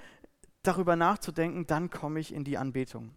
darüber 0.63 0.97
nachzudenken, 0.97 1.67
dann 1.67 1.91
komme 1.91 2.21
ich 2.21 2.33
in 2.33 2.45
die 2.45 2.59
Anbetung. 2.59 3.15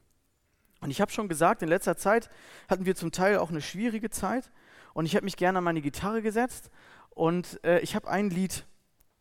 Und 0.81 0.91
ich 0.91 1.01
habe 1.01 1.11
schon 1.11 1.29
gesagt, 1.29 1.61
in 1.61 1.69
letzter 1.69 1.97
Zeit 1.97 2.29
hatten 2.67 2.85
wir 2.85 2.95
zum 2.95 3.11
Teil 3.11 3.37
auch 3.37 3.49
eine 3.49 3.61
schwierige 3.61 4.09
Zeit. 4.09 4.51
Und 4.95 5.05
ich 5.05 5.15
habe 5.17 5.25
mich 5.25 5.35
gerne 5.35 5.57
an 5.57 5.63
meine 5.65 5.81
Gitarre 5.81 6.21
gesetzt. 6.21 6.71
Und 7.09 7.59
äh, 7.65 7.79
ich 7.81 7.95
habe 7.95 8.07
ein 8.07 8.29
Lied 8.29 8.65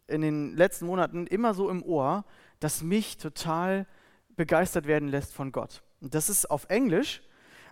in 0.06 0.20
den 0.20 0.56
letzten 0.56 0.86
Monaten 0.86 1.26
immer 1.26 1.52
so 1.52 1.68
im 1.68 1.82
Ohr, 1.82 2.24
das 2.60 2.82
mich 2.82 3.18
total 3.18 3.84
begeistert 4.36 4.86
werden 4.86 5.08
lässt 5.08 5.34
von 5.34 5.50
Gott. 5.50 5.82
Und 6.00 6.14
das 6.14 6.30
ist 6.30 6.48
auf 6.48 6.66
Englisch, 6.68 7.22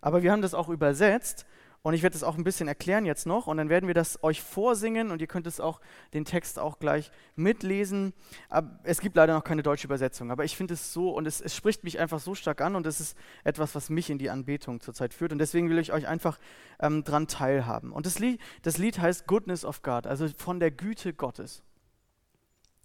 aber 0.01 0.25
wir 0.25 0.33
haben 0.33 0.43
das 0.43 0.53
auch 0.53 0.69
übersetzt. 0.69 1.47
Und 1.85 1.95
ich 1.95 2.03
werde 2.05 2.13
das 2.13 2.23
auch 2.23 2.37
ein 2.37 2.45
bisschen 2.45 2.69
erklären 2.69 3.05
jetzt 3.05 3.27
noch 3.27 3.49
und 3.49 3.57
dann 3.57 3.69
werden 3.69 3.89
wir 3.89 3.95
das 3.95 4.23
euch 4.23 4.41
vorsingen 4.41 5.11
und 5.11 5.21
ihr 5.21 5.27
könnt 5.27 5.49
es 5.49 5.59
auch 5.59 5.81
den 6.15 6.25
Text 6.25 6.61
auch 6.61 6.79
gleich 6.79 7.11
mitlesen. 7.35 8.13
Es 8.85 9.01
gibt 9.01 9.17
leider 9.17 9.35
noch 9.35 9.43
keine 9.43 9.65
deutsche 9.65 9.89
Übersetzung, 9.89 10.31
aber 10.31 10.45
ich 10.45 10.57
finde 10.57 10.75
es 10.75 10.93
so 10.93 11.11
und 11.11 11.27
es, 11.27 11.41
es, 11.41 11.57
spricht 11.57 11.83
mich 11.83 11.99
einfach 11.99 12.21
so 12.21 12.37
stark 12.37 12.61
an 12.61 12.77
und 12.77 12.87
es 12.87 13.01
ist 13.01 13.17
etwas, 13.43 13.75
was 13.75 13.91
mich 13.91 14.11
in 14.11 14.19
die 14.19 14.31
Anbetung 14.31 14.81
zurzeit 14.81 15.13
führt 15.13 15.33
und 15.33 15.39
deswegen 15.39 15.71
will 15.71 15.79
ich 15.81 15.93
euch 15.93 16.07
einfach 16.07 16.39
ähm, 16.79 17.03
dran 17.03 17.27
teilhaben. 17.27 17.91
Und 17.91 18.07
das 18.07 18.21
Lied, 18.21 18.41
das 18.63 18.79
Lied 18.79 19.01
heißt 19.01 19.27
Goodness 19.27 19.65
of 19.65 19.83
God, 19.83 20.07
also 20.07 20.29
von 20.37 20.61
der 20.61 20.71
Güte 20.71 21.13
Gottes. 21.13 21.65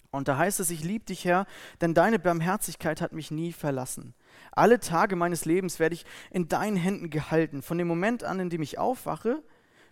Und 0.09 0.27
da 0.27 0.37
heißt 0.37 0.59
es, 0.59 0.71
ich 0.71 0.83
liebe 0.83 1.05
dich, 1.05 1.25
Herr, 1.25 1.45
denn 1.81 1.93
deine 1.93 2.17
Barmherzigkeit 2.17 3.01
hat 3.01 3.13
mich 3.13 3.29
nie 3.29 3.51
verlassen. 3.51 4.15
Alle 4.51 4.79
Tage 4.79 5.15
meines 5.15 5.45
Lebens 5.45 5.79
werde 5.79 5.95
ich 5.95 6.05
in 6.31 6.47
deinen 6.47 6.77
Händen 6.77 7.09
gehalten. 7.09 7.61
Von 7.61 7.77
dem 7.77 7.87
Moment 7.87 8.23
an, 8.23 8.39
in 8.39 8.49
dem 8.49 8.61
ich 8.61 8.77
aufwache, 8.77 9.43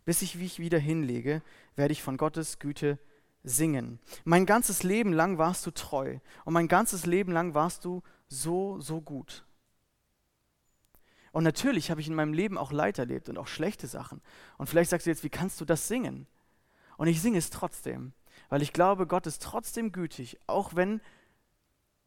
bis 0.06 0.22
ich 0.22 0.36
mich 0.36 0.60
wieder 0.60 0.80
hinlege, 0.80 1.42
werde 1.76 1.92
ich 1.92 2.04
von 2.04 2.18
Gottes 2.18 2.60
Güte 2.60 3.00
singen. 3.44 4.00
Mein 4.24 4.46
ganzes 4.46 4.84
Leben 4.84 5.14
lang 5.14 5.38
warst 5.38 5.66
du 5.66 5.72
treu 5.72 6.20
und 6.46 6.54
mein 6.54 6.68
ganzes 6.68 7.06
Leben 7.06 7.32
lang 7.32 7.54
warst 7.54 7.86
du 7.86 8.02
so, 8.28 8.80
so 8.80 9.02
gut. 9.02 9.46
Und 11.32 11.44
natürlich 11.44 11.92
habe 11.92 12.00
ich 12.00 12.08
in 12.08 12.16
meinem 12.16 12.34
Leben 12.34 12.58
auch 12.58 12.72
Leid 12.72 12.98
erlebt 12.98 13.28
und 13.28 13.38
auch 13.38 13.48
schlechte 13.48 13.88
Sachen. 13.88 14.22
Und 14.58 14.68
vielleicht 14.68 14.90
sagst 14.90 15.06
du 15.06 15.12
jetzt, 15.12 15.24
wie 15.24 15.30
kannst 15.30 15.60
du 15.60 15.66
das 15.66 15.88
singen? 15.88 16.28
Und 16.98 17.08
ich 17.08 17.22
singe 17.22 17.38
es 17.38 17.50
trotzdem, 17.50 18.14
weil 18.48 18.62
ich 18.62 18.72
glaube, 18.72 19.06
Gott 19.06 19.28
ist 19.28 19.44
trotzdem 19.44 19.92
gütig, 19.92 20.40
auch 20.48 20.76
wenn 20.76 21.02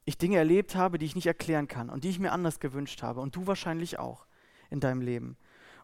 ich 0.08 0.16
Dinge 0.16 0.38
erlebt 0.38 0.74
habe, 0.74 0.96
die 0.96 1.04
ich 1.04 1.14
nicht 1.14 1.26
erklären 1.26 1.68
kann 1.68 1.90
und 1.90 2.02
die 2.02 2.08
ich 2.08 2.18
mir 2.18 2.32
anders 2.32 2.60
gewünscht 2.60 3.02
habe 3.02 3.20
und 3.20 3.36
du 3.36 3.46
wahrscheinlich 3.46 3.98
auch 3.98 4.26
in 4.70 4.80
deinem 4.80 5.02
Leben. 5.02 5.36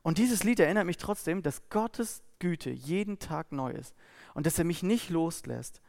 Und 0.03 0.17
dieses 0.17 0.45
Lied 0.45 0.61
erinnert 0.61 0.87
mich 0.87 0.97
trotzdem, 0.97 1.43
dass 1.43 1.69
Gottes 1.69 2.23
Güte 2.39 2.71
jeden 2.71 3.19
Tag 3.19 3.53
neu 3.53 3.71
ist 3.71 3.95
und 4.33 4.47
dass 4.47 4.59
er 4.59 4.65
mich 4.65 4.83
nicht 4.83 5.11
loslässt. 5.11 5.83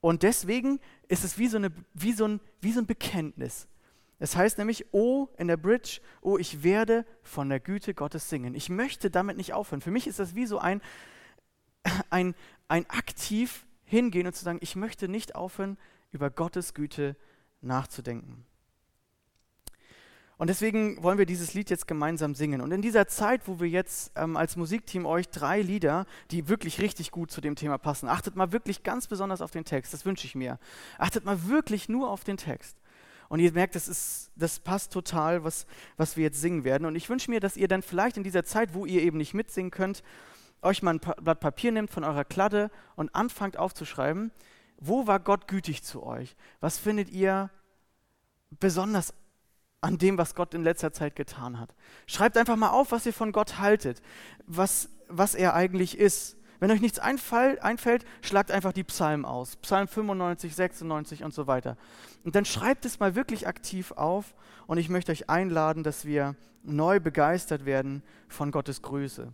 Und 0.00 0.24
deswegen 0.24 0.80
ist 1.06 1.22
es 1.22 1.38
wie 1.38 1.46
so, 1.46 1.58
eine, 1.58 1.70
wie 1.94 2.12
so, 2.12 2.26
ein, 2.26 2.40
wie 2.60 2.72
so 2.72 2.80
ein 2.80 2.86
Bekenntnis. 2.86 3.68
Es 4.18 4.34
heißt 4.34 4.58
nämlich, 4.58 4.86
oh, 4.92 5.28
in 5.38 5.46
der 5.46 5.56
Bridge, 5.56 6.00
oh, 6.22 6.38
ich 6.38 6.64
werde 6.64 7.06
von 7.22 7.48
der 7.48 7.60
Güte 7.60 7.94
Gottes 7.94 8.28
singen. 8.28 8.56
Ich 8.56 8.68
möchte 8.68 9.10
damit 9.10 9.36
nicht 9.36 9.52
aufhören. 9.52 9.80
Für 9.80 9.92
mich 9.92 10.08
ist 10.08 10.18
das 10.18 10.34
wie 10.34 10.46
so 10.46 10.58
ein, 10.58 10.82
ein, 12.10 12.34
ein 12.66 12.90
aktiv 12.90 13.64
hingehen 13.84 14.26
und 14.26 14.34
zu 14.34 14.44
sagen, 14.44 14.58
ich 14.60 14.74
möchte 14.74 15.06
nicht 15.06 15.36
aufhören, 15.36 15.78
über 16.10 16.30
Gottes 16.30 16.74
Güte 16.74 17.14
zu 17.14 17.29
nachzudenken. 17.60 18.44
Und 20.40 20.46
deswegen 20.46 21.02
wollen 21.02 21.18
wir 21.18 21.26
dieses 21.26 21.52
Lied 21.52 21.68
jetzt 21.68 21.86
gemeinsam 21.86 22.34
singen. 22.34 22.62
Und 22.62 22.72
in 22.72 22.80
dieser 22.80 23.06
Zeit, 23.06 23.42
wo 23.46 23.60
wir 23.60 23.68
jetzt 23.68 24.10
ähm, 24.16 24.38
als 24.38 24.56
Musikteam 24.56 25.04
euch 25.04 25.28
drei 25.28 25.60
Lieder, 25.60 26.06
die 26.30 26.48
wirklich 26.48 26.80
richtig 26.80 27.10
gut 27.10 27.30
zu 27.30 27.42
dem 27.42 27.56
Thema 27.56 27.76
passen, 27.76 28.08
achtet 28.08 28.36
mal 28.36 28.50
wirklich 28.50 28.82
ganz 28.82 29.06
besonders 29.06 29.42
auf 29.42 29.50
den 29.50 29.66
Text, 29.66 29.92
das 29.92 30.06
wünsche 30.06 30.26
ich 30.26 30.34
mir. 30.34 30.58
Achtet 30.96 31.26
mal 31.26 31.46
wirklich 31.48 31.90
nur 31.90 32.08
auf 32.08 32.24
den 32.24 32.38
Text. 32.38 32.78
Und 33.28 33.40
ihr 33.40 33.52
merkt, 33.52 33.74
das, 33.74 33.86
ist, 33.86 34.30
das 34.34 34.60
passt 34.60 34.94
total, 34.94 35.44
was, 35.44 35.66
was 35.98 36.16
wir 36.16 36.24
jetzt 36.24 36.40
singen 36.40 36.64
werden. 36.64 36.86
Und 36.86 36.96
ich 36.96 37.10
wünsche 37.10 37.30
mir, 37.30 37.40
dass 37.40 37.58
ihr 37.58 37.68
dann 37.68 37.82
vielleicht 37.82 38.16
in 38.16 38.24
dieser 38.24 38.42
Zeit, 38.42 38.72
wo 38.72 38.86
ihr 38.86 39.02
eben 39.02 39.18
nicht 39.18 39.34
mitsingen 39.34 39.70
könnt, 39.70 40.02
euch 40.62 40.82
mal 40.82 40.94
ein 40.94 41.00
Blatt 41.00 41.40
Papier 41.40 41.70
nehmt 41.70 41.90
von 41.90 42.02
eurer 42.02 42.24
Kladde 42.24 42.70
und 42.96 43.14
anfangt 43.14 43.58
aufzuschreiben, 43.58 44.30
wo 44.80 45.06
war 45.06 45.20
Gott 45.20 45.46
gütig 45.46 45.82
zu 45.82 46.02
euch? 46.02 46.36
Was 46.60 46.78
findet 46.78 47.10
ihr 47.10 47.50
besonders 48.58 49.14
an 49.80 49.98
dem, 49.98 50.18
was 50.18 50.34
Gott 50.34 50.54
in 50.54 50.62
letzter 50.62 50.92
Zeit 50.92 51.16
getan 51.16 51.58
hat. 51.58 51.74
Schreibt 52.06 52.36
einfach 52.36 52.56
mal 52.56 52.70
auf, 52.70 52.92
was 52.92 53.06
ihr 53.06 53.12
von 53.12 53.32
Gott 53.32 53.58
haltet, 53.58 54.02
was, 54.46 54.90
was 55.08 55.34
er 55.34 55.54
eigentlich 55.54 55.98
ist. 55.98 56.36
Wenn 56.58 56.70
euch 56.70 56.82
nichts 56.82 56.98
einfall, 56.98 57.58
einfällt, 57.60 58.04
schlagt 58.20 58.50
einfach 58.50 58.74
die 58.74 58.84
Psalmen 58.84 59.24
aus. 59.24 59.56
Psalm 59.56 59.88
95, 59.88 60.54
96 60.54 61.24
und 61.24 61.32
so 61.32 61.46
weiter. 61.46 61.78
Und 62.24 62.34
dann 62.34 62.44
schreibt 62.44 62.84
es 62.84 63.00
mal 63.00 63.14
wirklich 63.14 63.46
aktiv 63.46 63.92
auf 63.92 64.34
und 64.66 64.76
ich 64.76 64.90
möchte 64.90 65.12
euch 65.12 65.30
einladen, 65.30 65.82
dass 65.82 66.04
wir 66.04 66.36
neu 66.62 67.00
begeistert 67.00 67.64
werden 67.64 68.02
von 68.28 68.50
Gottes 68.50 68.82
Größe. 68.82 69.32